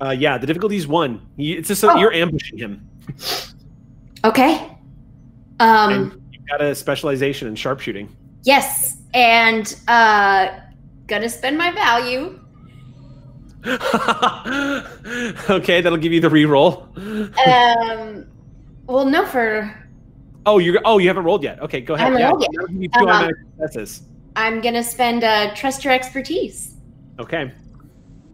[0.00, 1.20] Uh, yeah, the difficulty is one.
[1.36, 1.96] You- It's just Oh.
[1.96, 2.88] you're ambushing him,
[4.24, 4.70] Okay.
[5.60, 5.92] Um.
[5.92, 8.08] and you've got a specialization in sharpshooting.
[8.44, 10.48] Yes, and uh,
[11.06, 12.40] gonna spend my value.
[15.50, 16.86] okay, that'll give you the reroll.
[17.46, 18.26] Um.
[18.86, 19.80] well, no, for
[20.46, 21.60] Oh, you're oh you haven't rolled yet.
[21.62, 22.04] Okay, go ahead.
[22.12, 22.68] haven't Yeah, rolled yet.
[22.68, 24.02] give you two Um, automatic successes.
[24.36, 26.74] I'm gonna spend uh, trust your expertise,
[27.20, 27.52] Okay.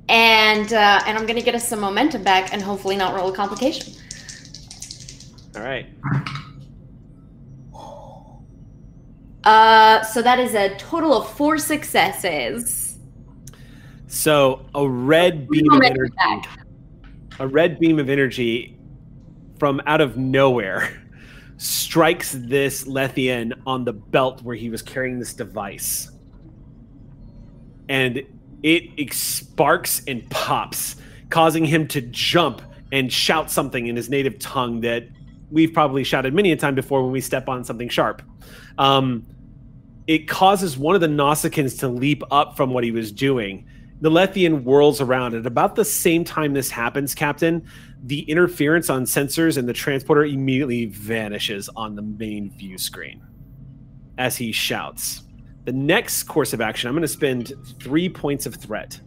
[0.08, 3.34] and uh, and I'm gonna get us some momentum back, and hopefully not roll a
[3.36, 3.94] complication.
[5.56, 5.86] All right.
[9.44, 12.98] Uh, so that is a total of four successes.
[14.06, 16.46] So a red beam of energy, back.
[17.38, 18.76] a red beam of energy
[19.58, 21.02] from out of nowhere
[21.60, 26.10] strikes this Lethian on the belt where he was carrying this device.
[27.86, 28.22] And
[28.62, 30.96] it sparks and pops,
[31.28, 32.62] causing him to jump
[32.92, 35.06] and shout something in his native tongue that
[35.50, 38.22] we've probably shouted many a time before when we step on something sharp.
[38.78, 39.26] Um,
[40.06, 43.68] it causes one of the Nausicaans to leap up from what he was doing.
[44.00, 45.34] The Lethian whirls around.
[45.34, 47.66] At about the same time this happens, Captain,
[48.02, 53.22] the interference on sensors and the transporter immediately vanishes on the main view screen
[54.16, 55.22] as he shouts.
[55.64, 58.98] The next course of action, I'm going to spend three points of threat.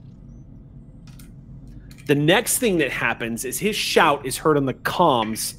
[2.05, 5.55] The next thing that happens is his shout is heard on the comms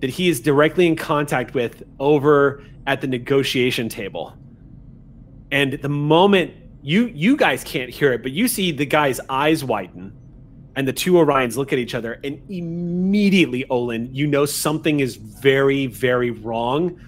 [0.00, 4.34] that he is directly in contact with over at the negotiation table.
[5.50, 9.64] And the moment you you guys can't hear it, but you see the guy's eyes
[9.64, 10.17] widen
[10.78, 15.16] and the two Orions look at each other and immediately Olin, you know something is
[15.16, 17.00] very very wrong.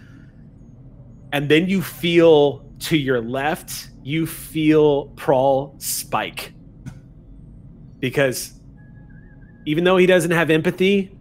[1.33, 6.53] And then you feel to your left, you feel Prawl spike.
[8.01, 8.55] Because
[9.67, 11.17] even though he doesn't have empathy,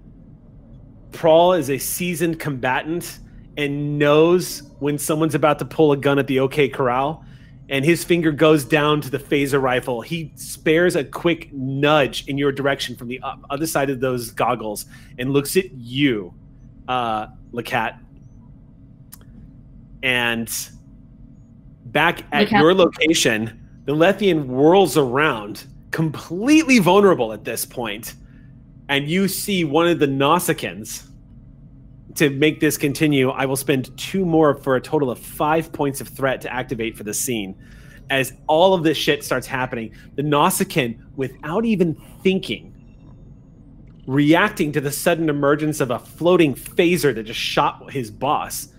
[1.12, 3.20] Prawl is a seasoned combatant
[3.58, 7.24] and knows when someone's about to pull a gun at the OK Corral,
[7.70, 10.02] and his finger goes down to the phaser rifle.
[10.02, 14.86] He spares a quick nudge in your direction from the other side of those goggles
[15.20, 16.34] and looks at you,
[16.88, 18.00] uh, Lacat.
[20.02, 20.50] And
[21.86, 22.60] back at Lacat.
[22.60, 28.16] your location, the Lethian whirls around, completely vulnerable at this point,
[28.88, 31.09] and you see one of the Nausicaans
[32.20, 36.02] to make this continue, I will spend two more for a total of five points
[36.02, 37.56] of threat to activate for the scene.
[38.10, 42.76] As all of this shit starts happening, the Nausicaan, without even thinking,
[44.06, 48.70] reacting to the sudden emergence of a floating phaser that just shot his boss,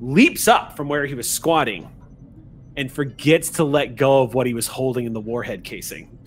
[0.00, 1.88] leaps up from where he was squatting
[2.76, 6.18] and forgets to let go of what he was holding in the warhead casing.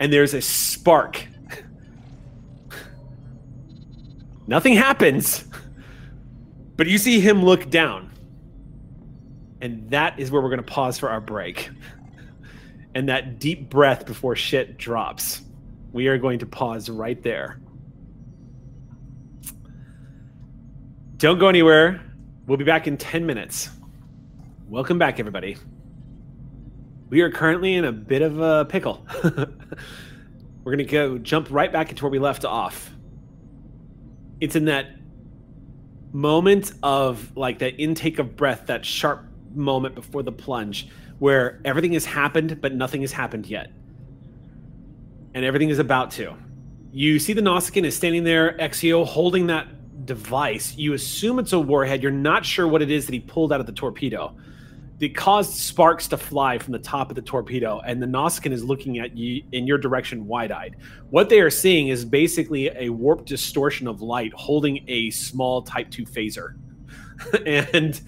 [0.00, 1.28] And there's a spark
[4.48, 5.44] Nothing happens.
[6.76, 8.10] But you see him look down.
[9.60, 11.68] And that is where we're going to pause for our break.
[12.94, 15.42] And that deep breath before shit drops.
[15.92, 17.60] We are going to pause right there.
[21.18, 22.00] Don't go anywhere.
[22.46, 23.68] We'll be back in 10 minutes.
[24.66, 25.58] Welcome back, everybody.
[27.10, 29.06] We are currently in a bit of a pickle.
[29.24, 32.90] We're going to go jump right back into where we left off
[34.40, 34.86] it's in that
[36.12, 39.24] moment of like that intake of breath, that sharp
[39.54, 40.88] moment before the plunge
[41.18, 43.70] where everything has happened, but nothing has happened yet.
[45.34, 46.34] And everything is about to.
[46.92, 50.76] You see the Nausicaan is standing there, Exio, holding that device.
[50.76, 52.02] You assume it's a warhead.
[52.02, 54.34] You're not sure what it is that he pulled out of the torpedo.
[55.00, 58.64] It caused sparks to fly from the top of the torpedo, and the Nausicaan is
[58.64, 60.76] looking at you in your direction wide eyed.
[61.10, 65.90] What they are seeing is basically a warped distortion of light holding a small Type
[65.90, 66.54] 2 phaser.
[67.46, 68.00] and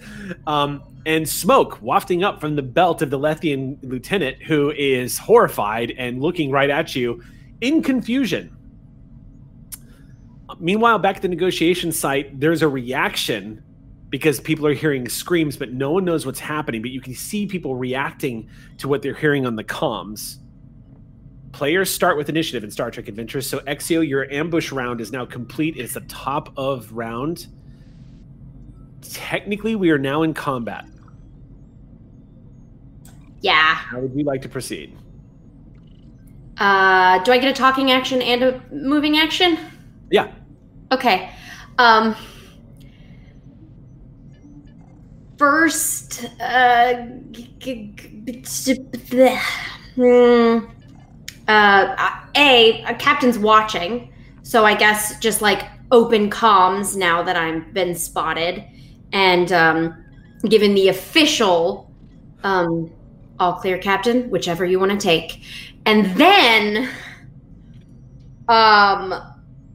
[0.47, 5.93] um, and smoke wafting up from the belt of the Lethian lieutenant, who is horrified
[5.97, 7.21] and looking right at you
[7.61, 8.55] in confusion.
[10.59, 13.63] Meanwhile, back at the negotiation site, there's a reaction
[14.11, 16.81] because people are hearing screams, but no one knows what's happening.
[16.81, 18.47] But you can see people reacting
[18.77, 20.37] to what they're hearing on the comms.
[21.53, 23.47] Players start with initiative in Star Trek Adventures.
[23.49, 25.77] So, Exio, your ambush round is now complete.
[25.77, 27.47] It's the top of round.
[29.01, 30.85] Technically, we are now in combat.
[33.39, 33.75] Yeah.
[33.75, 34.95] How would you like to proceed?
[36.57, 39.57] Uh, do I get a talking action and a moving action?
[40.11, 40.31] Yeah.
[40.91, 41.31] Okay.
[41.77, 42.15] Um.
[45.41, 47.07] First, uh,
[51.47, 54.13] uh, a, a captain's watching,
[54.43, 58.63] so I guess just like open comms now that i've been spotted,
[59.13, 60.05] and um,
[60.47, 61.91] given the official
[62.43, 62.91] um,
[63.39, 65.41] all clear, Captain, whichever you want to take.
[65.87, 66.87] And then,
[68.47, 69.11] um,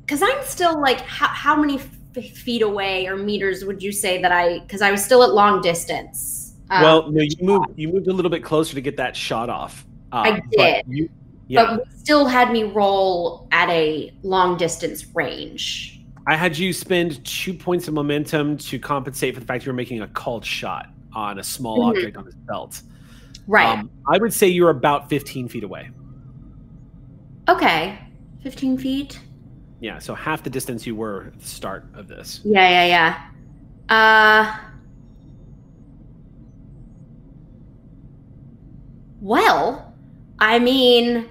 [0.03, 1.81] because I'm still like, how, how many
[2.23, 5.61] feet away or meters would you say that I, because I was still at long
[5.61, 6.55] distance.
[6.71, 7.67] Um, well, no, you moved.
[7.77, 9.87] You moved a little bit closer to get that shot off.
[10.13, 10.43] Uh, I did.
[10.57, 11.09] But you,
[11.47, 16.01] yeah, but still had me roll at a long distance range.
[16.27, 19.77] I had you spend two points of momentum to compensate for the fact you were
[19.77, 21.91] making a called shot on a small Mhm.
[21.91, 22.83] object on his belt.
[23.47, 23.79] Right.
[23.79, 25.91] Um, I would say you're about 15 feet away.
[27.49, 27.99] okay.
[28.43, 29.21] 15 feet.
[29.81, 32.41] Yeah, so half the distance you were at the start of this.
[32.45, 33.21] Yeah, yeah,
[33.89, 34.55] yeah.
[34.55, 34.59] Uh.
[39.21, 39.95] Well,
[40.39, 41.29] I mean,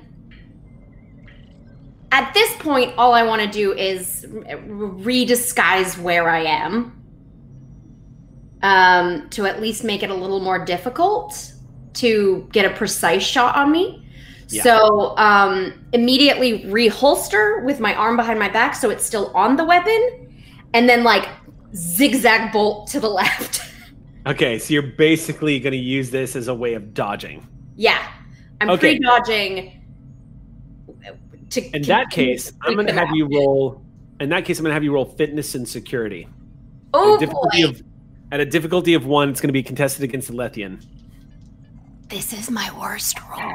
[2.12, 6.96] at this point, all I want to do is redisguise where I am
[8.64, 11.54] um, to at least make it a little more difficult
[11.94, 14.05] to get a precise shot on me.
[14.50, 14.64] Yeah.
[14.64, 19.66] So um, immediately reholster with my arm behind my back so it's still on the
[19.66, 20.30] weapon,
[20.74, 21.28] and then like
[21.76, 23.62] zigzag bolt to the left.
[24.28, 27.48] Okay, so you're basically going to use this as a way of dodging.
[27.76, 28.08] yeah,
[28.62, 28.98] I'm Okay.
[28.98, 29.82] pre-dodging.
[31.52, 33.82] To In that case, I'm going to clear have you roll.
[34.20, 36.28] In that case, I'm going to have you roll fitness and security.
[36.94, 37.84] Oh at a difficulty boy, of
[38.32, 40.84] at a difficulty of one, it's going to be contested against the Lethian.
[42.10, 43.54] this is my worst roll.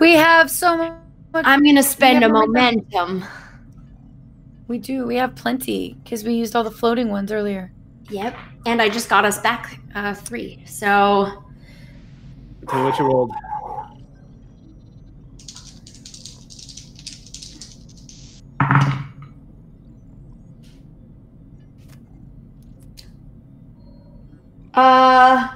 [0.00, 0.92] We have so much.
[1.34, 3.24] I'm gonna spend a but we- momentum.
[4.68, 5.06] We do.
[5.06, 7.72] We have plenty because we used all the floating ones earlier.
[8.10, 8.36] Yep,
[8.66, 10.62] and I just got us back uh, three.
[10.66, 11.42] So
[12.68, 13.32] Tell me what you rolled.
[24.74, 25.48] uh,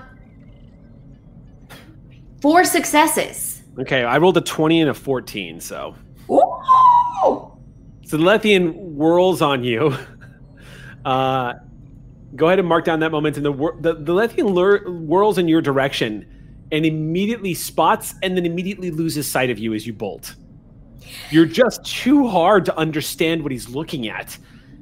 [2.41, 3.58] four successes.
[3.81, 5.95] Okay, I rolled a 20 and a 14, so.
[6.31, 6.43] Ooh!
[7.23, 9.95] So the Lethian whirls on you.
[11.05, 11.55] Uh,
[12.37, 13.43] go ahead and mark down that momentum.
[13.43, 16.27] The, the, the Lethian lur- whirls in your direction
[16.71, 20.35] and immediately spots and then immediately loses sight of you as you bolt.
[21.31, 24.37] You're just too hard to understand what he's looking at.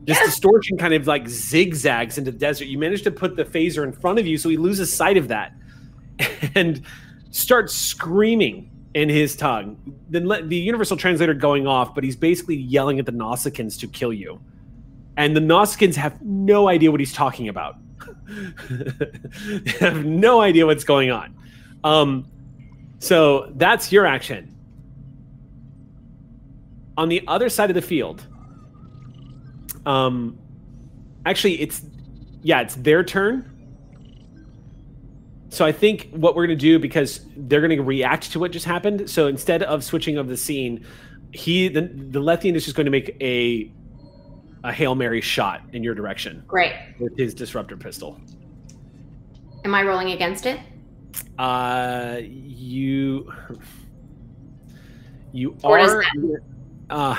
[0.04, 2.64] This distortion kind of like zigzags into the desert.
[2.64, 5.28] You manage to put the phaser in front of you, so he loses sight of
[5.28, 5.52] that
[6.56, 6.82] and
[7.30, 9.76] starts screaming in his tongue.
[10.08, 14.10] The, the universal translator going off, but he's basically yelling at the Nausicaans to kill
[14.10, 14.40] you.
[15.18, 17.76] And the Nausicaans have no idea what he's talking about.
[18.70, 21.36] they have no idea what's going on.
[21.84, 22.26] Um,
[22.98, 24.56] so that's your action.
[26.96, 28.26] On the other side of the field,
[29.84, 30.38] um,
[31.26, 31.82] actually, it's
[32.42, 33.55] yeah, it's their turn.
[35.48, 38.50] So I think what we're going to do because they're going to react to what
[38.50, 39.08] just happened.
[39.08, 40.84] So instead of switching of the scene,
[41.32, 43.70] he the, the Lethian is just going to make a
[44.64, 46.72] a hail mary shot in your direction Great.
[46.98, 48.20] with his disruptor pistol.
[49.64, 50.58] Am I rolling against it?
[51.38, 53.32] Uh, you
[55.32, 56.04] you Or are
[56.90, 57.16] uh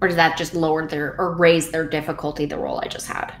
[0.00, 3.32] Or does that just lower their or raise their difficulty, the roll I just had?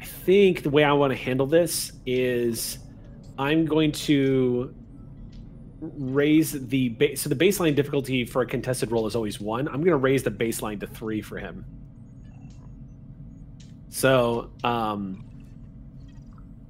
[0.00, 2.78] I think the way I want to handle this is
[3.38, 4.74] I'm going to
[5.80, 7.20] raise the base.
[7.22, 9.68] So the baseline difficulty for a contested roll is always one.
[9.68, 11.64] I'm going to raise the baseline to three for him.
[13.88, 15.24] So, um,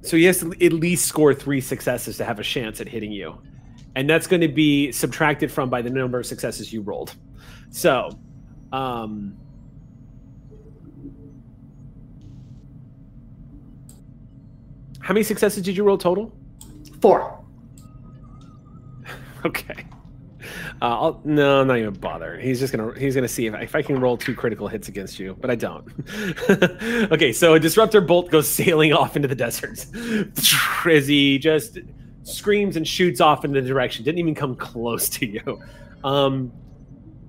[0.01, 3.11] so he has to at least score three successes to have a chance at hitting
[3.11, 3.41] you,
[3.95, 7.15] and that's going to be subtracted from by the number of successes you rolled.
[7.69, 8.17] So,
[8.71, 9.37] um,
[15.09, 16.31] how many successes did you roll total?
[17.01, 17.43] Four.
[19.45, 19.85] Okay.
[20.81, 22.37] Uh, I'll, no, I'm not even bother.
[22.37, 25.17] He's just gonna he's gonna see if, if I can roll two critical hits against
[25.17, 25.87] you, but I don't.
[27.13, 29.85] okay, so a disruptor bolt goes sailing off into the desert
[30.85, 31.79] as he just
[32.23, 34.03] screams and shoots off in the direction.
[34.03, 35.61] Didn't even come close to you.
[36.03, 36.51] Um,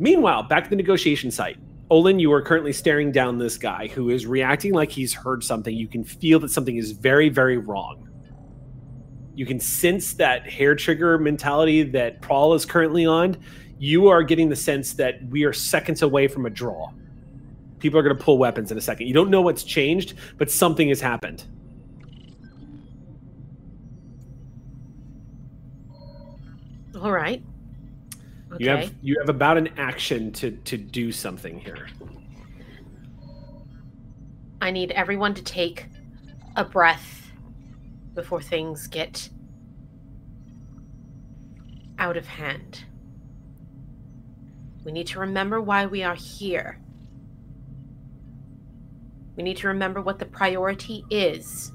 [0.01, 1.59] meanwhile, back at the negotiation site,
[1.91, 5.75] Olin, you are currently staring down this guy who is reacting like he's heard something.
[5.75, 8.11] You can feel that something is very, very wrong
[9.41, 13.39] you can sense that hair trigger mentality that Prawl is currently on.
[13.79, 16.91] You are getting the sense that we are seconds away from a draw.
[17.79, 19.07] People are going to pull weapons in a second.
[19.07, 21.45] You don't know what's changed, but something has happened.
[27.01, 27.43] All right.
[28.53, 28.65] Okay.
[28.65, 31.89] You have you have about an action to to do something here.
[34.61, 35.87] I need everyone to take
[36.57, 37.31] a breath
[38.15, 39.31] before things get
[41.99, 42.85] out of hand.
[44.85, 46.81] We need to remember why we are here.
[49.37, 51.73] We need to remember what the priority is.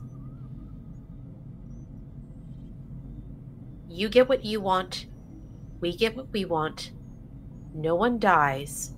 [3.88, 5.06] You get what you want,
[5.82, 6.92] we get what we want.
[7.74, 8.94] No one dies.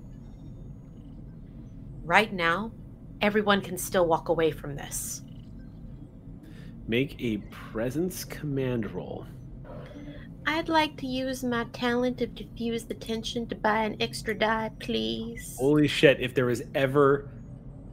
[2.04, 2.72] Right now,
[3.22, 5.22] everyone can still walk away from this.
[6.88, 9.26] Make a presence command roll.
[10.46, 14.72] I'd like to use my talent of diffuse the tension to buy an extra die,
[14.80, 15.58] please.
[15.60, 17.30] Holy shit, if there was ever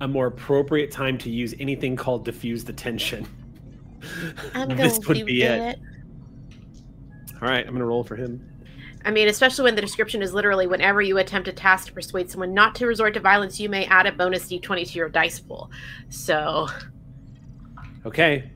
[0.00, 3.26] a more appropriate time to use anything called diffuse the tension.
[4.54, 5.80] I'm going this would be it.
[7.42, 8.53] All right, I'm going to roll for him.
[9.04, 12.30] I mean, especially when the description is literally whenever you attempt a task to persuade
[12.30, 15.40] someone not to resort to violence, you may add a bonus d20 to your dice
[15.40, 15.70] pool.
[16.08, 16.68] So.
[18.06, 18.50] Okay,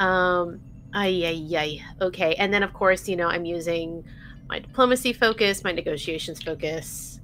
[0.00, 0.60] um,
[0.94, 1.84] ay, ay, ay.
[2.00, 2.34] Okay.
[2.36, 4.02] And then, of course, you know, I'm using
[4.48, 7.20] my diplomacy focus, my negotiations focus,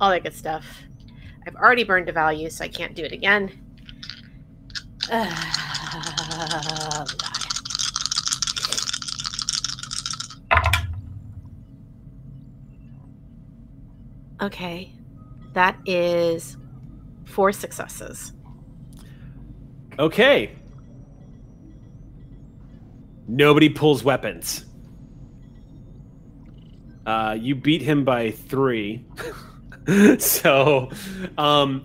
[0.00, 0.82] all that good stuff.
[1.46, 3.64] I've already burned a value, so I can't do it again.
[5.10, 7.06] Uh,
[14.40, 14.92] okay.
[15.54, 16.56] That is
[17.24, 18.32] four successes.
[19.98, 20.54] Okay.
[23.26, 24.64] Nobody pulls weapons.
[27.04, 29.04] Uh, you beat him by three.
[30.18, 30.90] so,
[31.36, 31.84] um,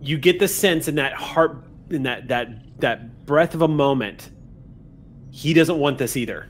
[0.00, 4.30] you get the sense in that heart, in that that that breath of a moment.
[5.30, 6.48] He doesn't want this either.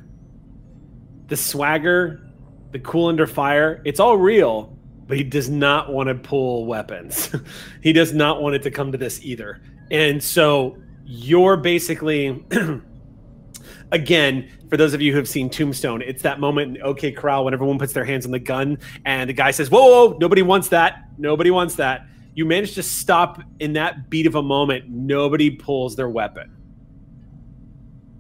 [1.29, 2.32] The swagger,
[2.73, 4.77] the cool under fire, it's all real,
[5.07, 7.35] but he does not want to pull weapons.
[7.83, 9.63] he does not want it to come to this either.
[9.91, 12.45] And so you're basically
[13.93, 17.45] again for those of you who have seen tombstone it's that moment in OK Corral
[17.45, 20.43] when everyone puts their hands on the gun and the guy says whoa, whoa, nobody
[20.43, 24.89] wants that nobody wants that you manage to stop in that beat of a moment
[24.89, 26.57] nobody pulls their weapon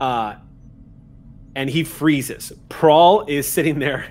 [0.01, 0.35] uh
[1.55, 2.53] and he freezes.
[2.69, 4.11] Prawl is sitting there,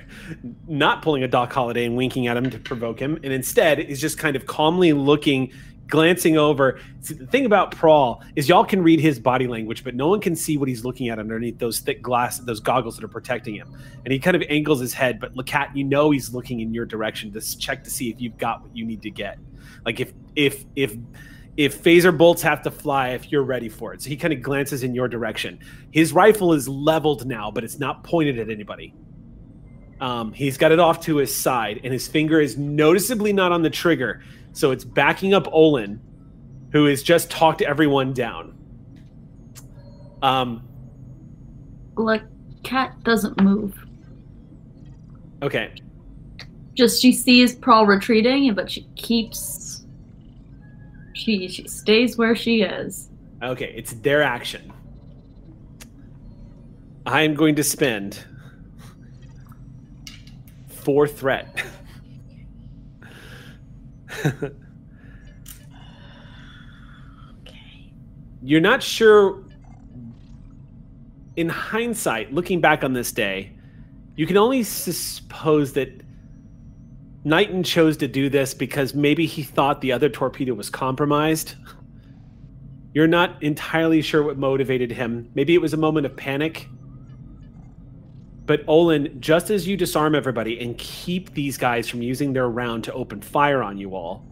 [0.68, 4.00] not pulling a Doc Holliday and winking at him to provoke him, and instead is
[4.00, 5.52] just kind of calmly looking
[5.92, 6.80] glancing over.
[7.02, 10.22] See, the thing about Prawl is y'all can read his body language, but no one
[10.22, 13.54] can see what he's looking at underneath those thick glass, those goggles that are protecting
[13.54, 13.72] him.
[14.06, 16.86] And he kind of angles his head, but Lacat, you know he's looking in your
[16.86, 19.38] direction to check to see if you've got what you need to get.
[19.86, 20.96] Like if if if
[21.58, 24.02] if phaser bolts have to fly, if you're ready for it.
[24.02, 25.60] So he kind of glances in your direction.
[25.92, 28.94] His rifle is leveled now, but it's not pointed at anybody.
[30.00, 33.62] Um, he's got it off to his side, and his finger is noticeably not on
[33.62, 34.24] the trigger.
[34.54, 36.02] So it's backing up Olin,
[36.72, 38.58] who has just talked everyone down.
[40.22, 40.68] Um,
[41.96, 42.24] like
[42.64, 43.78] cat doesn't move.
[45.44, 45.74] Okay.
[46.76, 49.81] Just she sees Prawl retreating, but she keeps.
[51.14, 53.10] She she stays where she is.
[53.44, 54.72] Okay, it's their action.
[57.06, 58.24] I am going to spend
[60.70, 61.64] four threat.
[64.26, 64.52] okay.
[68.42, 69.44] you're not sure.
[71.38, 73.54] In hindsight, looking back on this day,
[74.16, 76.02] you can only suppose that
[77.24, 81.56] Knighton chose to do this because maybe he thought the other torpedo was compromised.
[82.94, 85.30] You're not entirely sure what motivated him.
[85.36, 86.68] Maybe it was a moment of panic.
[88.46, 92.84] But Olin, just as you disarm everybody and keep these guys from using their round
[92.86, 94.26] to open fire on you all,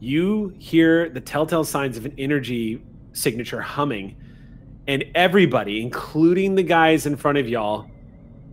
[0.00, 2.82] you hear the telltale signs of an energy
[3.12, 4.16] signature humming.
[4.86, 7.88] And everybody, including the guys in front of y'all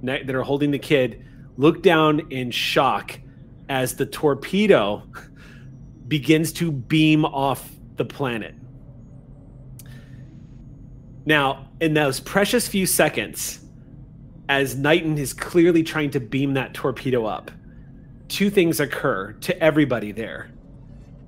[0.03, 1.25] that are holding the kid,
[1.57, 3.19] look down in shock
[3.69, 5.03] as the torpedo
[6.07, 8.55] begins to beam off the planet.
[11.25, 13.59] Now, in those precious few seconds,
[14.47, 17.51] as Knighton is clearly trying to beam that torpedo up,
[18.29, 20.49] two things occur to everybody there.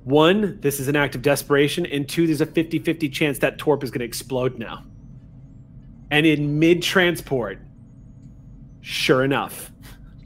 [0.05, 3.57] One, this is an act of desperation, and two, there's a 50 50 chance that
[3.57, 4.85] torp is going to explode now.
[6.09, 7.59] And in mid transport,
[8.81, 9.68] sure enough.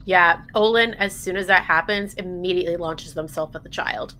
[0.04, 4.14] Yeah, Olin, as soon as that happens, immediately launches themselves at the child.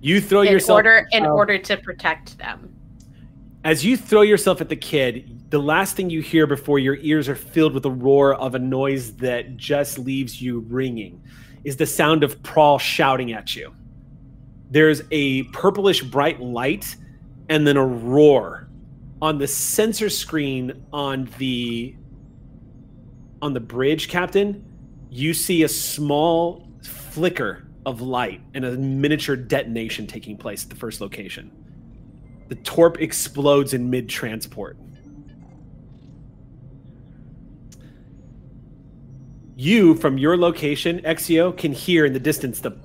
[0.00, 1.34] You throw in yourself order in oh.
[1.34, 2.74] order to protect them.
[3.64, 7.28] As you throw yourself at the kid, the last thing you hear before your ears
[7.28, 11.20] are filled with the roar of a noise that just leaves you ringing
[11.64, 13.74] is the sound of Prawl shouting at you.
[14.70, 16.96] There's a purplish bright light
[17.48, 18.68] and then a roar
[19.20, 21.96] on the sensor screen on the
[23.42, 24.64] on the bridge, Captain.
[25.08, 30.76] You see a small flicker of light and a miniature detonation taking place at the
[30.76, 31.50] first location.
[32.48, 34.76] The torp explodes in mid transport.
[39.54, 42.76] You, from your location, Exio, can hear in the distance the.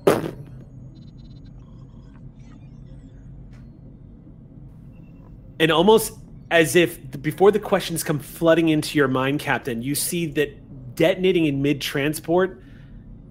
[5.60, 6.14] And almost
[6.50, 10.61] as if before the questions come flooding into your mind, Captain, you see that
[10.94, 12.62] detonating in mid transport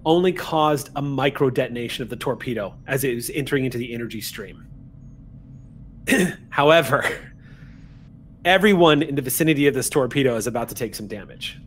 [0.04, 4.20] only caused a micro detonation of the torpedo as it was entering into the energy
[4.20, 4.66] stream.
[6.50, 7.04] However,
[8.44, 11.58] everyone in the vicinity of this torpedo is about to take some damage.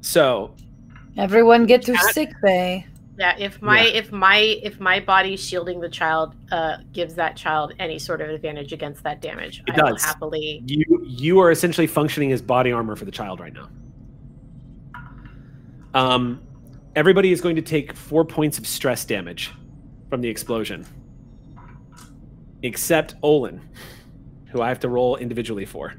[0.00, 0.54] So,
[1.16, 2.86] everyone get to sick bay.
[3.18, 3.98] Yeah, if my yeah.
[3.98, 8.30] if my if my body shielding the child uh, gives that child any sort of
[8.30, 10.02] advantage against that damage, it I does.
[10.02, 10.62] happily.
[10.66, 13.68] You you are essentially functioning as body armor for the child right now.
[15.94, 16.40] Um,
[16.94, 19.50] Everybody is going to take four points of stress damage
[20.10, 20.84] from the explosion,
[22.62, 23.62] except Olin,
[24.48, 25.94] who I have to roll individually for.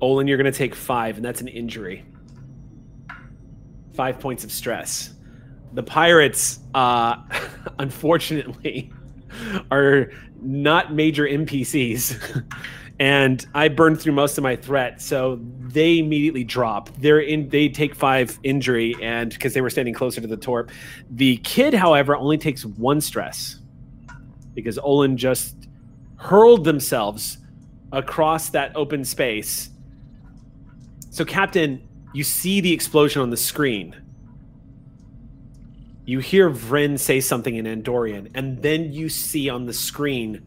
[0.00, 2.04] Olin, you're going to take five, and that's an injury.
[3.94, 5.14] Five points of stress.
[5.72, 7.16] The pirates, uh,
[7.78, 8.92] unfortunately,
[9.70, 10.10] are
[10.40, 12.44] not major NPCs.
[12.98, 16.90] and I burned through most of my threat, so they immediately drop.
[16.98, 17.48] They're in.
[17.48, 20.70] They take five injury, and because they were standing closer to the torp,
[21.10, 23.60] the kid, however, only takes one stress
[24.54, 25.68] because Olin just
[26.16, 27.38] hurled themselves
[27.92, 29.70] across that open space.
[31.16, 31.80] So, Captain,
[32.12, 33.96] you see the explosion on the screen.
[36.04, 40.42] You hear Vryn say something in Andorian, and then you see on the screen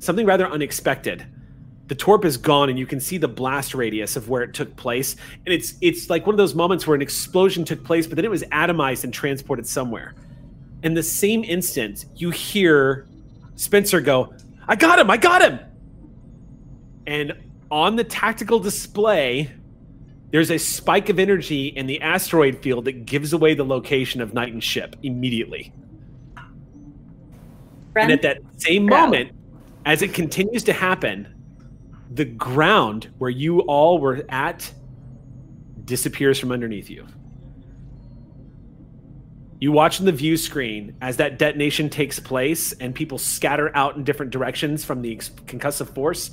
[0.00, 1.26] something rather unexpected.
[1.86, 4.76] The torp is gone, and you can see the blast radius of where it took
[4.76, 5.16] place.
[5.46, 8.26] And it's it's like one of those moments where an explosion took place, but then
[8.26, 10.14] it was atomized and transported somewhere.
[10.82, 13.06] In the same instant, you hear
[13.56, 14.34] Spencer go,
[14.68, 15.10] "I got him!
[15.10, 15.58] I got him!"
[17.06, 17.32] And
[17.70, 19.50] on the tactical display,
[20.30, 24.34] there's a spike of energy in the asteroid field that gives away the location of
[24.34, 25.72] Knighton's ship immediately.
[27.96, 29.32] And at that same moment,
[29.84, 31.34] as it continues to happen,
[32.10, 34.72] the ground where you all were at
[35.84, 37.06] disappears from underneath you.
[39.60, 43.96] You watch in the view screen as that detonation takes place and people scatter out
[43.96, 46.30] in different directions from the concussive force,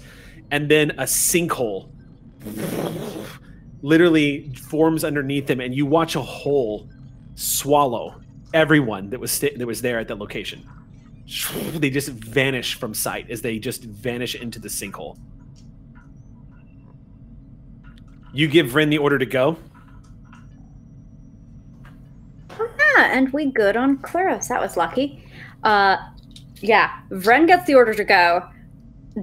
[0.51, 1.89] and then a sinkhole
[3.81, 6.89] literally forms underneath them, and you watch a hole
[7.35, 8.21] swallow
[8.53, 10.67] everyone that was st- that was there at that location.
[11.73, 15.17] they just vanish from sight as they just vanish into the sinkhole.
[18.33, 19.57] You give Vryn the order to go.
[22.59, 24.47] Yeah, and we good on Kleros.
[24.47, 25.25] That was lucky.
[25.63, 25.97] Uh,
[26.61, 28.47] yeah, Vren gets the order to go.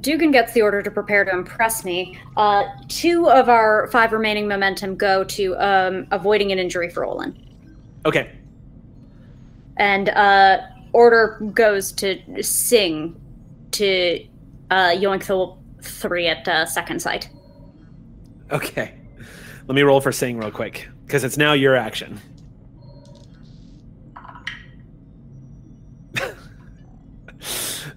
[0.00, 2.18] Dugan gets the order to prepare to impress me.
[2.36, 7.36] Uh, two of our five remaining momentum go to um, avoiding an injury for Olin.
[8.06, 8.30] Okay.
[9.76, 10.62] And uh,
[10.92, 13.20] order goes to Singh
[13.72, 14.26] to
[14.70, 17.28] uh, yoink the three at uh, second site.
[18.50, 18.94] Okay.
[19.68, 22.20] Let me roll for Singh real quick because it's now your action.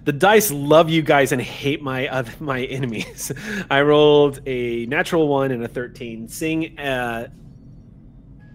[0.06, 3.32] The dice love you guys and hate my uh, my enemies.
[3.68, 6.28] I rolled a natural one and a thirteen.
[6.28, 7.28] Singh, uh,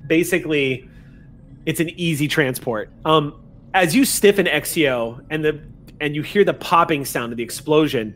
[0.08, 0.90] basically,
[1.66, 2.90] it's an easy transport.
[3.04, 3.36] Um,
[3.74, 5.62] as you stiffen Exio and the
[6.00, 8.16] and you hear the popping sound of the explosion,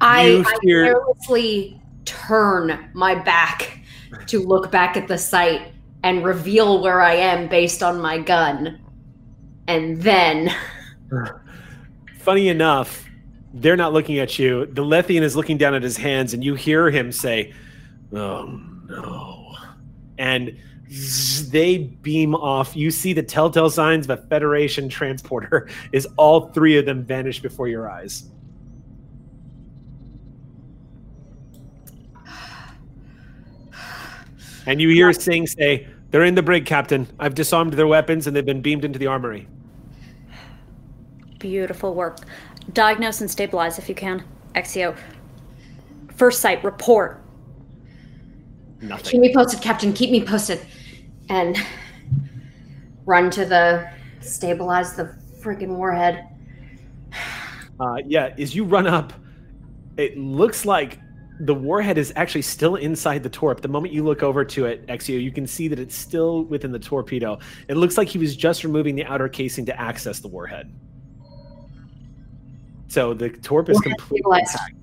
[0.00, 3.80] I, you I carelessly turn my back
[4.28, 5.72] to look back at the site
[6.04, 8.80] and reveal where I am based on my gun.
[9.68, 10.54] And then
[12.26, 13.08] funny enough,
[13.54, 14.66] they're not looking at you.
[14.66, 17.54] The Lethian is looking down at his hands, and you hear him say,
[18.12, 19.54] "Oh no!"
[20.18, 20.58] And
[21.50, 22.74] they beam off.
[22.76, 25.68] You see the telltale signs of a Federation transporter.
[25.92, 28.24] Is all three of them vanish before your eyes?
[34.66, 37.06] And you hear Singh say, "They're in the brig, Captain.
[37.20, 39.46] I've disarmed their weapons, and they've been beamed into the armory."
[41.38, 42.20] Beautiful work.
[42.72, 44.24] Diagnose and stabilize if you can.
[44.54, 44.96] Exio.
[46.16, 47.22] First site, report.
[48.80, 49.04] Nothing.
[49.04, 49.92] keep me posted, Captain.
[49.92, 50.60] Keep me posted.
[51.28, 51.58] And
[53.04, 53.90] run to the
[54.20, 56.28] stabilize the freaking warhead.
[57.78, 59.12] Uh, yeah, as you run up,
[59.98, 60.98] it looks like
[61.40, 63.60] the warhead is actually still inside the torp.
[63.60, 66.72] The moment you look over to it, Exio, you can see that it's still within
[66.72, 67.38] the torpedo.
[67.68, 70.72] It looks like he was just removing the outer casing to access the warhead.
[72.88, 74.74] So the torp is Warhead completely intact.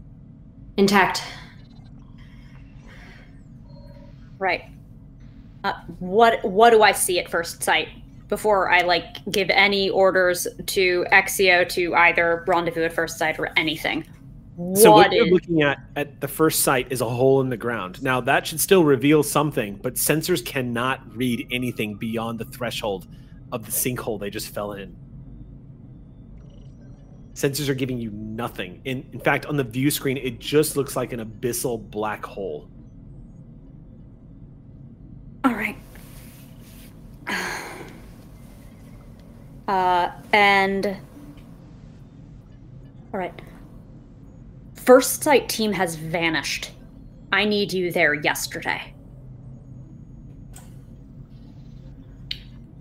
[0.77, 1.23] Intact.
[4.39, 4.65] Right.
[5.63, 7.87] Uh, what what do I see at first site
[8.27, 13.49] before I like give any orders to Exio to either rendezvous at first site or
[13.55, 14.05] anything?
[14.75, 17.57] So what What you're looking at at the first site is a hole in the
[17.57, 18.03] ground.
[18.03, 23.07] Now that should still reveal something, but sensors cannot read anything beyond the threshold
[23.51, 24.95] of the sinkhole they just fell in.
[27.33, 28.81] Sensors are giving you nothing.
[28.85, 32.69] In in fact, on the view screen, it just looks like an abyssal black hole.
[35.43, 35.77] All right.
[39.67, 40.85] Uh, and
[43.13, 43.41] all right.
[44.75, 46.71] First site team has vanished.
[47.31, 48.93] I need you there yesterday.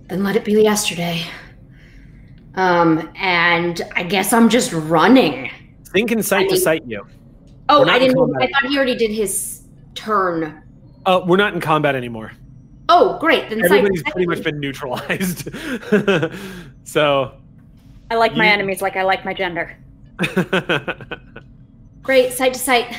[0.08, 1.24] Then let it be yesterday.
[2.54, 5.50] Um, and I guess I'm just running.
[5.86, 7.06] Think in sight to mean- sight you.
[7.68, 8.16] Oh, I didn't.
[8.16, 8.42] combat.
[8.42, 9.62] I thought he already did his
[9.94, 10.62] turn.
[11.06, 12.32] Uh, we're not in combat anymore.
[12.88, 13.48] Oh, great.
[13.48, 15.48] Then sight- Everybody's pretty much been neutralized.
[16.84, 17.32] so,
[18.10, 19.76] I like my enemies like I like my gender.
[22.02, 22.94] great sight to sight.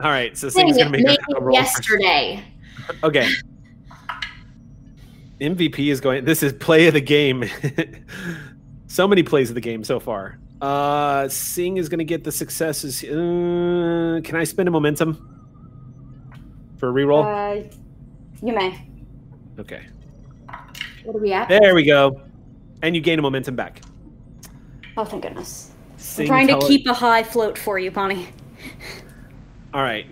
[0.00, 0.36] all right.
[0.36, 1.54] So Dang Singh's gonna make a, a roll.
[1.54, 2.44] yesterday.
[3.02, 3.28] Okay.
[5.40, 6.24] MVP is going.
[6.24, 7.44] This is play of the game.
[8.86, 10.38] So many plays of the game so far.
[10.60, 13.02] Uh, Singh is going to get the successes.
[13.04, 16.32] Uh, can I spend a momentum
[16.78, 17.24] for a reroll?
[17.24, 17.68] Uh,
[18.42, 18.86] you may.
[19.58, 19.86] okay.
[21.04, 21.48] What are we at?
[21.48, 22.20] There we go.
[22.82, 23.82] And you gain a momentum back.
[24.96, 25.72] Oh, thank goodness.
[25.96, 28.28] Sing, I'm trying to keep a high float for you, Bonnie.
[29.74, 30.06] All right.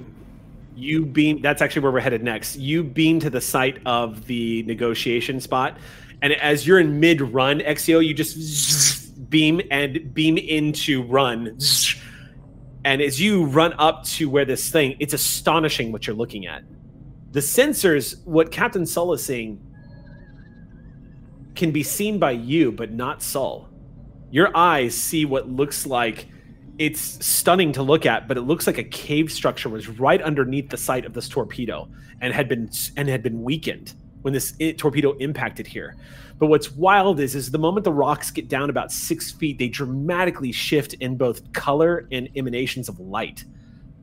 [0.76, 1.40] You beam.
[1.40, 2.56] That's actually where we're headed next.
[2.56, 5.78] You beam to the site of the negotiation spot,
[6.24, 11.58] and as you're in mid run, Exio, you just beam and beam into run.
[12.82, 16.62] And as you run up to where this thing, it's astonishing what you're looking at.
[17.32, 19.60] The sensors, what Captain Sull is seeing,
[21.54, 23.68] can be seen by you, but not Sull.
[24.30, 26.28] Your eyes see what looks like
[26.78, 30.70] it's stunning to look at, but it looks like a cave structure was right underneath
[30.70, 31.86] the site of this torpedo
[32.22, 33.92] and had been and had been weakened
[34.24, 35.96] when this i- torpedo impacted here.
[36.38, 39.68] But what's wild is is the moment the rocks get down about six feet, they
[39.68, 43.44] dramatically shift in both color and emanations of light,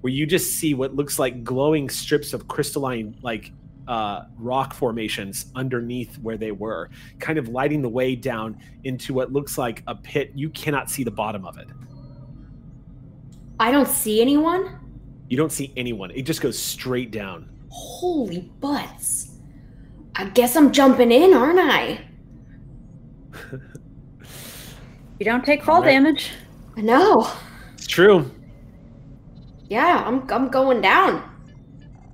[0.01, 3.51] where you just see what looks like glowing strips of crystalline like
[3.87, 9.33] uh, rock formations underneath where they were, kind of lighting the way down into what
[9.33, 10.31] looks like a pit.
[10.35, 11.67] You cannot see the bottom of it.
[13.59, 14.77] I don't see anyone.
[15.29, 16.11] You don't see anyone.
[16.11, 17.49] It just goes straight down.
[17.69, 19.30] Holy butts.
[20.15, 22.01] I guess I'm jumping in, aren't I?
[25.21, 25.91] You don't take fall Alright.
[25.91, 26.31] damage.
[26.75, 27.27] I know.
[27.75, 28.31] It's true.
[29.69, 31.21] Yeah, I'm I'm going down.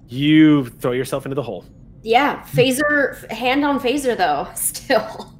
[0.09, 1.63] You throw yourself into the hole.
[2.03, 5.39] Yeah, phaser hand on phaser though, still.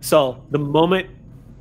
[0.00, 1.10] So the moment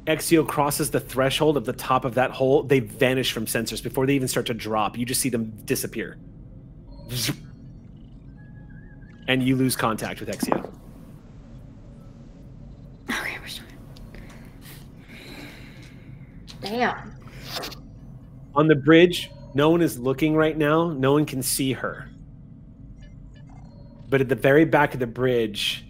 [0.07, 4.05] Exio crosses the threshold of the top of that hole, they vanish from sensors before
[4.05, 4.97] they even start to drop.
[4.97, 6.17] You just see them disappear.
[9.27, 10.71] And you lose contact with Exio.
[13.09, 13.65] Okay, we're still.
[16.61, 17.15] Damn.
[18.55, 20.89] On the bridge, no one is looking right now.
[20.91, 22.09] No one can see her.
[24.09, 25.85] But at the very back of the bridge,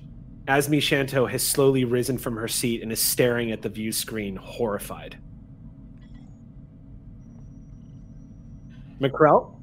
[0.47, 4.35] Asmi Shanto has slowly risen from her seat and is staring at the view screen,
[4.35, 5.17] horrified.
[8.99, 9.55] McCrell?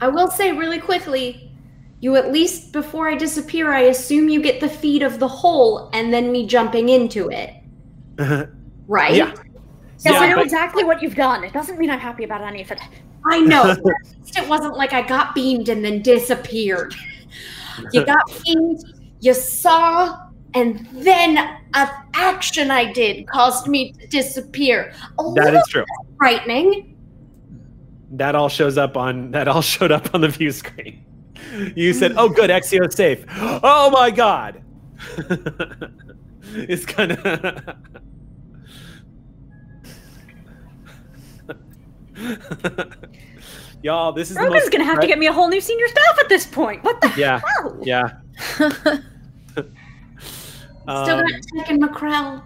[0.00, 1.50] I will say really quickly,
[2.00, 5.90] you at least before I disappear, I assume you get the feed of the hole
[5.92, 7.54] and then me jumping into it.
[8.90, 9.14] Right?
[9.14, 9.34] Yeah.
[9.34, 11.44] Yes, Yeah, I know but- exactly what you've done.
[11.44, 12.80] It doesn't mean I'm happy about any of it.
[13.30, 13.64] I know.
[13.64, 16.94] At least it wasn't like I got beamed and then disappeared.
[17.92, 18.82] You got beamed,
[19.20, 21.36] you saw, and then
[21.74, 24.94] an action I did caused me to disappear.
[25.18, 25.84] A That is true.
[26.16, 26.96] frightening.
[28.12, 31.04] That all shows up on that all showed up on the view screen.
[31.76, 33.24] You said, "Oh, good, Exio's safe."
[33.62, 34.62] Oh my god!
[36.54, 37.74] it's kind of.
[43.82, 45.86] Y'all, this is the Rogan's most gonna have to get me a whole new senior
[45.88, 46.82] staff at this point.
[46.82, 47.78] What the Yeah, hell?
[47.82, 48.18] yeah.
[48.48, 48.80] Still
[50.88, 52.42] Um, got Tech and McCrell.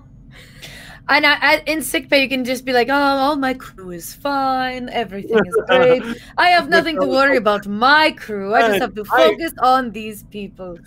[1.12, 4.14] And I, I, in sickbay, you can just be like, "Oh, all my crew is
[4.14, 4.88] fine.
[4.88, 6.02] Everything is great.
[6.38, 8.54] I have nothing to worry about my crew.
[8.54, 10.78] I just have to focus on these people."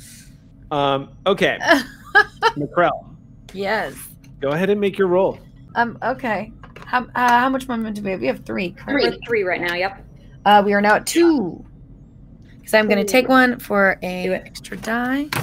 [0.71, 1.59] um, okay,
[2.57, 3.15] McCrell,
[3.53, 3.93] Yes.
[4.41, 5.37] go ahead and make your roll.
[5.75, 5.99] Um.
[6.01, 6.51] Okay.
[6.85, 8.21] How uh, how much momentum do we have?
[8.21, 8.71] We have three.
[8.71, 9.03] correct?
[9.03, 9.75] We're three right now.
[9.75, 10.05] Yep.
[10.45, 11.63] Uh, we are now at two.
[12.57, 15.25] Because I'm going to take one for a extra die.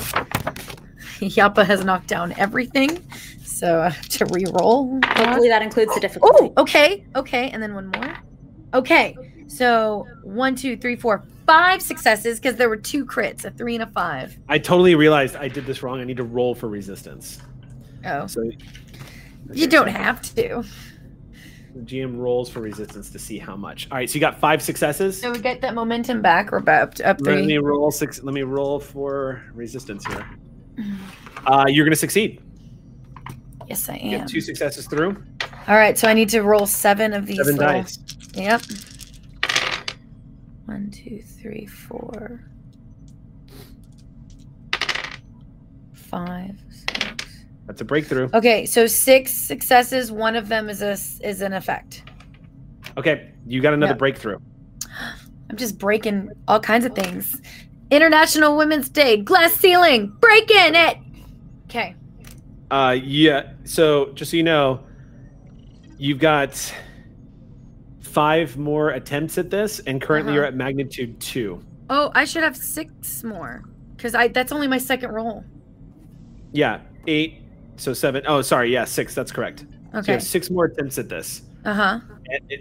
[1.20, 3.04] Yappa has knocked down everything,
[3.52, 5.00] so I have to re-roll.
[5.04, 6.52] Hopefully that includes the difficulty.
[6.56, 8.16] Oh, okay, okay, and then one more.
[8.74, 9.16] Okay,
[9.46, 13.82] so one, two, three, four, five successes because there were two crits, a three and
[13.82, 14.38] a five.
[14.48, 16.00] I totally realized I did this wrong.
[16.00, 17.40] I need to roll for resistance.
[18.04, 18.42] Oh, So
[19.52, 20.64] you don't have to.
[21.74, 23.88] The GM rolls for resistance to see how much.
[23.90, 25.18] All right, so you got five successes.
[25.18, 26.52] So we get that momentum back.
[26.52, 28.22] We're about up, to- up Let me roll six.
[28.22, 30.26] Let me roll for resistance here.
[31.46, 32.41] Uh, you're gonna succeed.
[33.72, 34.26] Yes, I Get am.
[34.26, 35.16] two successes through.
[35.66, 37.38] All right, so I need to roll seven of these.
[37.38, 37.98] Seven little- dice.
[38.34, 38.62] Yep.
[40.66, 42.44] One, two, three, four,
[45.94, 47.44] five, six.
[47.66, 48.28] That's a breakthrough.
[48.34, 50.12] Okay, so six successes.
[50.12, 50.92] One of them is a
[51.26, 52.02] is an effect.
[52.98, 53.96] Okay, you got another Yeah.
[53.96, 54.36] breakthrough.
[55.48, 57.40] I'm just breaking all kinds of things.
[57.90, 60.98] International Women's Day, glass ceiling, breaking it.
[61.70, 61.96] Okay.
[62.72, 63.50] Uh, yeah.
[63.64, 64.80] So just so you know,
[65.98, 66.74] you've got
[68.00, 70.36] five more attempts at this, and currently Uh-huh.
[70.36, 71.62] you're at magnitude two.
[71.90, 73.62] Oh, I should have six more
[73.94, 75.44] because I that's only my second roll.
[76.52, 77.42] Yeah, eight.
[77.76, 78.22] So seven.
[78.26, 78.72] Oh, sorry.
[78.72, 79.14] Yeah, six.
[79.14, 79.60] That's correct.
[79.60, 80.12] So you Okay.
[80.12, 81.42] have six more attempts at this.
[81.66, 82.00] Uh huh.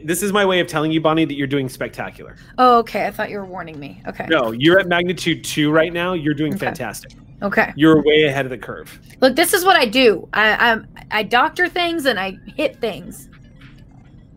[0.04, 2.36] This is my way of telling you, Bonnie, that you're doing spectacular.
[2.58, 3.06] Oh, okay.
[3.08, 4.02] I thought you were warning me.
[4.08, 4.26] Okay.
[4.30, 6.12] No, you're at magnitude two right now.
[6.14, 6.66] You're doing Okay.
[6.66, 7.14] fantastic.
[7.42, 7.74] Okay.
[7.76, 9.00] You're way ahead of the curve.
[9.20, 10.28] Look, this is what I do.
[10.34, 13.30] I I'm, I doctor things and I hit things.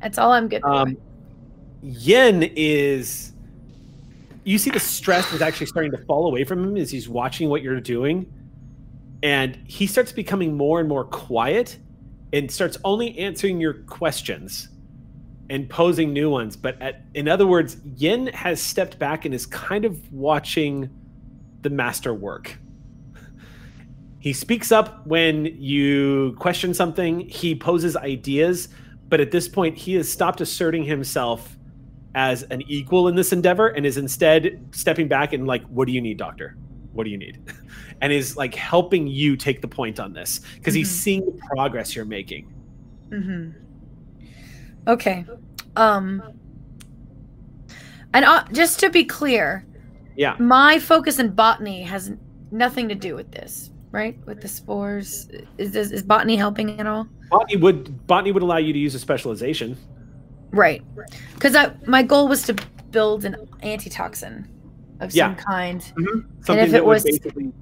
[0.01, 0.69] That's all I'm good for.
[0.69, 0.97] Um,
[1.83, 3.33] Yen is.
[4.45, 7.49] You see the stress is actually starting to fall away from him as he's watching
[7.49, 8.31] what you're doing,
[9.23, 11.79] and he starts becoming more and more quiet,
[12.33, 14.69] and starts only answering your questions,
[15.49, 16.57] and posing new ones.
[16.57, 20.91] But at, in other words, Yen has stepped back and is kind of watching
[21.63, 22.59] the master work.
[24.25, 27.29] He speaks up when you question something.
[27.29, 28.71] He poses ideas,
[29.11, 31.59] but at this point, he has stopped asserting himself
[32.15, 35.93] as an equal in this endeavor and is instead stepping back and like, "What do
[35.93, 36.57] you need, doctor?
[36.95, 37.39] What do you need?"
[38.01, 41.03] and is like helping you take the point on this because he's Mhm.
[41.03, 42.51] seeing the progress you're making.
[43.11, 43.51] Mm-hmm.
[44.89, 45.27] Okay.
[45.77, 46.23] Um.
[48.15, 49.67] And uh, just to be clear,
[50.17, 50.35] Yeah.
[50.39, 52.11] my focus in botany has
[52.51, 54.19] nothing to do with this, right?
[54.27, 57.07] With the spores, is is botany helping at all?
[57.31, 59.77] Botany would botany would allow you to use a specialization.
[60.51, 60.83] Right.
[61.35, 61.57] Because
[61.87, 62.57] my goal was to
[62.91, 64.49] build an antitoxin
[65.01, 65.29] of Yeah.
[65.29, 65.81] some kind.
[65.81, 66.19] Mm-hmm.
[66.45, 67.53] Something if that it was- basically,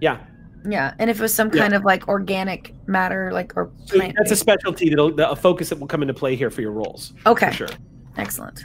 [0.00, 0.18] yeah.
[0.64, 1.62] Yeah, and if it was some Yeah.
[1.62, 4.14] kind of like organic matter, like or plant.
[4.16, 7.12] that's a specialty that'll a focus that will come into play here for your roles.
[7.26, 7.68] okay, sure.
[8.16, 8.64] excellent.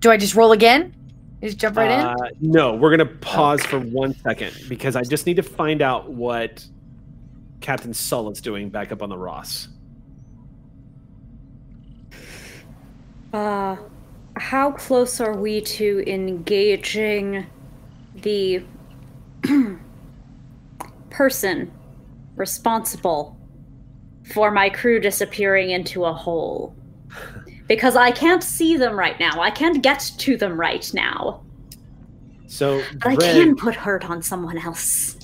[0.00, 0.94] Do I just roll again?
[1.42, 2.00] Just jump right in.
[2.00, 6.10] Uh, no, we're gonna pause for one second because I just need to find out
[6.10, 6.66] what
[7.60, 9.68] Captain Sull is doing back up on the Ross.
[13.32, 13.76] Uh,
[14.36, 17.46] how close are we to engaging
[18.16, 18.62] the
[21.10, 21.70] person
[22.34, 23.36] responsible
[24.32, 26.74] for my crew disappearing into a hole?
[27.68, 29.40] Because I can't see them right now.
[29.40, 31.42] I can't get to them right now.
[32.46, 35.18] So But I can put hurt on someone else.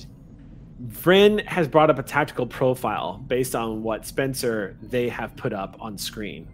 [0.83, 5.75] Vren has brought up a tactical profile based on what Spencer they have put up
[5.79, 6.47] on screen.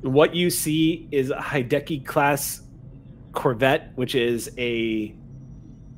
[0.00, 2.62] What you see is a Hideki class
[3.32, 5.14] corvette, which is a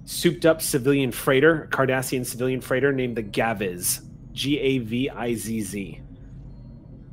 [0.04, 5.34] souped up civilian freighter, a Cardassian civilian freighter named the Gaviz, G A V I
[5.34, 6.00] Z Z.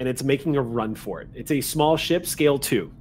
[0.02, 1.30] And it's making a run for it.
[1.36, 2.92] It's a small ship, scale two.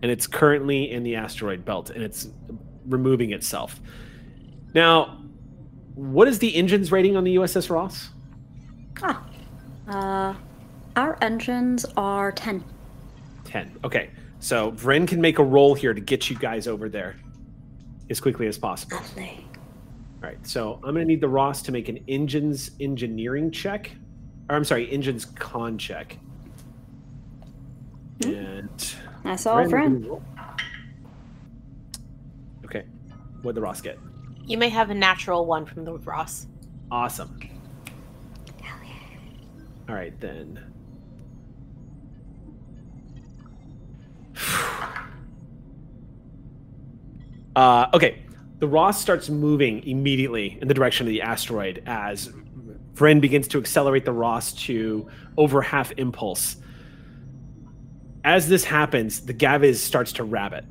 [0.00, 2.28] And it's currently in the asteroid belt and it's
[2.86, 3.78] removing itself.
[4.72, 5.18] Now,
[5.96, 8.08] what is the engine's rating on the USS Ross?
[9.02, 9.22] Ah.
[9.86, 10.34] Uh,
[10.96, 12.64] our engines are 10.
[13.44, 13.78] 10.
[13.84, 14.08] Okay.
[14.40, 17.16] So Vren can make a roll here to get you guys over there
[18.08, 18.96] as quickly as possible.
[18.96, 19.46] Lovely.
[20.22, 20.46] All right.
[20.46, 23.90] So I'm going to need the Ross to make an engine's engineering check.
[24.48, 26.18] Or I'm sorry, engine's con check.
[28.24, 28.94] And
[29.24, 29.94] I saw a friend.
[29.94, 30.22] give me a roll.
[32.64, 32.84] Okay.
[33.42, 33.98] What'd the Ross get?
[34.44, 36.46] You may have a natural one from the Ross.
[36.90, 37.38] Awesome.
[39.88, 40.60] All right then.
[47.54, 48.22] Uh, okay,
[48.58, 52.30] the Ross starts moving immediately in the direction of the asteroid as
[52.96, 55.06] Vren begins to accelerate the Ross to
[55.36, 56.56] over half impulse.
[58.24, 60.64] As this happens, the Gaviz starts to rabbit.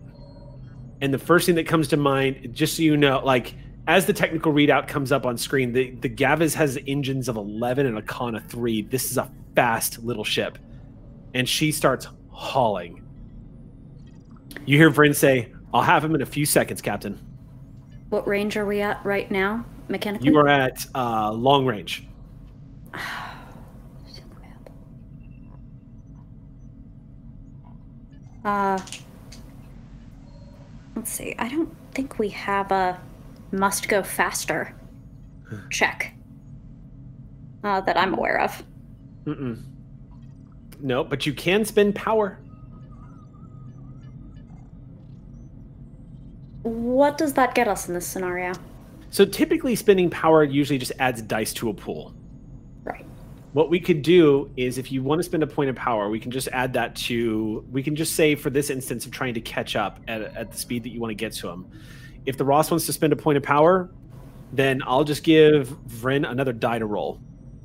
[1.02, 3.54] And the first thing that comes to mind, just so you know, like
[3.88, 7.86] as the technical readout comes up on screen, the, the Gaviz has engines of 11
[7.86, 8.82] and a con of 3.
[8.84, 10.58] This is a fast little ship.
[11.36, 13.04] And she starts hauling.
[14.66, 17.20] You hear Vrin say, I'll have him in a few seconds, Captain.
[18.10, 20.28] What range are we at right now, mechanically?
[20.28, 22.08] You are at uh, long range.
[28.44, 28.80] Uh,
[30.96, 31.36] let's see.
[31.40, 33.00] I don't think we have a
[33.52, 34.76] must go faster
[35.72, 36.14] check
[37.64, 38.64] uh, that I'm aware of.
[39.26, 39.64] Mm-mm.
[40.80, 42.40] No, but you can spend power.
[46.62, 48.54] What does that get us in this scenario?
[49.10, 52.15] So typically, spending power usually just adds dice to a pool.
[53.56, 56.20] What we could do is, if you want to spend a point of power, we
[56.20, 57.66] can just add that to.
[57.72, 60.58] We can just say for this instance of trying to catch up at, at the
[60.58, 61.66] speed that you want to get to him.
[62.26, 63.90] If the Ross wants to spend a point of power,
[64.52, 67.22] then I'll just give Vren another die to roll,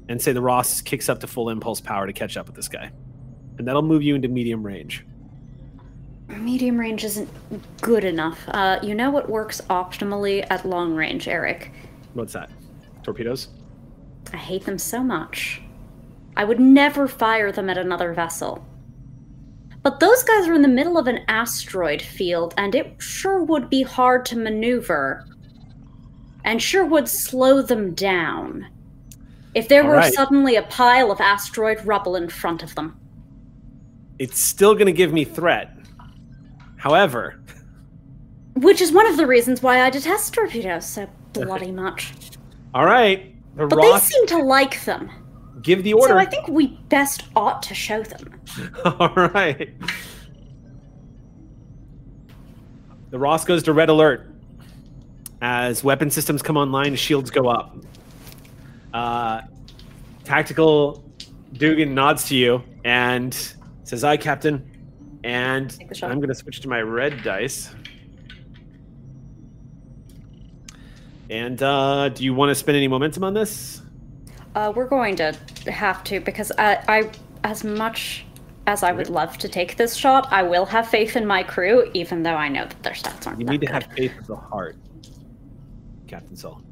[0.08, 2.68] and say the Ross kicks up to full impulse power to catch up with this
[2.68, 2.92] guy,
[3.58, 5.04] and that'll move you into medium range.
[6.28, 7.28] Medium range isn't
[7.80, 8.38] good enough.
[8.46, 11.72] Uh, you know what works optimally at long range, Eric?
[12.14, 12.48] What's that?
[13.02, 13.48] Torpedoes?
[14.32, 15.62] I hate them so much.
[16.36, 18.64] I would never fire them at another vessel.
[19.82, 23.70] But those guys are in the middle of an asteroid field, and it sure would
[23.70, 25.24] be hard to maneuver.
[26.44, 28.66] And sure would slow them down.
[29.54, 30.12] If there All were right.
[30.12, 32.98] suddenly a pile of asteroid rubble in front of them.
[34.18, 35.70] It's still going to give me threat.
[36.76, 37.40] However,
[38.54, 42.12] Which is one of the reasons why I detest torpedoes so bloody much.
[42.74, 45.10] all right, the But they seem to like them.
[45.62, 46.14] Give the order.
[46.14, 48.40] So I think we best ought to show them.
[48.84, 49.74] All right.
[53.10, 54.30] The Ross goes to red alert
[55.42, 57.76] as weapon systems come online, shields go up.
[58.92, 59.42] Uh,
[60.24, 61.04] tactical
[61.52, 63.34] Dugan nods to you and
[63.84, 64.66] says, "Aye, Captain."
[65.22, 66.10] And Take the shot.
[66.10, 67.74] I'm going to switch to my red dice.
[71.28, 73.82] And uh, do you want to spend any momentum on this?
[74.54, 75.32] Uh, we're going to
[75.66, 77.10] have to because I, I,
[77.44, 78.24] as much
[78.66, 81.90] as I would love to take this shot, I will have faith in my crew,
[81.94, 83.82] even though I know that their stats aren't You need to good.
[83.82, 84.76] have faith of the heart,
[86.08, 86.62] Captain Saul.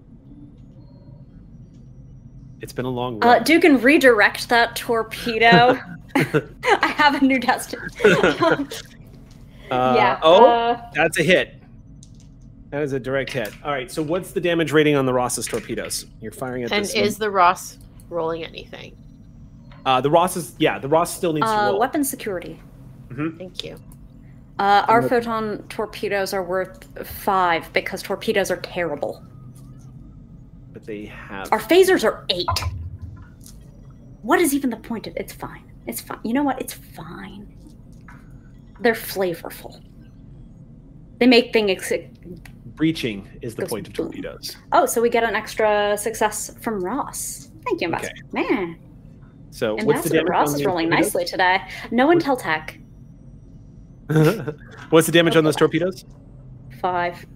[2.61, 3.45] It's been a long Uh, run.
[3.45, 5.79] Dugan, redirect that torpedo.
[6.17, 7.83] I have a new destiny.
[9.71, 10.19] Uh, yeah.
[10.23, 11.58] Oh, uh, that's a hit.
[12.71, 13.53] That is a direct hit.
[13.65, 13.91] All right.
[13.91, 16.07] So what's the damage rating on the Ross's torpedoes?
[16.21, 16.95] You're firing at the And this.
[16.95, 17.79] is the Ross
[18.11, 18.97] rolling anything?
[19.87, 20.79] uh, the Ross is yeah.
[20.79, 21.79] The Ross still needs to Uh, roll.
[21.79, 22.61] weapon security.
[23.39, 23.79] Thank you.
[24.59, 29.23] Uh, our the- photon torpedoes are worth five because torpedoes are terrible.
[30.75, 31.51] But they have.
[31.53, 32.47] Our phasers are eight.
[34.23, 35.65] What is even the point of It's fine.
[35.87, 36.19] It's fine.
[36.23, 36.61] You know what?
[36.61, 37.47] It's fine.
[38.81, 39.81] They're flavorful.
[41.19, 41.91] They make things.
[42.79, 44.07] Breaching is the point of boom.
[44.07, 44.57] torpedoes.
[44.73, 47.51] Oh, so we get an extra success from Ross.
[47.67, 48.15] Thank you, Ambassador.
[48.33, 48.79] Man,
[49.51, 50.31] So what's the Ambassador damage?
[50.31, 51.07] Ross is rolling torpedoes?
[51.15, 51.61] nicely today.
[51.91, 52.79] No Intel tech.
[54.91, 56.05] what's the damage on those torpedoes?
[56.81, 57.27] Five.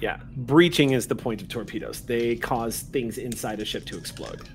[0.00, 2.00] Yeah, breaching is the point of torpedoes.
[2.00, 4.48] They cause things inside a ship to explode.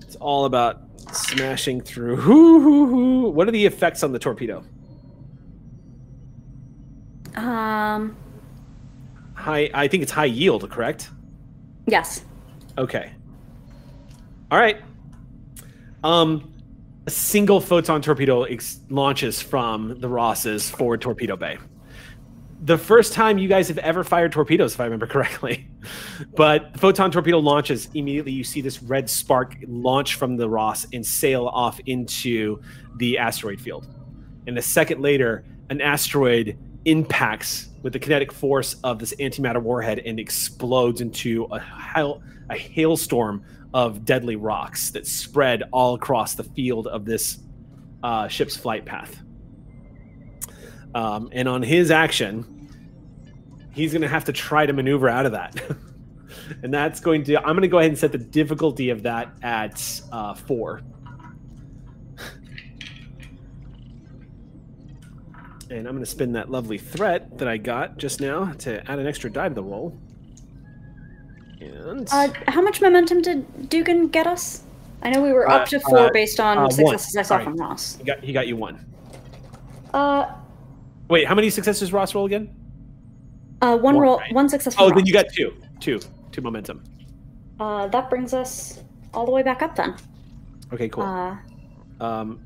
[0.00, 0.80] It's all about
[1.12, 2.16] smashing through.
[2.16, 3.30] Hoo, hoo, hoo.
[3.30, 4.64] What are the effects on the torpedo?
[7.36, 8.16] Um.
[9.34, 9.70] High.
[9.74, 11.10] I think it's high yield, correct?
[11.86, 12.24] Yes.
[12.78, 13.12] Okay.
[14.50, 14.80] All right.
[16.04, 16.52] Um,
[17.06, 21.58] a single photon torpedo ex- launches from the Ross's forward torpedo bay.
[22.64, 25.68] The first time you guys have ever fired torpedoes, if I remember correctly.
[26.36, 28.32] But photon torpedo launches immediately.
[28.32, 32.60] You see this red spark launch from the Ross and sail off into
[32.96, 33.88] the asteroid field.
[34.46, 40.00] And a second later, an asteroid impacts with the kinetic force of this antimatter warhead
[40.00, 43.44] and explodes into a, hail, a hailstorm
[43.74, 47.38] of deadly rocks that spread all across the field of this
[48.02, 49.22] uh, ship's flight path.
[50.94, 52.68] Um, and on his action,
[53.72, 55.60] he's going to have to try to maneuver out of that.
[56.62, 59.32] and that's going to, I'm going to go ahead and set the difficulty of that
[59.42, 60.82] at uh, four.
[65.72, 68.98] And I'm going to spin that lovely threat that I got just now to add
[68.98, 69.96] an extra die to the roll.
[71.62, 74.64] And Uh, how much momentum did Dugan get us?
[75.02, 76.70] I know we were Uh, up to four uh, based on uh, one.
[76.72, 77.96] successes I saw from Ross.
[77.96, 78.84] he got, he got you one.
[79.94, 80.26] Uh,
[81.08, 82.54] Wait, how many successes Ross roll again?
[83.62, 84.34] uh, one One, roll, right?
[84.34, 84.74] one success.
[84.78, 84.96] Oh, Ross.
[84.96, 85.54] then you got two.
[85.80, 86.00] Two.
[86.32, 86.82] Two momentum.
[87.58, 88.82] Uh, that brings us
[89.14, 89.94] all the way back up then.
[90.72, 91.04] Okay, cool.
[91.04, 91.36] Uh,
[92.00, 92.40] Um,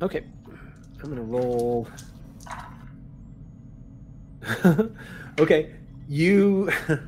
[0.00, 0.22] okay,
[1.02, 1.88] I'm gonna roll.
[5.40, 5.70] okay,
[6.08, 6.70] you.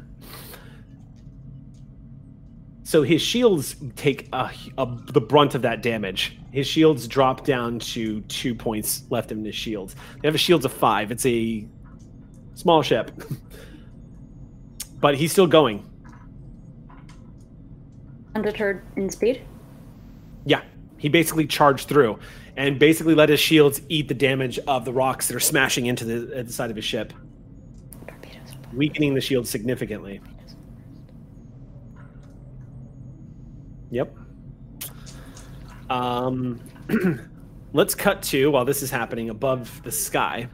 [2.85, 6.39] so his shields take a, a, the brunt of that damage.
[6.53, 9.95] His shields drop down to two points left in his shields.
[10.21, 11.11] They have a shields of five.
[11.11, 11.67] It's a
[12.55, 13.11] small ship,
[15.01, 15.87] but he's still going.
[18.35, 19.43] undeterred in speed.
[20.47, 20.63] Yeah,
[20.97, 22.19] he basically charged through
[22.57, 26.05] and basically let his shields eat the damage of the rocks that are smashing into
[26.05, 27.13] the, the side of his ship,
[28.75, 30.21] weakening the shield significantly.
[33.91, 34.17] Yep.
[35.91, 36.61] Um,
[37.73, 40.49] let's cut to while this is happening above the sky.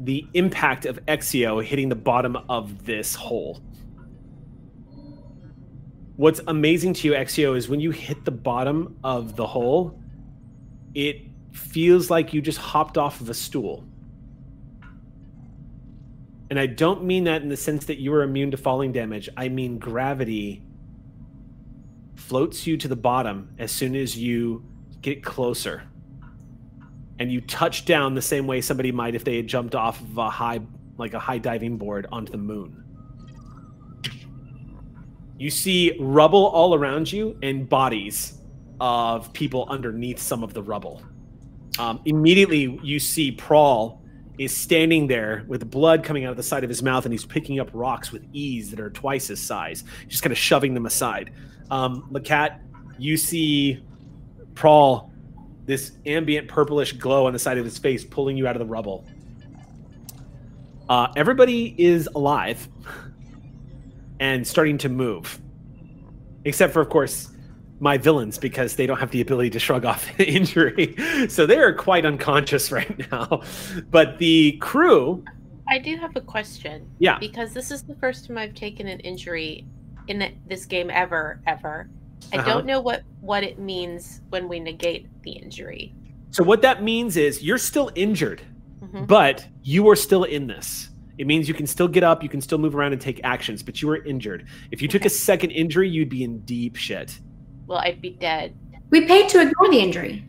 [0.00, 3.60] The impact of Exio hitting the bottom of this hole.
[6.16, 10.01] What's amazing to you, Exio, is when you hit the bottom of the hole,
[10.94, 13.84] it feels like you just hopped off of a stool.
[16.50, 19.28] And I don't mean that in the sense that you are immune to falling damage.
[19.36, 20.62] I mean gravity
[22.14, 24.64] floats you to the bottom as soon as you
[25.00, 25.84] get closer.
[27.18, 30.18] And you touch down the same way somebody might if they had jumped off of
[30.18, 30.60] a high
[30.98, 32.84] like a high diving board onto the moon.
[35.38, 38.41] You see rubble all around you and bodies
[38.82, 41.00] of people underneath some of the rubble.
[41.78, 44.02] Um, immediately, you see Prawl
[44.38, 47.24] is standing there with blood coming out of the side of his mouth, and he's
[47.24, 50.84] picking up rocks with ease that are twice his size, just kind of shoving them
[50.84, 51.32] aside.
[51.70, 52.58] Um, Lacat,
[52.98, 53.84] you see
[54.56, 55.12] Prawl,
[55.64, 58.66] this ambient purplish glow on the side of his face, pulling you out of the
[58.66, 59.06] rubble.
[60.88, 62.68] Uh, everybody is alive
[64.18, 65.40] and starting to move,
[66.44, 67.31] except for, of course,
[67.82, 70.94] my villains because they don't have the ability to shrug off injury.
[71.28, 73.42] So they are quite unconscious right now.
[73.90, 75.24] But the crew,
[75.68, 76.88] I do have a question.
[77.00, 77.18] Yeah.
[77.18, 79.66] Because this is the first time I've taken an injury
[80.06, 81.88] in this game ever, ever.
[82.32, 82.48] I Uh-huh.
[82.52, 85.92] don't know what what it means when we negate the injury.
[86.30, 88.40] so what that means is you're still injured,
[88.80, 89.06] Mhm.
[89.08, 90.88] but you are still in this.
[91.18, 93.62] It means you can still get up, you can still move around and take actions,
[93.62, 94.46] but you are injured.
[94.70, 97.18] If you took a second injury, you'd be in deep shit.
[97.72, 98.54] Well, I'd be dead.
[98.90, 100.26] We paid to ignore the injury.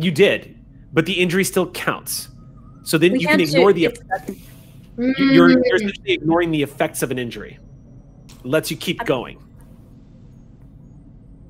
[0.00, 0.58] You did,
[0.92, 2.28] but the injury still counts.
[2.82, 4.40] So then We you can can't do- ignore the it's- effect.
[4.98, 5.76] You're, you're Mm.
[5.76, 7.60] essentially ignoring the effects of an injury.
[8.42, 9.38] Lets you keep going.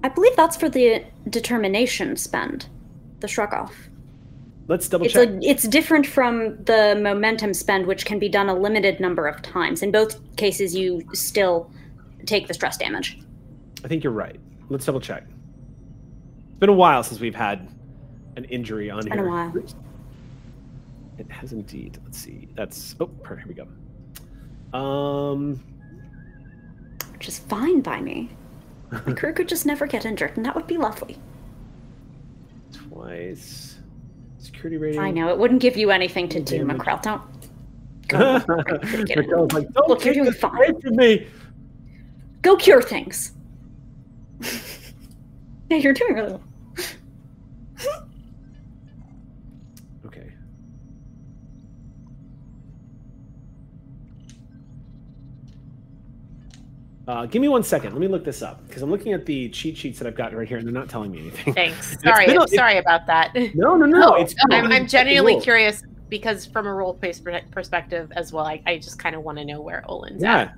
[0.05, 2.67] I believe that's for the determination spend,
[3.21, 3.75] the shrug off.
[4.69, 5.31] Let's double It's check.
[5.31, 9.41] a, it's different from the momentum spend, which can be done a limited number of
[9.41, 9.83] times.
[9.83, 11.71] In both cases, you still
[12.27, 13.19] take the stress damage.
[13.83, 14.39] I think you're right.
[14.73, 15.25] Let's double check.
[16.49, 17.69] It's been a while since we've had
[18.37, 19.27] an injury on been here.
[19.27, 19.53] a while.
[21.19, 21.99] It has indeed.
[22.05, 22.49] Let's see.
[22.55, 23.69] That's oh, here we go.
[24.77, 25.63] Um,
[27.13, 28.31] which is fine by me.
[28.91, 31.19] My crew could just never get injured, and that would be lovely.
[32.73, 33.77] twice.
[34.39, 35.01] Security rating.
[35.01, 36.65] I know it wouldn't give you anything to do.
[36.65, 37.03] McCrell.
[37.03, 37.23] Don't.
[38.09, 40.75] Go, like, don't Look, you're doing fine.
[40.85, 41.27] me.
[42.41, 43.33] Go cure things.
[45.71, 46.43] yeah, you're doing really well.
[50.07, 50.33] Okay.
[57.09, 57.93] Uh, give me one second.
[57.93, 60.33] Let me look this up because I'm looking at the cheat sheets that I've got
[60.35, 61.53] right here, and they're not telling me anything.
[61.55, 61.95] Thanks.
[61.95, 63.35] It's Sorry, been a- I'm sorry about that.
[63.55, 63.99] No, no, no.
[63.99, 64.67] No, it's I'm.
[64.71, 69.17] I'm genuinely curious because from a role based perspective as well, I, I just kind
[69.17, 70.37] of want to know where Olin's Yeah.
[70.39, 70.55] at.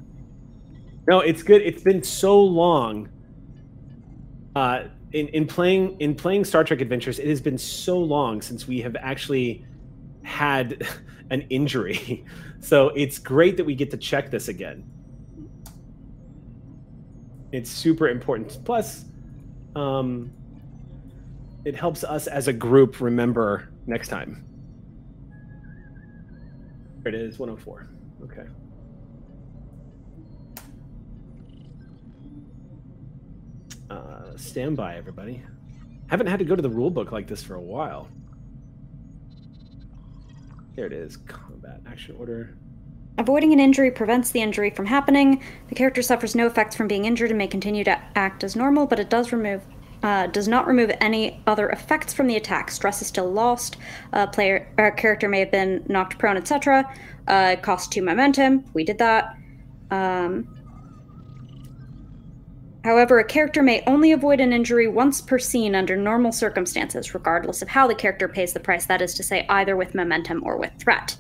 [1.09, 1.63] No, it's good.
[1.63, 3.09] It's been so long.
[4.55, 8.67] Uh, in in playing in playing Star Trek Adventures, it has been so long since
[8.67, 9.65] we have actually
[10.23, 10.87] had
[11.31, 12.25] an injury.
[12.61, 14.91] So it's great that we get to check this again.
[17.53, 18.59] It's super important.
[18.65, 19.05] Plus,
[19.77, 20.33] um,
[21.67, 24.47] it helps us as a group remember next time.
[27.03, 27.87] There it is, 104.
[28.23, 28.49] Okay.
[33.95, 35.41] Uh, stand by, everybody.
[36.09, 38.09] Haven't had to go to the rule book like this for a while.
[40.75, 41.17] There it is.
[41.17, 42.57] Combat action order.
[43.19, 45.43] Avoiding an injury prevents the injury from happening.
[45.69, 48.87] The character suffers no effects from being injured and may continue to act as normal,
[48.87, 49.63] but it does remove
[50.03, 52.71] uh, does not remove any other effects from the attack.
[52.71, 53.79] Stress is still lost.
[54.13, 56.93] Uh, player or character may have been knocked prone, etc.
[57.27, 58.65] Uh, it costs two momentum.
[58.75, 59.35] We did that.
[59.91, 60.64] Um,
[62.85, 67.63] However, a character may only avoid an injury once per scene under normal circumstances, regardless
[67.63, 70.59] of how the character pays the price, that is to say, either with momentum or
[70.59, 71.17] with threat.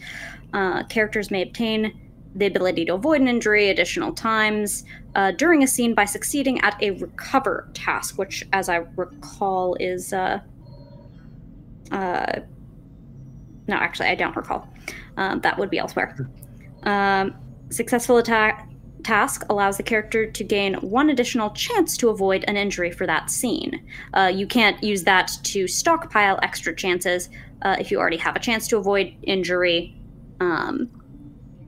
[0.52, 1.98] Uh, characters may obtain
[2.34, 4.84] the ability to avoid an injury additional times
[5.14, 10.12] uh, during a scene by succeeding at a recover task, which, as I recall, is.
[10.12, 10.40] Uh,
[11.90, 12.40] uh,
[13.68, 14.68] no, actually, I don't recall.
[15.16, 16.28] Um, that would be elsewhere.
[16.82, 17.34] Um,
[17.70, 18.68] successful attack
[19.04, 23.30] task allows the character to gain one additional chance to avoid an injury for that
[23.30, 23.80] scene.
[24.14, 27.28] Uh, you can't use that to stockpile extra chances.
[27.62, 29.94] Uh, if you already have a chance to avoid injury,
[30.40, 30.88] um,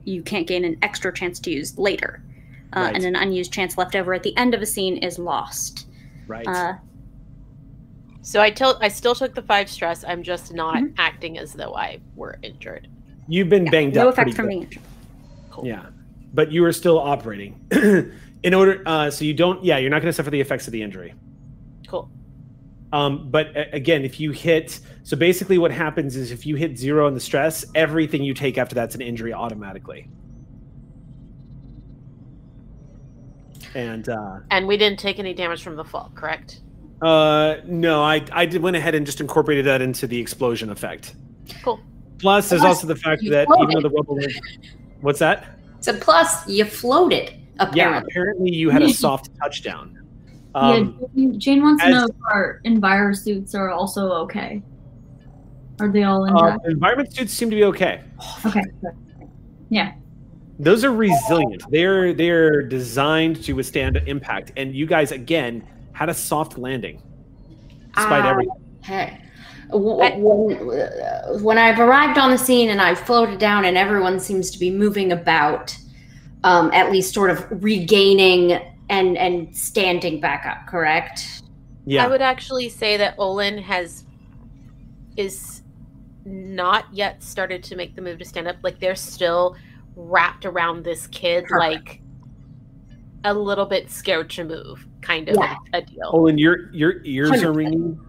[0.03, 2.21] you can't gain an extra chance to use later.
[2.73, 2.95] Uh, Right.
[2.95, 5.87] And an unused chance left over at the end of a scene is lost.
[6.27, 6.45] Right.
[6.47, 6.73] Uh,
[8.21, 10.03] So I told I still took the five stress.
[10.05, 10.93] I'm just not Mhm.
[10.97, 12.89] acting as though I were injured.
[13.29, 14.05] You've been banged no up.
[14.05, 14.49] No effect pretty from good.
[14.49, 14.83] being injured.
[15.63, 15.85] Yeah,
[16.33, 17.59] but you are still operating.
[18.43, 19.63] In order, uh, so you don't.
[19.63, 21.13] Yeah, you're not going to suffer the effects of the injury.
[21.87, 22.09] Cool.
[22.93, 26.77] Um, but a- again, if you hit, so basically what happens is if you hit
[26.77, 30.07] zero on the stress, everything you take after that's an injury automatically.
[33.75, 36.61] And uh, And we didn't take any damage from the fall, correct?
[37.01, 41.15] uh, no, I I did went ahead and just incorporated that into the explosion effect.
[41.63, 41.79] Cool.
[42.19, 44.17] Plus, there's also the fact that even though the rubble,
[45.01, 45.56] what's that?
[45.81, 47.77] So plus you floated Apparently.
[47.79, 48.11] Yeah, apparently.
[48.11, 49.97] apparently you had a soft touchdown.
[50.53, 54.61] Um, yeah, Jane, Jane wants to know if our enviro suits are also okay.
[55.79, 56.65] Are they all uh, intact?
[56.67, 58.01] environment suits seem to be okay.
[58.45, 58.63] okay.
[59.69, 59.93] Yeah.
[60.59, 61.63] Those are resilient.
[61.69, 64.51] They're they're designed to withstand impact.
[64.57, 65.63] And you guys again
[65.93, 67.01] had a soft landing,
[67.95, 68.53] despite Ah, everything.
[68.81, 69.26] Hey, w-
[69.71, 74.49] when, uh, when I've arrived on the scene and I've floated down and everyone seems
[74.51, 75.75] to be moving about,
[76.43, 80.65] um, at least sort of regaining and and standing back up.
[80.67, 81.41] Correct?
[81.85, 84.05] Yeah, I would actually say that Olin has
[85.17, 85.61] is
[86.25, 88.57] not yet started to make the move to stand up.
[88.61, 89.55] Like they're still
[89.95, 91.59] wrapped around this kid, Perfect.
[91.87, 92.01] like
[93.23, 95.55] a little bit scared to move, kind of Yeah.
[95.73, 96.09] a, a deal.
[96.13, 97.55] Olin, your your ears are 100%.
[97.55, 97.99] ringing,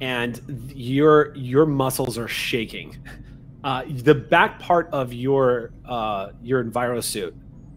[0.00, 0.40] and
[0.74, 2.96] your your muscles are shaking.
[3.64, 7.34] Uh, the back part of your uh, your enviro suit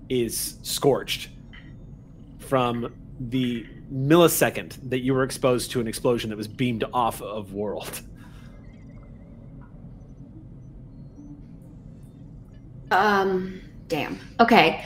[0.09, 1.29] is scorched
[2.39, 7.53] from the millisecond that you were exposed to an explosion that was beamed off of
[7.53, 8.01] world.
[12.91, 14.19] Um, damn.
[14.39, 14.83] Okay.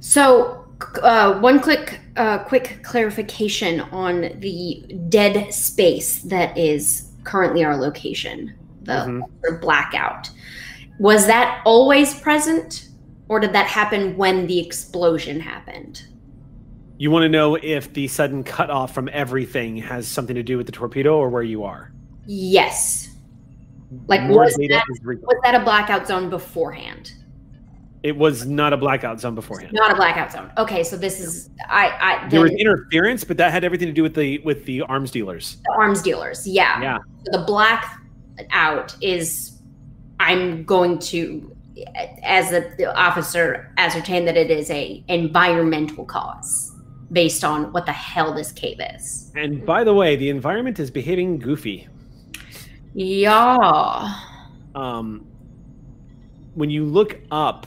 [0.00, 0.66] So,
[1.02, 8.54] uh, one quick, uh, quick clarification on the dead space that is currently our location,
[8.82, 9.60] the Mhm.
[9.60, 10.30] blackout.
[10.98, 12.88] Was that always present,
[13.28, 16.02] or did that happen when the explosion happened?
[16.98, 20.56] You want to know if the sudden cut off from everything has something to do
[20.56, 21.92] with the torpedo or where you are?
[22.26, 23.10] Yes.
[24.06, 27.12] Like, was that, was that a blackout zone beforehand?
[28.06, 29.72] It was not a blackout zone beforehand.
[29.72, 30.52] Not a blackout zone.
[30.58, 32.20] Okay, so this is I.
[32.22, 35.10] I There was interference, but that had everything to do with the with the arms
[35.10, 35.56] dealers.
[35.64, 36.46] the arms dealers.
[36.46, 36.80] Yeah.
[36.80, 36.98] Yeah.
[37.24, 38.00] The black
[38.50, 39.58] out is
[40.20, 41.52] I'm going to
[42.22, 46.72] as a, the officer ascertain that it is a environmental cause
[47.10, 49.32] based on what the hell this cave is.
[49.34, 51.88] And by the way, the environment is behaving goofy.
[52.94, 54.14] Yeah.
[54.76, 55.26] Um,
[56.54, 57.66] when you look up,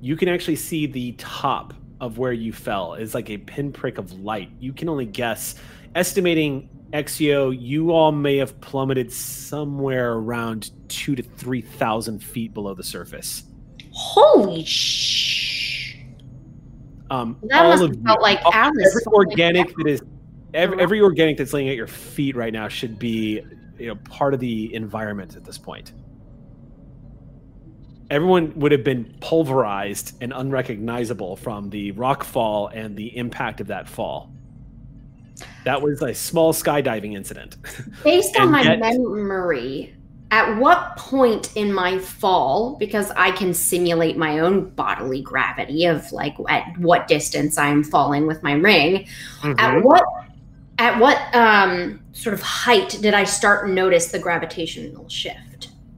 [0.00, 4.12] you can actually see the top of where you fell is like a pinprick of
[4.20, 4.50] light.
[4.60, 5.54] You can only guess,
[5.94, 12.74] estimating Exio, you all may have plummeted somewhere around two to three thousand feet below
[12.74, 13.44] the surface.
[13.92, 15.96] Holy sh!
[17.10, 20.02] Um, That all must of felt you- like all- Alice every organic that is
[20.54, 23.42] every, every organic that's laying at your feet right now should be
[23.78, 25.92] you know part of the environment at this point
[28.10, 33.66] everyone would have been pulverized and unrecognizable from the rock fall and the impact of
[33.68, 34.30] that fall
[35.64, 37.56] that was a small skydiving incident
[38.04, 39.92] Based on my yet- memory,
[40.30, 46.10] at what point in my fall, because I can simulate my own bodily gravity of
[46.12, 49.06] like at what distance I'm falling with my ring,
[49.42, 49.60] Mhm.
[49.60, 50.04] at what
[50.78, 55.38] at what um, sort of height did I start notice the gravitational shift?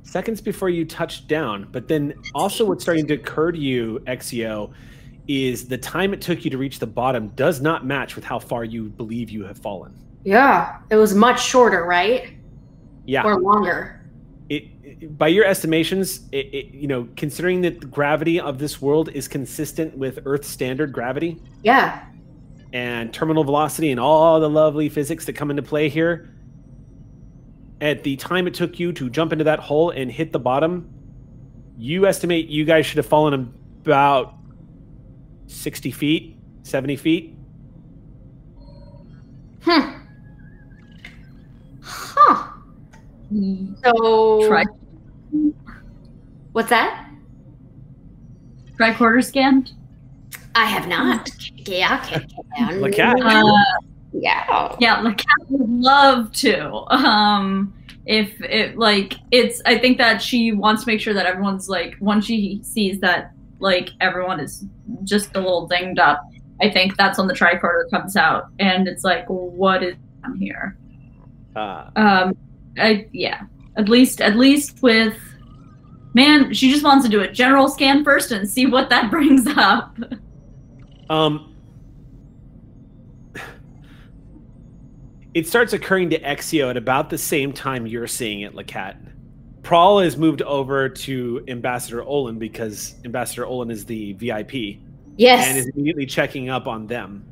[0.09, 1.69] Seconds before you touched down.
[1.71, 4.73] But then also what's starting to occur to you, Exio,
[5.29, 8.39] is the time it took you to reach the bottom does not match with how
[8.39, 9.95] far you believe you have fallen.
[10.25, 12.31] Yeah, it was much shorter, right?
[13.05, 13.25] Yeah.
[13.25, 14.03] Or longer.
[14.49, 18.81] It, it- by your estimations, it, it, you know, considering that the gravity of this
[18.83, 22.05] world is consistent with Earth standard gravity Yeah.
[22.73, 26.31] and terminal velocity and all the lovely physics that come into play here,
[27.81, 30.89] at the time it took you to jump into that hole and hit the bottom,
[31.77, 33.53] you estimate you guys should have fallen
[33.83, 34.35] about
[35.47, 37.37] 60 feet, 70 feet.
[39.63, 39.93] Hmm.
[41.81, 42.53] Huh.
[43.85, 44.65] So Try
[46.53, 47.05] what's that?
[48.79, 49.73] tricorder scanned.
[50.55, 51.31] I have not.
[51.57, 52.27] Yeah, okay.
[52.81, 53.17] The cat.
[54.21, 54.77] Yeah.
[54.81, 56.73] yeah, Lacat would love to.
[56.93, 57.75] Um,
[58.07, 61.95] if it like it's, I think that she wants to make sure that everyone's like
[62.01, 64.65] once she sees that like everyone is
[65.05, 66.23] just a little dinged up.
[66.61, 70.77] I think that's when the tricorder comes out and it's like, what is on here?
[71.55, 72.37] Uh, Um,
[72.79, 73.43] I yeah,
[73.77, 75.17] at least at least with
[76.15, 79.47] man, she just wants to do a general scan first and see what that brings
[79.47, 79.97] up.
[81.11, 81.48] Um,
[85.39, 88.97] it starts occurring to Exio at about the same time you're seeing it, Lacat.
[89.63, 94.81] Prawl has moved over to Ambassador Olin because Ambassador Olin is the VIP
[95.17, 95.47] Yes.
[95.47, 97.25] and is immediately checking up on them.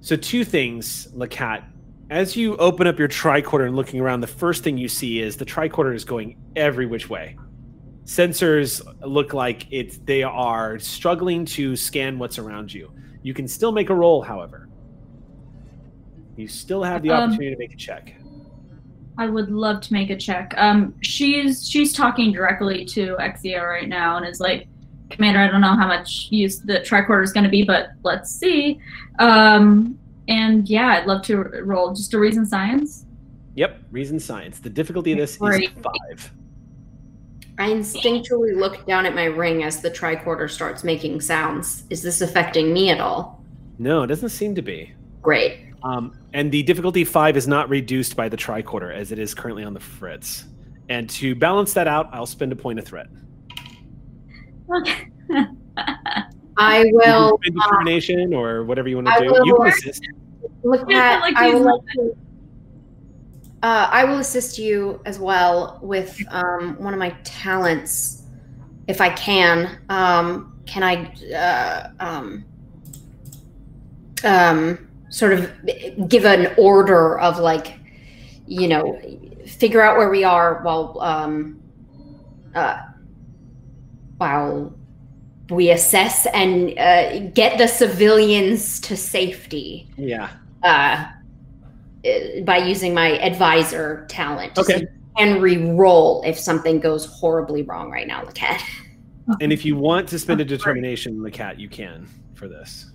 [0.00, 1.64] So, two things, Lacat.
[2.10, 5.36] As you open up your tricorder and looking around, the first thing you see is
[5.36, 7.36] the tricorder is going every which way.
[8.04, 12.92] Sensors look like it's they are struggling to scan what's around you.
[13.22, 14.63] You can still make a roll, however.
[16.36, 18.14] You still have the Um, opportunity to make a check.
[19.16, 20.54] I would love to make a check.
[20.56, 24.66] Um, she's she's talking directly to Exio right now and is like,
[25.10, 28.30] Commander, I don't know how much use the tricorder is going to be, but let's
[28.34, 28.80] see.
[29.20, 29.96] Um,
[30.26, 33.04] and yeah, I'd love to roll just a reason science.
[33.54, 34.58] Yep, reason science.
[34.58, 35.70] The difficulty of this Great.
[35.70, 36.32] is five.
[37.56, 41.84] I instinctually look down at my ring as the tricorder starts making sounds.
[41.88, 43.44] Is this affecting me at all?
[43.78, 44.92] No, it doesn't seem to be.
[45.22, 45.58] Great.
[45.84, 49.64] Um, and the difficulty five is not reduced by the tricorder as it is currently
[49.64, 50.44] on the Fritz.
[50.88, 53.06] And to balance that out, I'll spend a point of threat.
[54.74, 55.08] Okay.
[56.56, 59.30] I will spend determination or whatever you want I to do.
[59.32, 60.06] will You can assist.
[60.62, 61.20] look at.
[61.20, 62.16] like I these would like to.
[63.62, 68.24] Uh, I will assist you as well with um, one of my talents,
[68.88, 69.78] if I can.
[69.88, 72.44] Um, can I uh, um,
[74.22, 75.48] um, sort of
[76.08, 77.78] give an order of like,
[78.48, 79.00] you know,
[79.46, 81.62] figure out where we are while um,
[82.56, 82.82] uh,
[84.16, 84.74] while
[85.50, 90.30] we assess and uh, get the civilians to safety Yeah.
[90.64, 91.04] uh,
[92.04, 94.58] uh, by using my advisor talent.
[94.58, 94.86] Okay.
[95.16, 98.60] And re-roll if something goes horribly wrong right now, Lacat.
[99.40, 102.90] And if you want to spend a determination, Lacat, you can for this.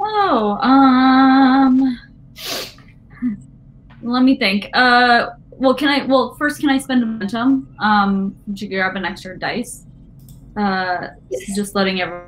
[0.00, 1.98] Oh, um,
[4.02, 4.70] let me think.
[4.72, 6.06] Uh, well, can I?
[6.06, 9.84] Well, first, can I spend momentum um, to grab an extra dice?
[10.56, 11.08] Uh,
[11.54, 12.26] just letting everyone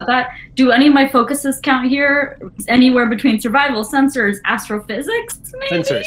[0.00, 0.30] know that.
[0.56, 2.40] Do any of my focuses count here?
[2.66, 5.82] Anywhere between survival, sensors, astrophysics, maybe.
[5.84, 6.04] Sensors.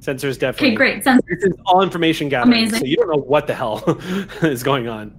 [0.00, 0.68] Sensors definitely.
[0.68, 1.04] Okay, great.
[1.04, 1.20] Sensors.
[1.28, 2.80] This is all information gathering, Amazing.
[2.80, 3.84] so you don't know what the hell
[4.42, 5.16] is going on.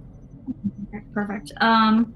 [1.14, 1.52] Perfect.
[1.60, 2.14] Um,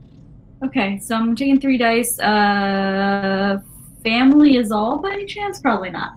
[0.62, 2.18] okay, so I'm taking three dice.
[2.18, 3.58] Uh,
[4.02, 5.60] family is all by any chance?
[5.60, 6.14] Probably not.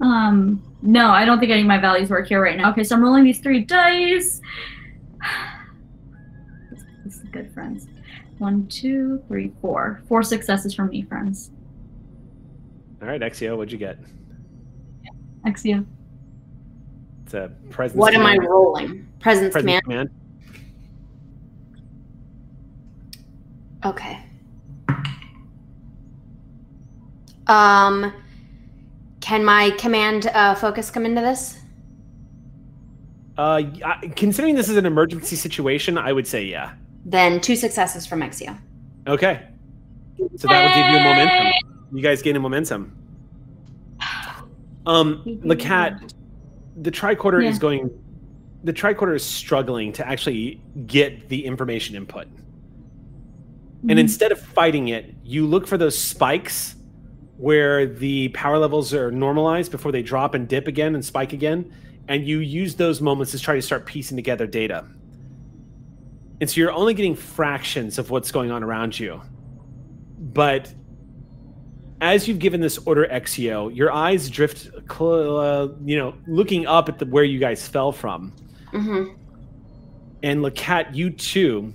[0.00, 2.70] Um, no, I don't think any of my values work here right now.
[2.70, 4.40] Okay, so I'm rolling these three dice.
[7.04, 7.86] This is good, friends.
[8.38, 10.02] One, two, three, four.
[10.08, 11.50] Four successes from me, friends.
[13.00, 13.98] All right, Exio, what'd you get?
[15.46, 15.86] Exio.
[17.24, 17.98] It's a presence.
[17.98, 19.08] What am I rolling?
[19.20, 19.84] Presence, Presence command.
[19.84, 20.10] command.
[23.84, 24.18] Okay.
[27.46, 28.12] Um,
[29.20, 31.58] can my command uh, focus come into this?
[33.38, 33.62] Uh,
[34.16, 36.72] considering this is an emergency situation, I would say yeah.
[37.04, 38.58] Then two successes from Exio.
[39.06, 39.46] Okay.
[40.36, 41.52] So that will give you a momentum.
[41.92, 42.96] You guys gain a momentum.
[44.86, 46.12] Um, Lacat,
[46.80, 47.50] the tricorder Yeah.
[47.50, 47.90] is going.
[48.64, 52.26] The tricorder is struggling to actually get the information input.
[53.86, 53.90] Mm-hmm.
[53.90, 56.74] And instead of fighting it, you look for those spikes
[57.36, 61.72] where the power levels are normalized before they drop and dip again and spike again.
[62.08, 64.86] And you use those moments to try to start piecing together data.
[66.40, 69.22] And so you're only getting fractions of what's going on around you.
[70.18, 70.72] But
[72.00, 76.88] as you've given this order Exio, your eyes drift, cl- uh, you know, looking up
[76.88, 78.32] at the, where you guys fell from
[78.72, 79.14] Mm-hmm.
[80.22, 81.72] and Lacat, you too,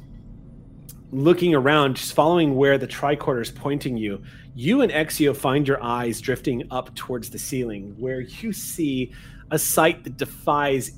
[1.11, 4.21] looking around, just following where the tricorder is pointing you,
[4.55, 9.11] you and Exio find your eyes drifting up towards the ceiling, where you see
[9.51, 10.91] a sight that defies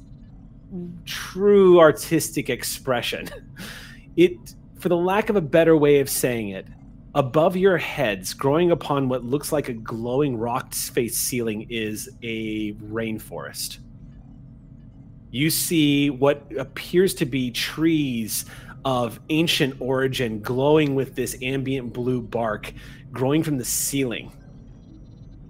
[1.05, 3.29] true artistic expression.
[4.15, 6.67] It, for the lack of a better way of saying it,
[7.15, 12.73] above your heads, growing upon what looks like a glowing rock face ceiling, is a
[12.73, 13.79] rainforest
[15.33, 18.45] you see what appears to be trees
[18.85, 22.73] of ancient origin glowing with this ambient blue bark
[23.11, 24.31] growing from the ceiling.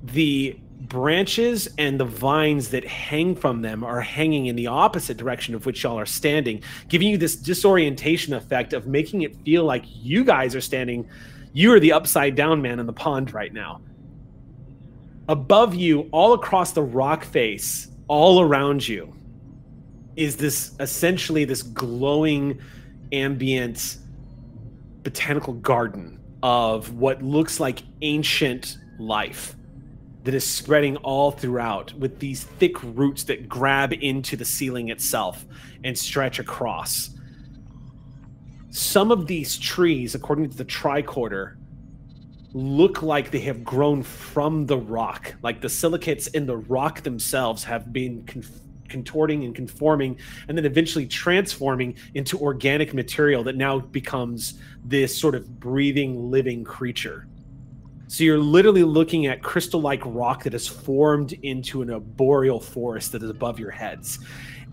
[0.04, 5.56] The branches and the vines that hang from them are hanging in the opposite direction
[5.56, 9.86] of which y'all are standing, giving you this disorientation effect of making it feel like
[9.88, 11.08] you guys are standing,
[11.54, 13.82] you are the upside down man in the pond right now.
[15.30, 19.14] Above you, all across the rock face, all around you,
[20.18, 22.60] is this essentially this glowing
[23.14, 23.98] ambient
[25.04, 29.56] botanical garden of what looks like ancient life
[30.24, 35.46] that is spreading all throughout with these thick roots that grab into the ceiling itself
[35.84, 37.12] and stretch across.
[38.70, 41.56] Some of these trees, according to the tricorder,
[42.54, 45.36] look like they have grown from the rock.
[45.44, 48.24] Like the silicates in the rock themselves have been
[48.90, 55.36] contorting and conforming and then eventually transforming into organic material that now becomes this sort
[55.36, 57.28] of breathing living creature.
[58.08, 63.12] So you're literally looking at crystal like rock that has formed into an arboreal forest
[63.14, 64.20] that is above your heads.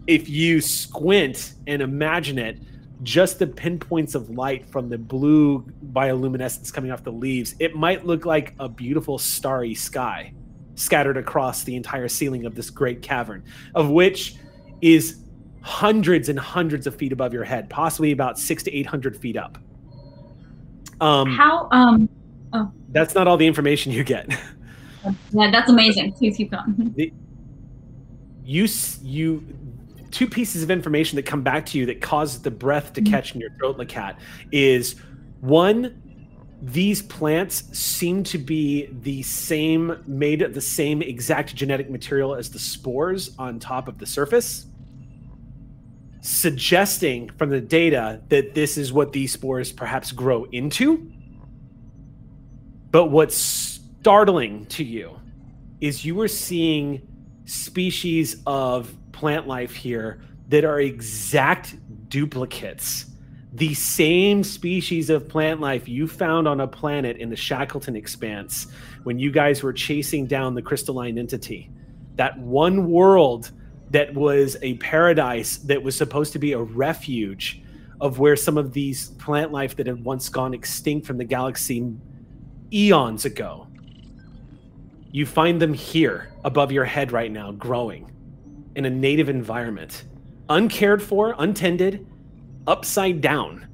[0.07, 2.59] If you squint and imagine it
[3.03, 8.05] just the pinpoints of light from the blue bioluminescence coming off the leaves it might
[8.05, 10.33] look like a beautiful starry sky
[10.81, 13.45] scattered across the entire ceiling of this great cavern,
[13.75, 14.37] of which
[14.81, 15.19] is
[15.63, 19.37] hundreds and hundreds of feet above your head, possibly about six to eight hundred feet
[19.37, 19.59] up.
[21.01, 21.69] Um, How?
[21.71, 22.09] Um.
[22.91, 24.29] that's not all the information you get.
[25.33, 26.13] Yeah, that's amazing.
[26.13, 26.95] Please keep going.
[28.45, 28.69] you
[29.03, 29.45] you
[30.11, 33.35] two pieces of information that come back to you that causes the breath to catch
[33.35, 34.17] in your throat, Lacat,
[34.53, 34.97] is
[35.41, 36.03] one
[36.63, 42.51] these plants seem to be the same made of the same exact genetic material as
[42.51, 44.67] the spores on top of the surface
[46.23, 51.11] suggesting from the data that this is what these spores perhaps grow into
[52.91, 55.19] but what's startling to you
[55.81, 57.01] is you are seeing
[57.45, 61.77] species of plant life here that are exact
[62.09, 63.07] duplicates.
[63.53, 68.69] The same species of plant life you found on a planet in the Shackleton Expanse
[69.03, 71.69] when you guys were chasing down the crystalline entity.
[72.15, 73.51] That one world
[73.91, 77.63] that was a paradise that was supposed to be a refuge
[78.01, 81.93] of where some of these plant life that had once gone extinct from the galaxy
[82.73, 83.67] eons ago.
[85.11, 88.13] You find them here above your head right now, growing
[88.77, 90.05] in a native environment,
[90.49, 92.07] uncared for, untended,
[92.71, 93.67] upside down,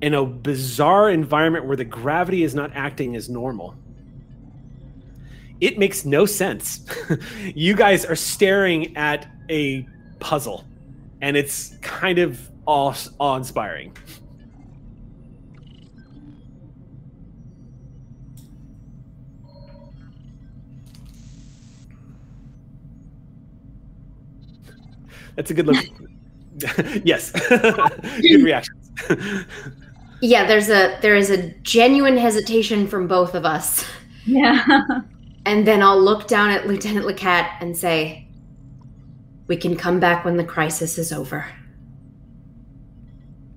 [0.00, 3.74] in a bizarre environment where the gravity is not acting as normal.
[5.60, 6.86] It makes no sense.
[7.54, 9.86] you guys are staring at a
[10.20, 10.64] puzzle,
[11.20, 13.96] and it's kind of awe, awe-inspiring.
[25.34, 25.84] That's a good look.
[27.04, 28.76] yes, good reactions.
[30.20, 33.84] yeah, there's a there is a genuine hesitation from both of us.
[34.24, 34.64] Yeah.
[35.46, 38.28] And then I'll look down at Lieutenant Lacat and say,
[39.46, 41.46] "We can come back when the crisis is over."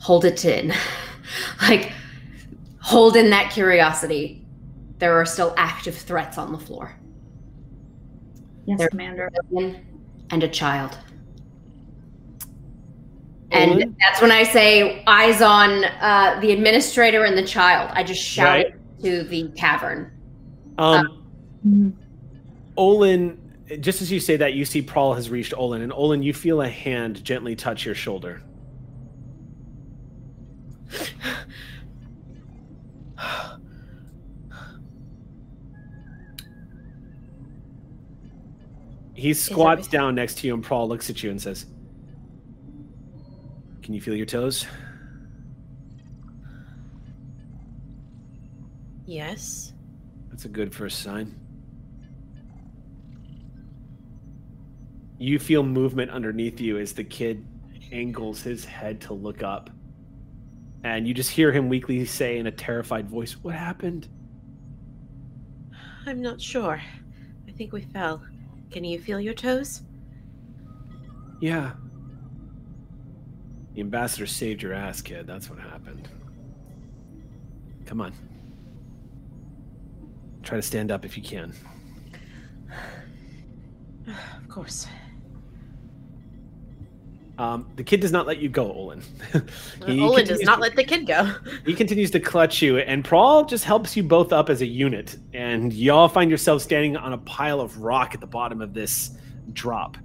[0.02, 0.74] hold it in.
[1.62, 1.92] like,
[2.82, 4.44] hold in that curiosity.
[4.98, 6.96] There are still active threats on the floor.
[8.66, 9.30] Yes, There- Commander.
[10.32, 10.98] And a child.
[13.52, 17.92] And that's when I say eyes on uh, the administrator and the child.
[17.94, 18.74] I just shout Right.
[19.04, 20.12] to the cavern.
[20.78, 21.18] Um,
[21.68, 21.94] Mhm.
[22.78, 23.38] Olin,
[23.82, 26.62] just as you say that, you see Prawl has reached Olin, and Olin, you feel
[26.62, 28.42] a hand gently touch your shoulder.
[39.14, 41.66] He squats down next to you, and Prawl looks at you and says,
[43.82, 44.66] Can you feel your toes?
[49.06, 49.74] Yes.
[50.30, 51.36] That's a good first sign.
[55.18, 57.46] You feel movement underneath you as the kid
[57.92, 59.70] angles his head to look up.
[60.84, 64.08] And you just hear him weakly say in a terrified voice, What happened?
[66.06, 66.82] I'm not sure.
[67.48, 68.24] I think we fell.
[68.72, 69.84] Can you feel your toes?
[71.40, 71.74] Yeah.
[73.74, 75.26] The ambassador saved your ass, kid.
[75.28, 76.10] That's what happened.
[77.86, 78.14] Come on.
[80.44, 81.54] Try to stand up if you can.
[84.08, 84.88] Of course.
[87.38, 89.02] Um, the kid does not let you go, Olin.
[89.88, 91.34] He Olin does not to- let the kid go.
[91.66, 95.18] He continues to clutch you, and Prawl just helps you both up as a unit.
[95.34, 99.12] And y'all find yourselves standing on a pile of rock at the bottom of this
[99.54, 99.98] drop.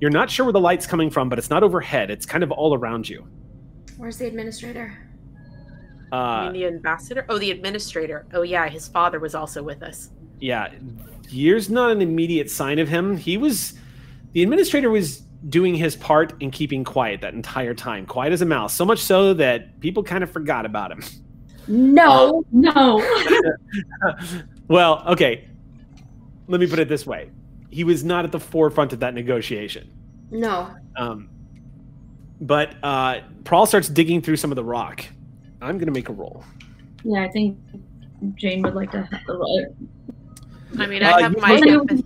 [0.00, 2.10] You're not sure where the light's coming from, but it's not overhead.
[2.10, 3.26] It's kind of all around you.
[3.96, 4.92] Where's the administrator?
[6.12, 7.24] I Uh, mean, the ambassador?
[7.28, 8.26] Oh, the administrator.
[8.34, 10.10] Oh, yeah, his father was also with us.
[10.40, 10.70] yeah,
[11.28, 13.16] here's not an immediate sign of him.
[13.16, 13.74] He was,
[14.32, 18.46] the administrator was doing his part in keeping quiet that entire time, quiet as a
[18.46, 18.74] mouse.
[18.74, 21.02] So much so that people kind of forgot about him.
[21.66, 22.98] No, no.
[24.68, 25.48] well, okay.
[26.46, 27.30] Let me put it this way:
[27.74, 29.92] he was not at the forefront of that negotiation.
[30.30, 30.70] No.
[30.96, 31.28] Um,
[32.40, 35.04] but uh, Prawl starts digging through some of the rock.
[35.60, 36.44] I'm gonna make a roll.
[37.02, 37.58] yeah, I think
[38.36, 39.72] Jane would like to have the
[40.78, 42.04] I mean, Uh, I have you my empathy.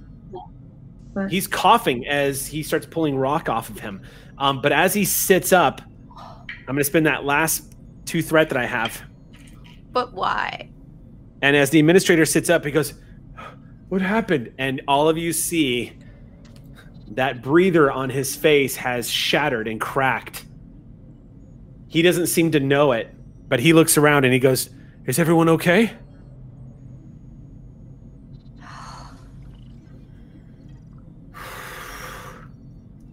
[1.12, 4.00] but He's coughing as he starts pulling rock off of him.
[4.38, 5.82] Um, but as he sits up,
[6.18, 7.74] I'm gonna spin that last
[8.06, 9.02] two threat that I have.
[9.92, 10.70] But why?
[11.42, 12.94] And as the administrator sits up, he goes,
[13.88, 14.52] What happened?
[14.58, 15.94] And all of you see
[17.12, 20.44] that breather on his face has shattered and cracked.
[21.88, 23.14] He doesn't seem to know it,
[23.48, 24.68] but he looks around and he goes,
[25.06, 25.92] Is everyone okay?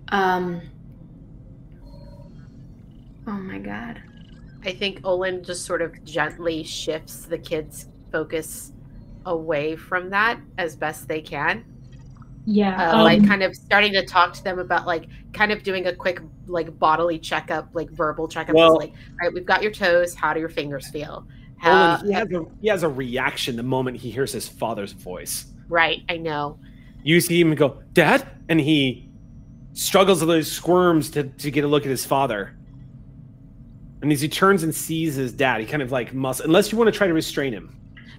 [0.10, 0.62] Um.
[3.28, 4.02] Oh my god.
[4.64, 8.72] I think Olin just sort of gently shifts the kids' focus
[9.26, 11.64] away from that as best they can.
[12.46, 15.64] yeah, Uh, um, like kind of starting to talk to them about like kind of
[15.64, 18.56] doing a quick like bodily checkup, like verbal checkup.
[18.56, 20.14] Well- like, all right, we've got your toes.
[20.14, 21.28] How do your fingers feel?
[21.58, 24.92] How, Olin, he, has a, he has a reaction the moment he hears his father's
[24.92, 25.46] voice.
[25.70, 26.60] right, I know.
[27.04, 28.28] You see him go, Dad?
[28.50, 29.10] And he
[29.74, 32.56] struggles a little, squirms to, to get a look at his father.
[34.02, 36.78] And as he turns and sees his dad, he kind of like must, unless you
[36.78, 37.76] want to try to restrain him.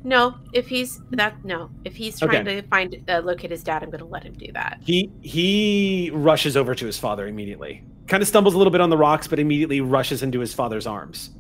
[0.07, 3.91] No, if he's that no, if he's trying to find uh, locate his dad, I'm
[3.91, 4.79] going to let him do that.
[4.85, 7.83] He he rushes over to his father immediately.
[8.07, 10.87] Kind of stumbles a little bit on the rocks, but immediately rushes into his father's
[10.87, 11.31] arms.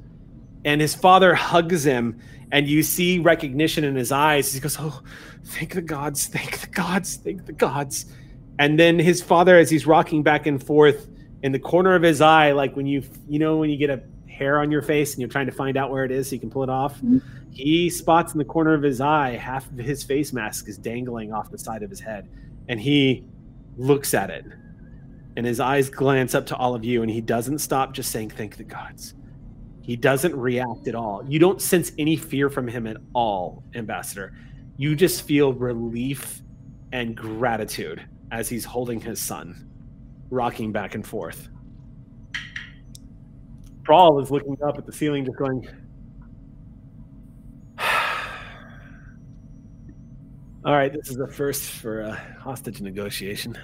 [0.64, 2.18] And his father hugs him,
[2.50, 4.52] and you see recognition in his eyes.
[4.52, 5.00] He goes, "Oh,
[5.44, 8.06] thank the gods, thank the gods, thank the gods."
[8.58, 11.08] And then his father, as he's rocking back and forth
[11.44, 14.02] in the corner of his eye, like when you you know when you get a
[14.36, 16.40] hair on your face and you're trying to find out where it is so you
[16.40, 16.96] can pull it off.
[16.96, 17.18] Mm-hmm.
[17.50, 21.32] He spots in the corner of his eye half of his face mask is dangling
[21.32, 22.28] off the side of his head,
[22.68, 23.24] and he
[23.78, 24.44] looks at it,
[25.36, 28.30] and his eyes glance up to all of you, and he doesn't stop just saying
[28.30, 29.14] "Thank the gods."
[29.80, 31.24] He doesn't react at all.
[31.26, 34.34] You don't sense any fear from him at all, Ambassador.
[34.76, 36.42] You just feel relief
[36.92, 39.70] and gratitude as he's holding his son,
[40.28, 41.48] rocking back and forth.
[43.86, 45.64] Prawl is looking up at the ceiling, just going,
[50.64, 53.56] All right, this is the first for a hostage negotiation.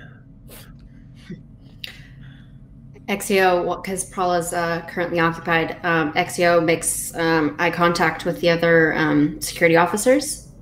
[3.08, 8.48] Exio, because Prawl is uh, currently occupied, um, Exio makes um, eye contact with the
[8.48, 10.52] other um, security officers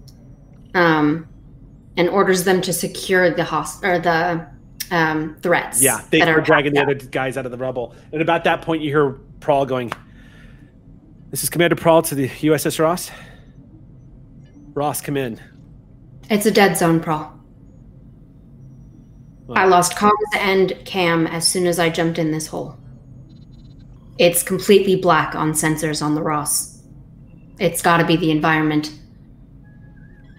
[0.75, 1.29] um,
[1.99, 4.47] and orders them to secure the host or the
[4.91, 5.83] um, threats.
[5.83, 7.95] Yeah, they are dragging the other guys out of the rubble.
[8.11, 9.93] And about that point, you hear Prawl going,
[11.31, 13.11] This is Commander Prawl to the USS Ross.
[14.75, 15.41] Ross, come in.
[16.29, 17.33] It's a dead zone, Prawl.
[19.51, 22.77] I lost comms and cam as soon as I jumped in this hole.
[24.19, 26.83] It's completely black on sensors on the Ross.
[27.59, 28.93] It's got to be the environment.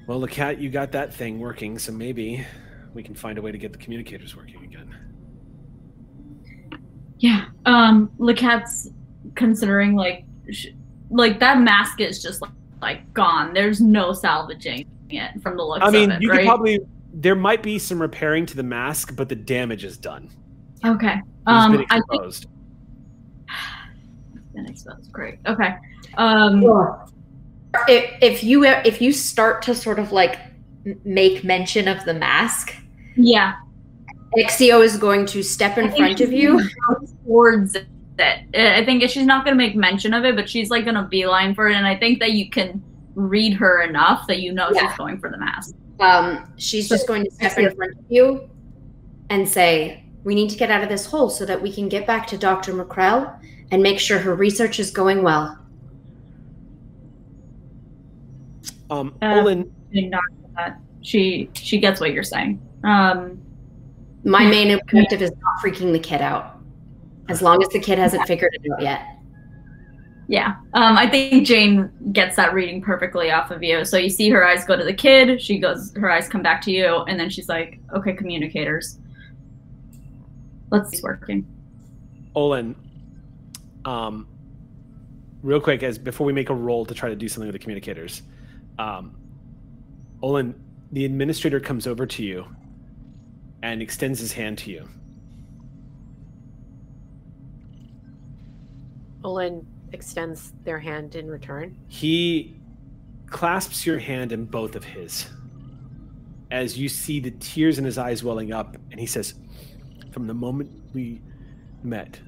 [0.08, 2.46] Well, Lacat, you got that thing working, so maybe
[2.94, 4.96] we can find a way to get the communicators working again.
[7.22, 7.46] Yeah.
[7.68, 8.90] Um, Lacat's
[9.36, 10.70] considering like, sh-
[11.12, 12.52] like that mask is just like,
[12.82, 13.54] like gone.
[13.54, 16.40] There's no salvaging it from the looks I mean, it, you right?
[16.40, 16.80] could probably
[17.14, 20.30] there might be some repairing to the mask, but the damage is done.
[20.84, 21.16] Okay.
[21.16, 22.48] It's Um, been I think exposed.
[24.36, 25.12] it's been exposed.
[25.12, 25.38] Great.
[25.46, 25.76] Okay.
[26.18, 26.64] Um,
[27.88, 30.40] If, if you if you start to sort of like
[31.06, 32.74] make mention of the mask,
[33.16, 33.54] yeah.
[34.38, 36.62] Exio is going to step in front of you.
[37.26, 37.88] towards it.
[38.20, 41.04] I think she's not going to make mention of it, but she's like going to
[41.04, 41.76] beeline for it.
[41.76, 42.82] And I think that you can
[43.16, 44.88] read her enough that you know Yeah.
[44.90, 45.76] she's going for the mask.
[46.00, 48.50] Um, she's just going to step in front of you
[49.30, 52.08] and say, "We need to get out of this hole so that we can get
[52.08, 52.74] back to Dr.
[52.74, 53.38] McCrell
[53.72, 55.58] and make sure her research is going well."
[58.90, 60.24] Um, Uh, Olin, Not
[60.56, 62.60] that she she gets what you're saying.
[62.84, 63.40] Um,
[64.24, 66.60] My main objective is not freaking the kid out.
[67.30, 69.18] As long as the kid hasn't figured it out yet.
[70.28, 70.56] Yeah.
[70.74, 73.84] Um, I think Jane gets that reading perfectly off of you.
[73.84, 76.62] So you see her eyes go to the kid, she goes, her eyes come back
[76.64, 79.00] to you, and then she's like, okay, communicators.
[80.70, 81.46] Let's see working.
[82.34, 82.76] Olin,
[83.84, 84.28] um,
[85.44, 87.60] real quick, as before we make a roll to try to do something with the
[87.60, 88.22] communicators,
[88.80, 89.16] um,
[90.22, 90.56] Olin,
[90.94, 92.46] the administrator comes over to you
[93.64, 94.88] and extends his hand to you.
[99.24, 101.78] Olin extends their hand in return.
[101.88, 102.60] He
[103.28, 105.28] clasps your hand in both of his
[106.52, 109.36] as you see the tears in his eyes welling up, and he says,
[110.12, 111.22] From the moment we
[111.82, 112.20] met,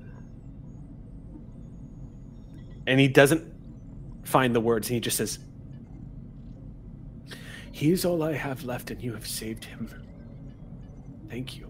[2.87, 3.53] and he doesn't
[4.23, 5.39] find the words, and he just says,
[7.71, 10.02] He is all I have left, and you have saved him.
[11.33, 11.67] Thank you.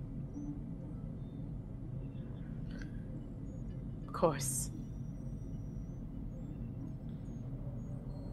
[4.06, 4.72] Of course.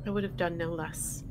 [0.04, 1.22] I would have done no less.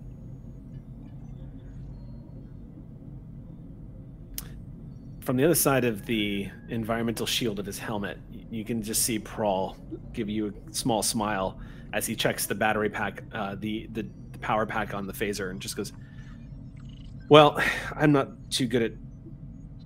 [5.19, 8.19] From the other side of the environmental shield of his helmet,
[8.49, 9.75] you can just see Prawl
[10.13, 11.59] give you a small smile
[11.91, 15.51] as he checks the battery pack, uh, the, the the power pack on the phaser,
[15.51, 15.91] and just goes,
[17.27, 17.61] "Well,
[17.97, 18.93] I'm not too good at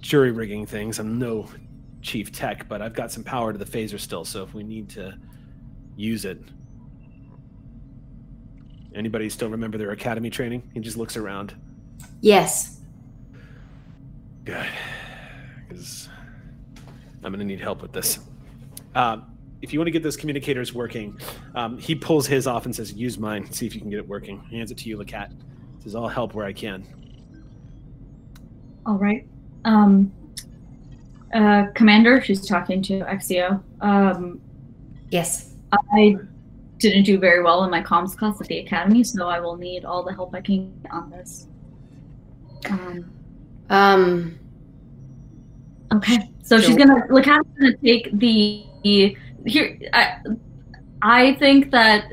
[0.04, 1.00] jury rigging things.
[1.00, 1.48] I'm no
[2.02, 4.26] chief tech, but I've got some power to the phaser still.
[4.26, 5.18] So if we need to
[5.96, 6.40] use it,
[8.94, 11.56] anybody still remember their academy training?" He just looks around.
[12.20, 12.82] Yes.
[14.44, 14.68] Good,
[15.68, 16.10] because
[17.24, 18.20] I'm gonna need help with this.
[18.96, 21.18] Um, if you want to get those communicators working,
[21.56, 23.50] um, he pulls his off and says, "Use mine.
[23.54, 25.32] See if you can get it working." He hands it to you, Lacat.
[25.80, 26.86] Says, "I'll help where I can."
[28.86, 29.26] All right.
[29.66, 30.12] Um,
[31.34, 33.62] uh, Commander, she's talking to Exio.
[33.82, 34.40] Um,
[35.10, 35.54] Yes.
[35.72, 36.16] I
[36.80, 39.86] didn't do very well in my comms class at the academy, so I will need
[39.86, 41.48] all the help I can get on this.
[42.70, 43.12] Um,
[43.70, 44.38] Um,
[45.94, 48.66] okay, so she's gonna Lacat's gonna take the
[49.46, 49.80] here.
[49.94, 50.18] I,
[51.02, 52.06] I think that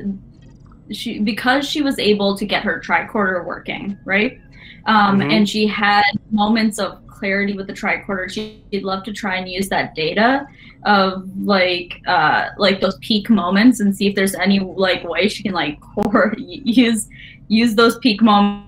[0.91, 4.39] she because she was able to get her tricorder working right,
[4.87, 5.33] um, Mhm.
[5.33, 8.29] and she had moments of clarity with the tricorder.
[8.31, 10.47] She'd love to try and use that data
[10.87, 15.43] of like uh like those peak moments and see if there's any like way she
[15.43, 17.07] can like core use
[17.49, 18.67] use those peak moments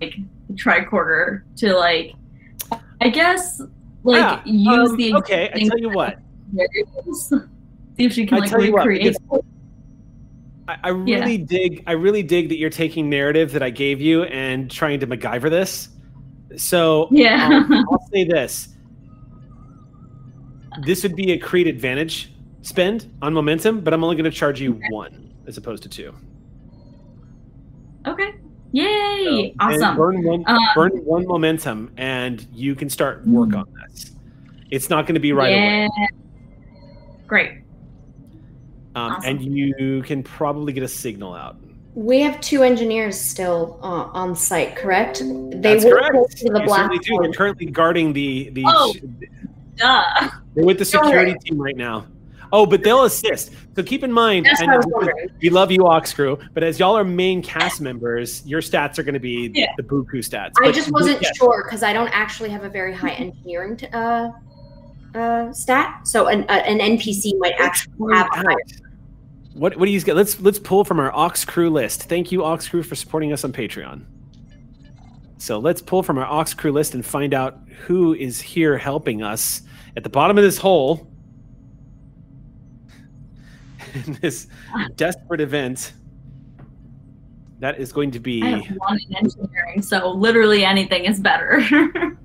[0.00, 0.16] like
[0.48, 2.12] the tricorder to like
[3.00, 3.60] I guess
[4.02, 5.50] like Ah, use um, the okay.
[5.54, 6.18] I tell you what.
[6.52, 7.28] variables.
[7.28, 9.16] See if she can I like tell you what, recreate.
[10.68, 11.20] I, I Yeah.
[11.20, 11.82] really dig.
[11.86, 15.50] I really dig that you're taking narrative that I gave you and trying to MacGyver
[15.50, 15.88] this.
[16.56, 17.48] So Yeah.
[17.68, 18.68] um, I'll say this:
[20.84, 24.60] this would be a create advantage spend on momentum, but I'm only going to charge
[24.60, 26.14] you one as opposed to two.
[28.06, 28.34] okay.
[28.72, 29.54] Yay!
[29.60, 29.96] So- awesome.
[29.96, 34.12] Burn one, Um, burn one momentum, and you can start work on this.
[34.70, 35.88] It's not going to be right away.
[37.26, 37.50] Great.
[38.96, 39.30] um, awesome.
[39.30, 41.56] and you can probably get a signal out.
[41.96, 45.20] We have two engineers still uh, on site, correct?
[45.20, 46.12] They That's work correct.
[46.12, 47.18] close to the You black certainly do.
[47.22, 48.64] They're currently guarding the the.
[48.66, 48.94] Oh.
[49.76, 50.30] Duh.
[50.54, 52.06] They're with the security team right now.
[52.52, 53.52] Oh, but they'll assist.
[53.74, 55.28] So keep in mind, and what I was wondering.
[55.42, 59.02] we love you, Ox Crew, but as y'all are main cast members, your stats are
[59.02, 59.66] going to be Yeah.
[59.76, 60.52] the Buku stats.
[60.62, 63.88] I just wasn't yeah, sure because I don't actually have a very high engineering t-
[63.92, 64.30] uh,
[65.14, 68.56] uh, stat, so an, uh, an NPC might actually have higher.
[69.56, 70.16] What what do you get?
[70.16, 72.02] Let's let's pull from our Ox Crew list.
[72.04, 74.04] Thank you, Ox Crew, for supporting us on Patreon.
[75.38, 79.22] So let's pull from our Ox Crew list and find out who is here helping
[79.22, 79.62] us
[79.96, 81.10] at the bottom of this hole
[83.94, 84.46] in this
[84.96, 85.94] desperate event.
[87.60, 91.62] That is going to be I have one in engineering, so literally anything is better.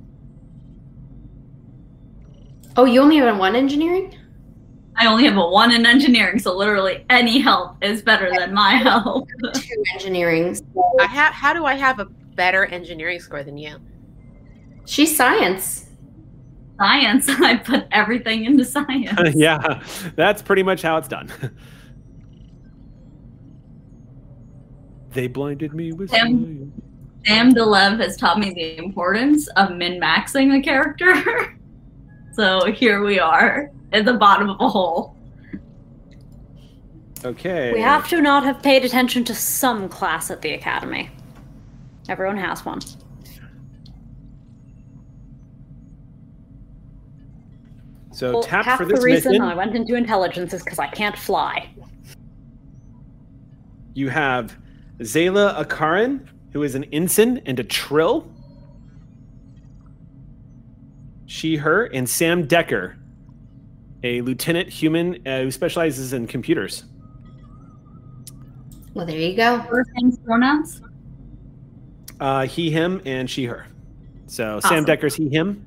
[2.77, 4.15] Oh, you only have one engineering?
[5.01, 8.73] I only have a one in engineering, so literally any help is better than my
[8.75, 9.27] help.
[9.55, 10.53] Two engineering.
[10.53, 12.05] so- I ha- how do I have a
[12.35, 13.77] better engineering score than you?
[14.85, 15.89] She's science.
[16.77, 19.19] Science, I put everything into science.
[19.35, 19.81] yeah,
[20.15, 21.31] that's pretty much how it's done.
[25.13, 26.71] they blinded me with Sam-
[27.25, 31.57] Sam DeLev has taught me the importance of min maxing the character.
[32.33, 35.15] So here we are at the bottom of a hole.
[37.23, 37.71] Okay.
[37.73, 41.09] We have to not have paid attention to some class at the academy.
[42.09, 42.81] Everyone has one.
[48.11, 49.45] So Well, tap half for the reason mission.
[49.45, 51.69] I went into intelligence is because I can't fly.
[53.93, 54.57] You have
[54.99, 58.30] Zayla Akaran, who is an ensign and a trill.
[61.31, 62.97] She, her, and Sam Decker,
[64.03, 66.83] a lieutenant human uh, who specializes in computers.
[68.93, 69.65] Well, there you go.
[69.69, 70.81] First names, pronouns?
[72.19, 73.65] Uh, he, him, and she, her.
[74.27, 74.85] So Sam Awesome.
[74.85, 75.65] Decker's he, him,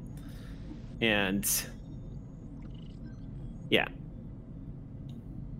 [1.00, 1.50] and
[3.70, 3.88] yeah,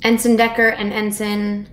[0.03, 1.67] Ensign Decker and Ensign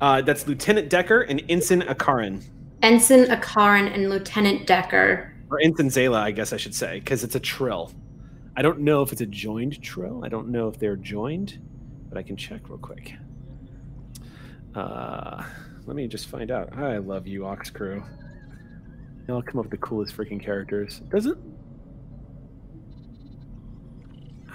[0.00, 2.44] uh, that's Lieutenant Decker and Ensign Akaran,
[2.82, 5.31] Ensign Akaran and Lieutenant Decker.
[5.52, 7.92] Or Ensign I guess I should say, because it's a trill.
[8.56, 10.24] I don't know if it's a joined trill.
[10.24, 11.58] I don't know if they're joined,
[12.08, 13.14] but I can check real quick.
[14.74, 15.42] Uh,
[15.86, 16.76] let me just find out.
[16.76, 18.02] I love you, Ox Crew.
[19.28, 21.00] Y'all come up with the coolest freaking characters.
[21.10, 21.38] Doesn't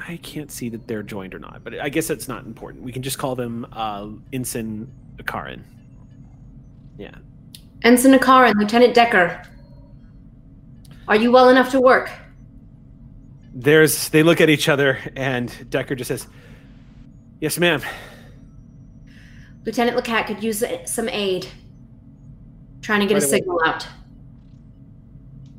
[0.08, 2.84] I can't see that they're joined or not, but I guess that's not important.
[2.84, 5.64] We can just call them uh, Ensign Akaran.
[6.98, 7.16] Yeah.
[7.84, 9.44] Ensign Akaran, Lieutenant Decker.
[11.08, 12.12] Are you well enough to work?
[13.54, 14.10] There's.
[14.10, 16.28] They look at each other, and Decker just says,
[17.40, 17.82] "Yes, ma'am."
[19.66, 21.48] Lieutenant Lacat could use some aid.
[22.82, 23.38] Trying to get Right a away.
[23.40, 23.88] signal out.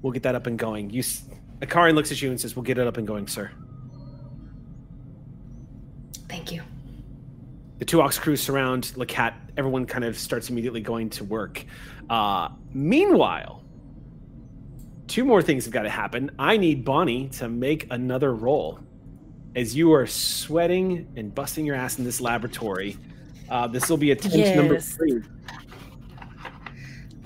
[0.01, 0.91] We'll get that up and going.
[0.91, 1.25] You, s-
[1.93, 3.51] looks at you and says, "We'll get it up and going, sir."
[6.28, 6.62] Thank you.
[7.78, 9.35] The two ox crews surround Lacat.
[9.57, 11.65] Everyone kind of starts immediately going to work.
[12.10, 13.62] Uh, meanwhile,
[15.08, 16.30] two more things have got to happen.
[16.38, 18.78] I need Bonnie to make another roll.
[19.56, 22.96] As you are sweating and busting your ass in this laboratory,
[23.50, 24.92] uh, this will be attempt number Yes.
[24.94, 25.22] three.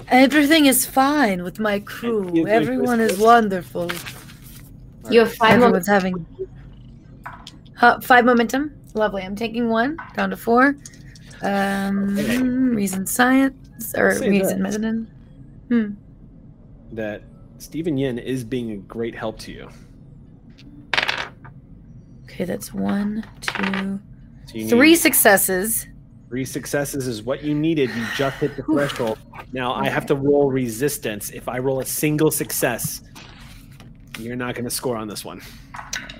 [0.08, 2.46] Everything is fine with my crew.
[2.46, 3.18] Everyone is Christmas.
[3.26, 3.90] wonderful.
[5.10, 5.88] You have five Everyone's moments.
[5.88, 6.26] having
[7.76, 8.72] Huh, five momentum.
[8.94, 9.22] Lovely.
[9.22, 10.76] I'm taking one down to four.
[11.42, 12.14] Um,
[12.76, 14.78] reason science or reason this.
[14.78, 15.10] medicine.
[15.68, 15.90] Hmm.
[16.92, 17.22] That
[17.62, 19.68] Stephen Yin is being a great help to you.
[22.24, 24.00] Okay, that's one, two,
[24.68, 25.86] So three successes.
[26.28, 27.90] three successes is what you needed.
[27.90, 29.18] You just hit the threshold.
[29.52, 31.30] Now I have to roll resistance.
[31.30, 33.02] If I roll a single success,
[34.18, 35.40] you're not going to score on this one.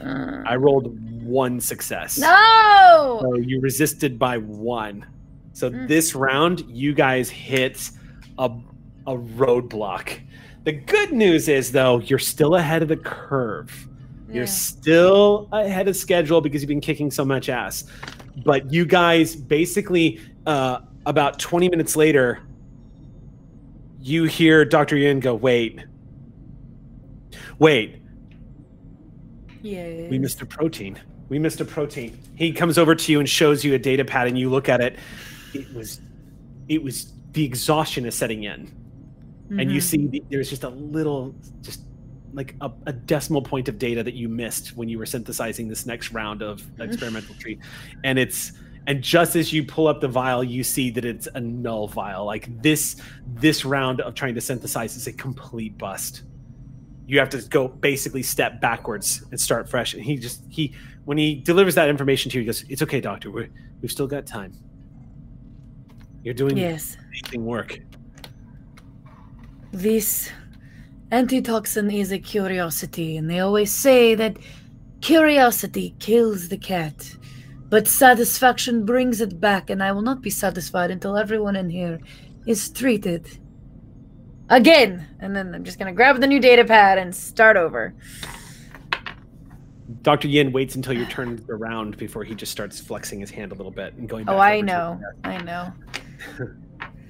[0.01, 2.19] Uh, I rolled one success.
[2.19, 3.19] no.
[3.21, 5.07] So you resisted by one.
[5.55, 5.89] So Mm.
[5.89, 7.91] this round, you guys hit
[8.39, 8.51] a,
[9.07, 10.21] a roadblock.
[10.65, 13.89] The good news is, though, you're still ahead of the curve.
[14.31, 17.85] You're still ahead of schedule because you've been kicking so much ass.
[18.45, 22.41] But you guys basically, uh, about 20 minutes later,
[24.01, 24.97] you hear Dr.
[24.97, 25.81] Yin go, wait,
[27.59, 27.97] wait,
[29.63, 30.09] Yeah.
[30.09, 30.99] we missed a protein.
[31.29, 32.19] We missed a protein.
[32.35, 34.81] He comes over to you and shows you a data pad, and you look at
[34.81, 34.97] it.
[35.55, 36.01] It was,
[36.69, 38.71] it was the exhaustion is setting in,
[39.51, 39.83] and you Mhm.
[39.83, 41.83] see the, there's just a little, just
[42.33, 45.85] like a, a decimal point of data that you missed when you were synthesizing this
[45.85, 47.59] next round of experimental tree,
[48.05, 48.53] and it's
[48.87, 52.25] and just as you pull up the vial, you see that it's a null vial.
[52.25, 52.97] Like this,
[53.35, 56.23] this round of trying to synthesize is a complete bust
[57.05, 59.93] you have to go basically step backwards and start fresh.
[59.93, 60.73] And he just he
[61.05, 63.29] when he delivers that information to you, he goes, "It's okay, doctor.
[63.31, 63.49] We're,
[63.83, 64.53] we've still got time.
[66.23, 66.97] You're doing Yes.
[67.09, 67.81] amazing work."
[69.73, 70.31] This
[71.11, 74.37] antitoxin is a curiosity, and they always say that
[75.01, 77.17] curiosity kills the cat,
[77.71, 82.01] but satisfaction brings it back, and I will not be satisfied until everyone in here
[82.47, 83.27] is treated.
[84.51, 85.07] Again!
[85.21, 87.95] And then I'm just gonna grab the new data pad and start over.
[90.03, 93.53] Doctor Yin waits until your turn is around before he just starts flexing his hand
[93.53, 94.25] a little bit and going.
[94.25, 95.01] Oh, back Oh, I know.
[95.25, 95.73] I know.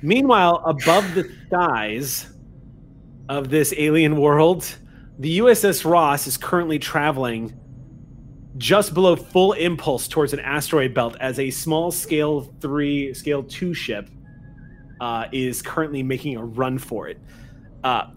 [0.02, 2.31] Meanwhile, above the skies
[3.28, 4.76] of this alien world,
[5.18, 7.58] the USS Ross is currently traveling
[8.58, 13.72] just below full impulse towards an asteroid belt as a small scale three, scale two
[13.72, 14.08] ship
[15.00, 17.18] uh, is currently making a run for it.
[17.82, 18.08] Uh,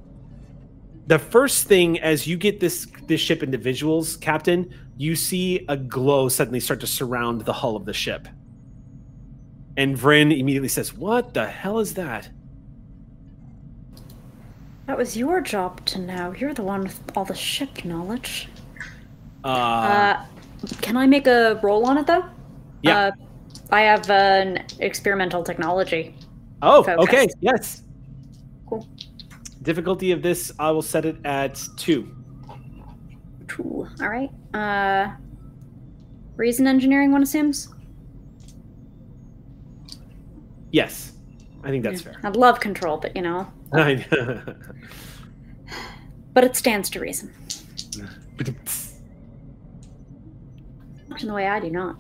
[1.07, 5.77] the first thing, as you get this this ship into visuals, Captain, you see a
[5.77, 8.27] glow suddenly start to surround the hull of the ship.
[9.77, 12.29] And Vryn immediately says, What the hell is that?
[14.87, 16.33] That was your job to know.
[16.37, 18.49] You're the one with all the ship knowledge.
[19.43, 20.25] Uh, Uh,
[20.81, 22.23] can I make a roll on it though?
[22.81, 22.97] Yeah.
[23.07, 23.11] Uh,
[23.71, 26.15] I have an experimental technology.
[26.61, 27.03] oh, focus.
[27.07, 27.27] okay.
[27.41, 27.83] Yes.
[28.67, 28.87] Cool.
[29.63, 32.15] Difficulty of this, I will set it at two.
[33.47, 33.87] Two.
[34.01, 34.29] All right.
[34.53, 35.11] Uh,
[36.35, 37.69] reason engineering, one assumes.
[40.71, 41.13] Yes.
[41.63, 42.19] I think that's fair.
[42.23, 43.47] I'd love control, but you know,
[46.33, 47.33] but it stands to reason.
[51.07, 51.95] Much in the way I do not.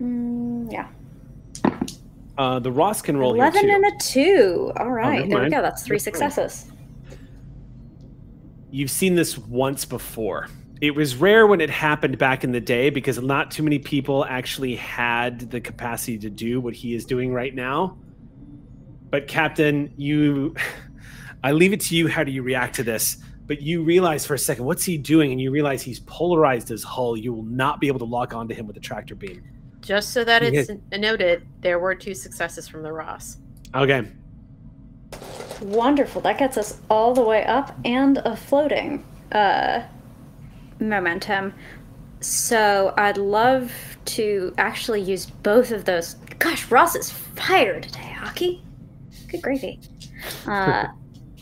[0.00, 0.88] Mm, yeah.
[2.38, 3.84] uh, the Ross can roll Eleven here too.
[3.84, 4.72] and a two.
[4.76, 5.62] All right, never there we go.
[5.62, 6.66] That's three successes.
[8.70, 10.48] You've seen this once before.
[10.82, 14.26] It was rare when it happened back in the day because not too many people
[14.26, 17.96] actually had the capacity to do what he is doing right now.
[19.10, 20.54] But Captain, you
[21.44, 23.18] I leave it to you how do you react to this?
[23.46, 26.82] But you realize for a second what's he doing and you realize he's polarized his
[26.82, 27.16] hull.
[27.16, 29.44] You will not be able to lock onto him with a tractor beam.
[29.80, 33.36] Just so that You it's noted, there were two successes from the Ross.
[33.72, 34.08] Okay.
[35.62, 36.20] Wonderful.
[36.22, 39.82] That gets us all the way up and a floating uh,
[40.80, 41.54] momentum.
[42.20, 43.70] So I'd love
[44.06, 46.14] to actually use both of those.
[46.40, 48.64] Gosh, Ross is fired today, Hockey.
[49.36, 49.80] Good gravy.
[50.46, 50.86] Uh,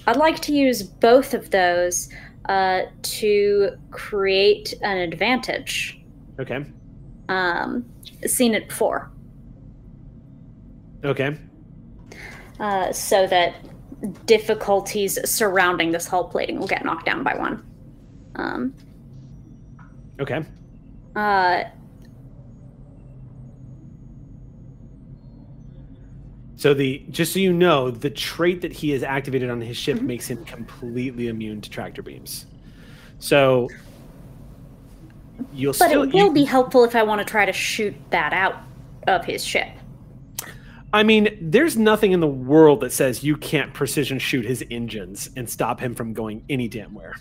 [0.07, 2.09] I'd like to use both of those
[2.49, 6.01] uh, to create an advantage.
[6.41, 6.65] Okay.
[7.29, 7.85] Um,
[8.27, 9.11] seen it before.
[11.05, 11.37] Okay.
[12.61, 13.55] uh, so that
[14.27, 17.63] difficulties surrounding this hull plating will get knocked down by one.
[18.37, 18.75] Um,
[20.21, 20.45] Okay.
[21.17, 21.65] uh,
[26.65, 29.99] So the just so you know, the trait that he has activated on his Mm-hmm.
[29.99, 32.47] ship makes him completely immune to tractor beams.
[33.19, 33.69] So
[35.53, 37.95] you'll but still it will you- be helpful if I want to try to shoot
[38.09, 38.63] that out
[39.07, 39.69] of his ship.
[40.91, 45.29] I mean, there's nothing in the world that says you can't precision shoot his engines
[45.37, 47.15] and stop him from going any damn where.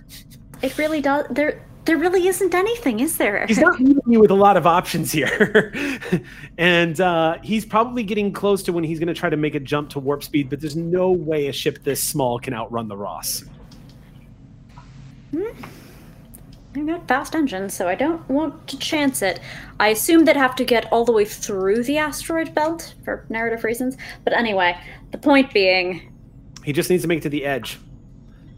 [0.62, 1.26] It really does.
[1.30, 3.46] There, there really isn't anything, is there?
[3.46, 5.74] He's not leaving you with a lot of options here.
[6.58, 9.60] and uh, he's probably getting close to when he's going to try to make a
[9.60, 12.98] jump to warp speed, but there's no way a ship this small can outrun the
[12.98, 13.44] Ross.
[15.32, 15.44] Hmm.
[16.74, 19.40] They've got fast engines, so I don't want to chance it.
[19.80, 23.64] I assume they'd have to get all the way through the asteroid belt for narrative
[23.64, 23.96] reasons.
[24.24, 24.76] But anyway,
[25.12, 26.12] the point being,
[26.64, 27.78] He just needs to make it to the edge.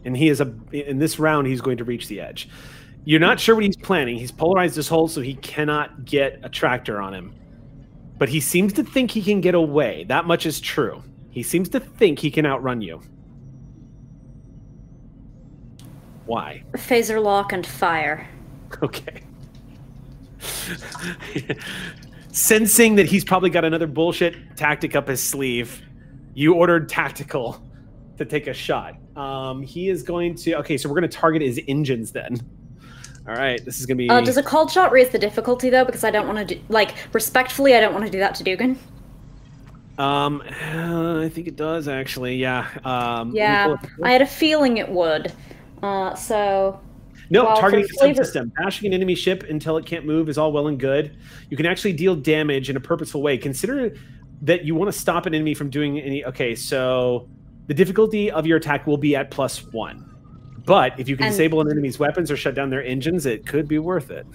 [0.06, 2.48] And he is a in this round he's going to reach the edge.
[3.06, 4.18] You're not sure what he's planning.
[4.18, 7.32] He's polarized his hull so he cannot get a tractor on him.
[8.18, 10.04] But he seems to think he can get away.
[10.08, 11.04] That much is true.
[11.30, 13.00] He seems to think he can outrun you.
[16.24, 16.64] Why?
[16.72, 18.28] phaser lock and fire.
[18.82, 19.22] Okay.
[22.32, 25.80] Sensing that he's probably got another bullshit tactic up his sleeve,
[26.34, 27.62] you ordered tactical
[28.18, 28.96] to take a shot.
[29.16, 30.54] Um, he is going to.
[30.56, 32.40] Okay, so we're going to target his engines then.
[33.28, 34.08] All right, this is going to be.
[34.08, 35.84] Uh, does a cold shot raise the difficulty though?
[35.84, 38.44] Because I don't want to do like respectfully, I don't want to do that to
[38.44, 38.78] Dugan.
[39.98, 42.36] Um, uh, I think it does actually.
[42.36, 42.68] Yeah.
[42.84, 45.32] Um, Yeah, I had a feeling it would.
[45.82, 46.80] Uh, so
[47.30, 48.52] No, Well, targeting the system.
[48.62, 51.16] Bashing an enemy ship until it can't move is all well and good.
[51.50, 53.38] You can actually deal damage in a purposeful way.
[53.38, 53.94] Consider
[54.42, 56.24] that you want to stop an enemy from doing any.
[56.26, 57.28] Okay, so
[57.66, 60.15] the difficulty of your attack will be at plus one.
[60.66, 63.46] But if you can And- disable an enemy's weapons or shut down their engines, it
[63.46, 64.26] could be worth it.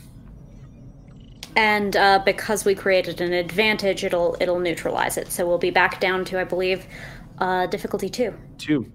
[1.57, 5.29] and uh, because we created an advantage, it'll it'll neutralize it.
[5.31, 6.85] So we'll be back down to I believe
[7.39, 8.33] uh, difficulty two.
[8.57, 8.89] Two.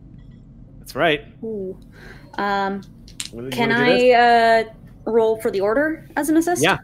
[0.78, 1.20] That's right.
[1.44, 1.78] Ooh.
[2.38, 2.80] Um,
[3.30, 4.14] can wanna do this?
[4.16, 4.64] I uh,
[5.04, 6.62] roll for the order as an assist?
[6.62, 6.78] Yeah.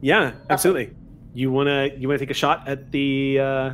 [0.00, 0.94] Yeah, absolutely.
[1.34, 3.38] You wanna you wanna take a shot at the?
[3.40, 3.70] Uh,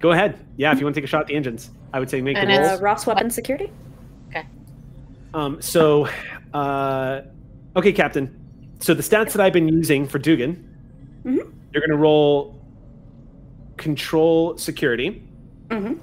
[0.00, 0.44] go ahead.
[0.56, 2.36] Yeah, if you want to take a shot at the engines, I would say make
[2.36, 2.74] And the.
[2.74, 3.70] Uh, Ross weapon security.
[5.36, 6.08] Um, so,
[6.54, 7.20] uh,
[7.76, 8.34] okay, Captain.
[8.80, 10.64] So the stats that I've been using for Dugan,
[11.26, 11.52] Mhm.
[11.72, 12.58] you're going to roll
[13.76, 15.22] control security.
[15.68, 15.94] Mm-hmm.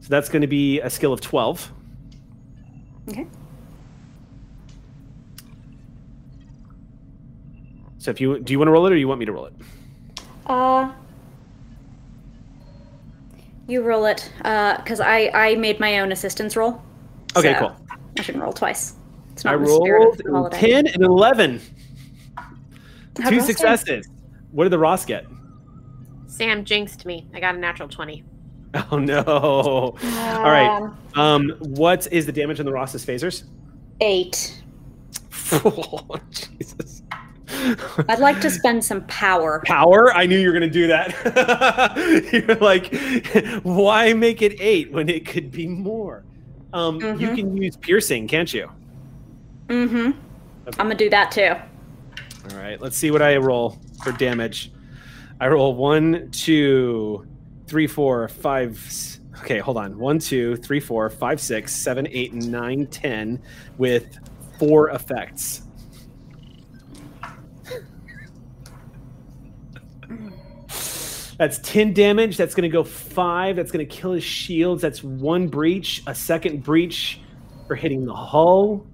[0.00, 1.72] So that's going to be a skill of 12.
[3.08, 3.26] Okay.
[7.98, 9.46] So if you do you want to roll it or you want me to roll
[9.46, 9.54] it?
[10.46, 10.92] Uh,
[13.70, 16.82] you roll it, because I I made my own assistance roll.
[17.36, 17.76] Okay, so cool.
[18.18, 18.94] I shouldn't roll twice.
[19.32, 20.58] It's not in the spirit rolled of the holiday.
[20.60, 21.60] 10 and 11.
[22.36, 23.52] How'd Two Ross do?
[23.52, 24.08] successes.
[24.50, 25.26] What did the Ross get?
[26.26, 27.26] Sam jinxed me.
[27.34, 28.24] I got a natural 20.
[28.92, 29.22] Oh no.
[29.24, 30.80] All right.
[30.80, 33.42] Um, Um, what is the damage on the Ross's phasers?
[34.00, 34.62] Eight.
[35.52, 36.99] oh, Jesus.
[38.08, 39.62] I'd like to spend some power.
[39.64, 40.12] Power?
[40.14, 42.32] I knew you were going to do that.
[42.32, 42.94] You're like,
[43.64, 46.24] why make it eight when it could be more?
[46.72, 47.34] Um, You Mhm.
[47.36, 48.70] can use piercing, can't you?
[49.68, 50.10] Mm-hmm.
[50.66, 51.54] I'm gonna do that too.
[52.52, 54.72] All right, let's see what I roll for damage.
[55.40, 57.26] I roll one, two,
[57.66, 58.78] three, four, five.
[59.40, 59.98] Okay, hold on.
[59.98, 63.40] One, two, three, four, five, six, seven, eight, nine, ten,
[63.78, 64.18] with
[64.58, 65.62] four effects.
[71.40, 72.36] That's 10 damage.
[72.36, 73.56] That's going to go five.
[73.56, 74.82] That's going to kill his shields.
[74.82, 76.02] That's one breach.
[76.06, 77.18] A second breach
[77.66, 78.86] for hitting the hull.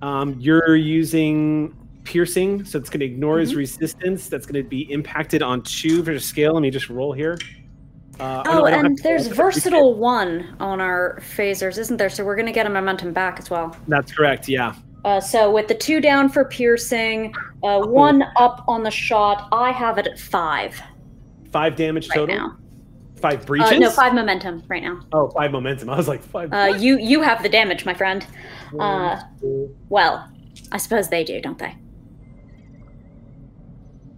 [0.00, 4.30] Um, you're using piercing, so it's going to ignore his resistance.
[4.30, 6.54] That's going to be impacted on two for scale.
[6.54, 7.36] Let me just roll here.
[8.18, 12.08] Uh, Oh, no, don't have and there's versatile one on our phasers, isn't there?
[12.08, 13.76] So we're gonna get a momentum back as well.
[13.88, 14.48] That's correct.
[14.48, 14.76] Yeah.
[15.04, 17.86] Uh, so with the two down for piercing, uh, Oh.
[17.88, 20.80] one up on the shot, I have it at five
[21.54, 22.36] Five damage right total.
[22.36, 22.56] now.
[23.14, 23.70] Five breaches.
[23.70, 25.00] Uh, no, five momentum right now.
[25.12, 25.88] Oh, five momentum.
[25.88, 26.52] I was like five.
[26.52, 28.26] Uh, you you have the damage, my friend.
[28.78, 29.20] Uh,
[29.88, 30.28] Well,
[30.72, 31.76] I suppose they do, don't they?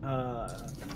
[0.03, 0.49] uh,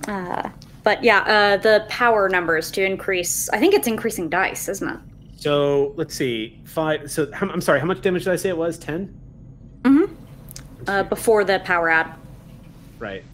[0.09, 0.49] Uh,
[0.83, 3.51] but yeah, uh, the power numbers to increase.
[3.51, 4.99] I think it's increasing dice, isn't it?
[5.37, 6.63] so let's see.
[6.65, 7.11] Five.
[7.11, 7.81] So I'm sorry.
[7.81, 8.79] How much damage did I say it was?
[8.79, 9.15] Ten.
[9.83, 10.15] Mm-hmm.
[10.89, 12.15] Uh, before the power add.
[12.99, 13.25] Right.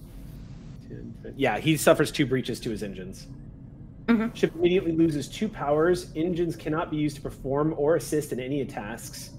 [1.27, 1.41] 10, 15.
[1.41, 3.27] Yeah, he suffers two breaches to his engines.
[4.07, 4.35] Mhm.
[4.37, 6.13] Ship immediately loses two powers.
[6.15, 9.31] Engines cannot be used to perform or assist in any tasks.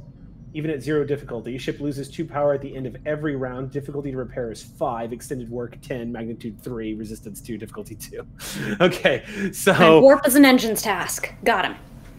[0.53, 3.69] Even at zero difficulty, ship loses two power at the end of every round.
[3.71, 5.13] Difficulty to repair is five.
[5.13, 6.11] Extended work ten.
[6.11, 6.95] Magnitude three.
[6.95, 7.57] Resistance two.
[7.57, 8.25] Difficulty two.
[8.81, 11.31] okay, And so warp is an engine's task.
[11.43, 11.75] Got him.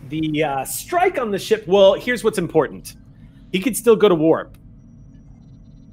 [0.09, 1.65] the uh, strike on the ship.
[1.67, 2.95] Well, here's what's important.
[3.53, 4.57] He could still go to warp,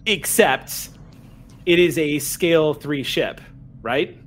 [0.06, 0.90] except
[1.66, 3.42] it is a scale three ship,
[3.86, 4.18] right?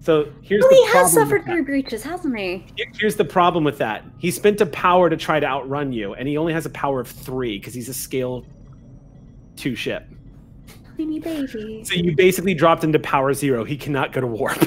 [0.00, 2.66] So here's Well, the he has suffered three breaches, hasn't he?
[2.98, 4.02] Here's the problem with that.
[4.18, 7.00] He spent a power to try to outrun you, and he only has a power
[7.00, 8.44] of three because he's a scale
[9.54, 10.08] two ship.
[10.96, 11.84] Tiny baby.
[11.84, 13.62] So you basically dropped him to power zero.
[13.62, 14.58] He cannot go to warp.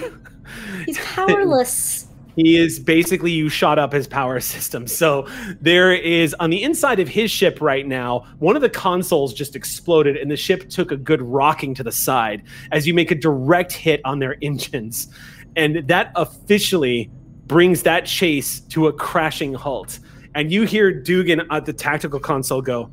[0.86, 2.05] He's powerless.
[2.36, 4.88] He is basically you shot up his power system.
[4.88, 5.28] So
[5.62, 9.56] there is on the inside of his ship right now, one of the consoles just
[9.56, 13.16] exploded and the ship took a good rocking to the side as you make a
[13.16, 15.08] direct hit on their engines.
[15.56, 17.10] And that officially
[17.48, 20.00] brings that chase to a crashing halt.
[20.34, 22.90] And you hear Dugan at the tactical console go,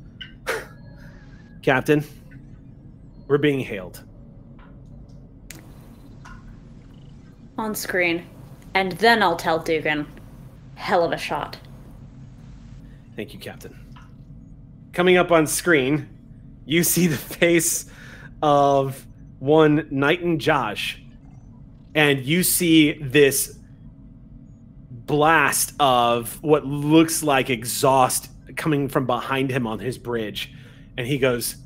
[1.63, 2.05] Captain,
[3.27, 4.05] we're being hailed.
[7.59, 8.27] On screen.
[8.75, 10.07] And then I'll tell Dugan.
[10.75, 11.59] Hell of a shot.
[13.15, 13.79] Thank you, Captain.
[14.93, 16.09] Coming up on screen,
[16.65, 17.87] you see the face
[18.43, 19.07] of
[19.39, 20.97] one Knighton Jaj,
[21.95, 23.59] and you see this
[24.91, 30.53] blast of what looks like exhaust coming from behind him on his bridge.
[30.97, 31.57] And he goes,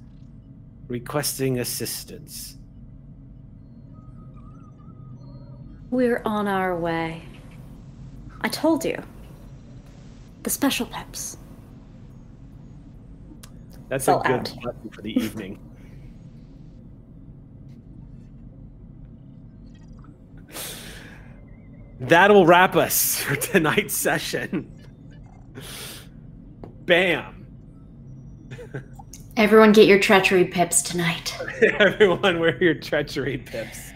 [0.88, 2.55] requesting assistance.
[5.90, 7.22] We're on our way.
[8.40, 9.02] I told you.
[10.42, 11.36] The special peps.
[13.88, 14.56] That's Fell a good out.
[14.62, 15.58] button for the evening.
[21.98, 24.70] That'll wrap us for tonight's session.
[26.84, 27.46] Bam.
[29.36, 31.36] Everyone get your treachery pips tonight.
[31.62, 33.92] Everyone, wear your treachery pips.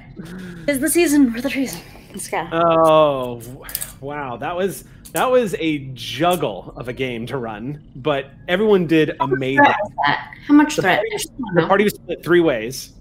[0.69, 1.81] Is the season for the treason?
[2.11, 2.47] Let's go.
[2.53, 3.41] Oh,
[4.01, 4.37] wow.
[4.37, 9.65] That was that was a juggle of a game to run, but everyone did amazing.
[9.65, 10.19] Threat?
[10.47, 10.99] How much The threat?
[11.11, 11.25] party,
[11.55, 12.93] the party was split three ways.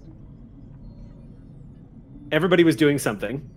[2.32, 3.48] Everybody was doing something.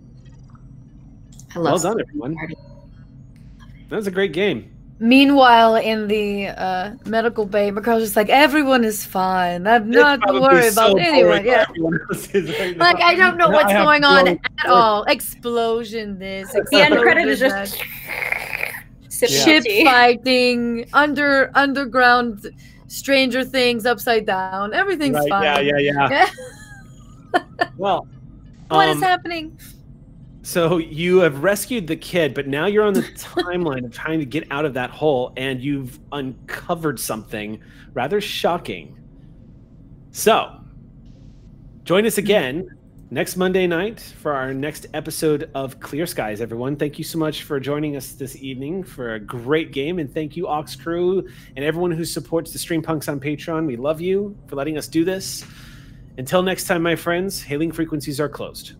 [1.54, 2.34] I Well done, everyone.
[2.36, 2.56] party.
[3.88, 4.73] That was a great game.
[5.00, 9.66] Meanwhile, in the uh, medical bay, McCrell's just like, everyone is fine.
[9.66, 11.44] I'm not to Probably worry so about anyone.
[11.44, 11.66] Yeah.
[11.68, 13.00] everyone right Like.
[13.02, 14.66] I don't know what's going on at work.
[14.66, 15.02] all.
[15.04, 16.52] Explosion this.
[16.52, 17.76] The end credit is just
[19.10, 19.84] ship tea.
[19.84, 22.50] fighting, under underground
[22.86, 24.72] Stranger Things upside down.
[24.74, 25.66] Everything's Right, fine.
[25.66, 26.08] Yeah, yeah,
[27.32, 27.42] yeah.
[27.76, 28.06] well,
[28.68, 29.58] What is um, happening?
[30.44, 34.26] So you have rescued the kid, but now you're on the timeline of trying to
[34.26, 37.62] get out of that hole, and you've uncovered something
[37.94, 39.00] rather shocking.
[40.10, 40.60] So,
[41.84, 42.68] join us again
[43.10, 46.42] next Monday night for our next episode of Clear Skies.
[46.42, 50.12] Everyone, thank you so much for joining us this evening for a great game, and
[50.12, 53.66] thank you Ox Crew and everyone who supports the Stream Punks on Patreon.
[53.66, 55.42] We love you for letting us do this.
[56.18, 58.74] Until next time, my friends, hailing frequencies are closed.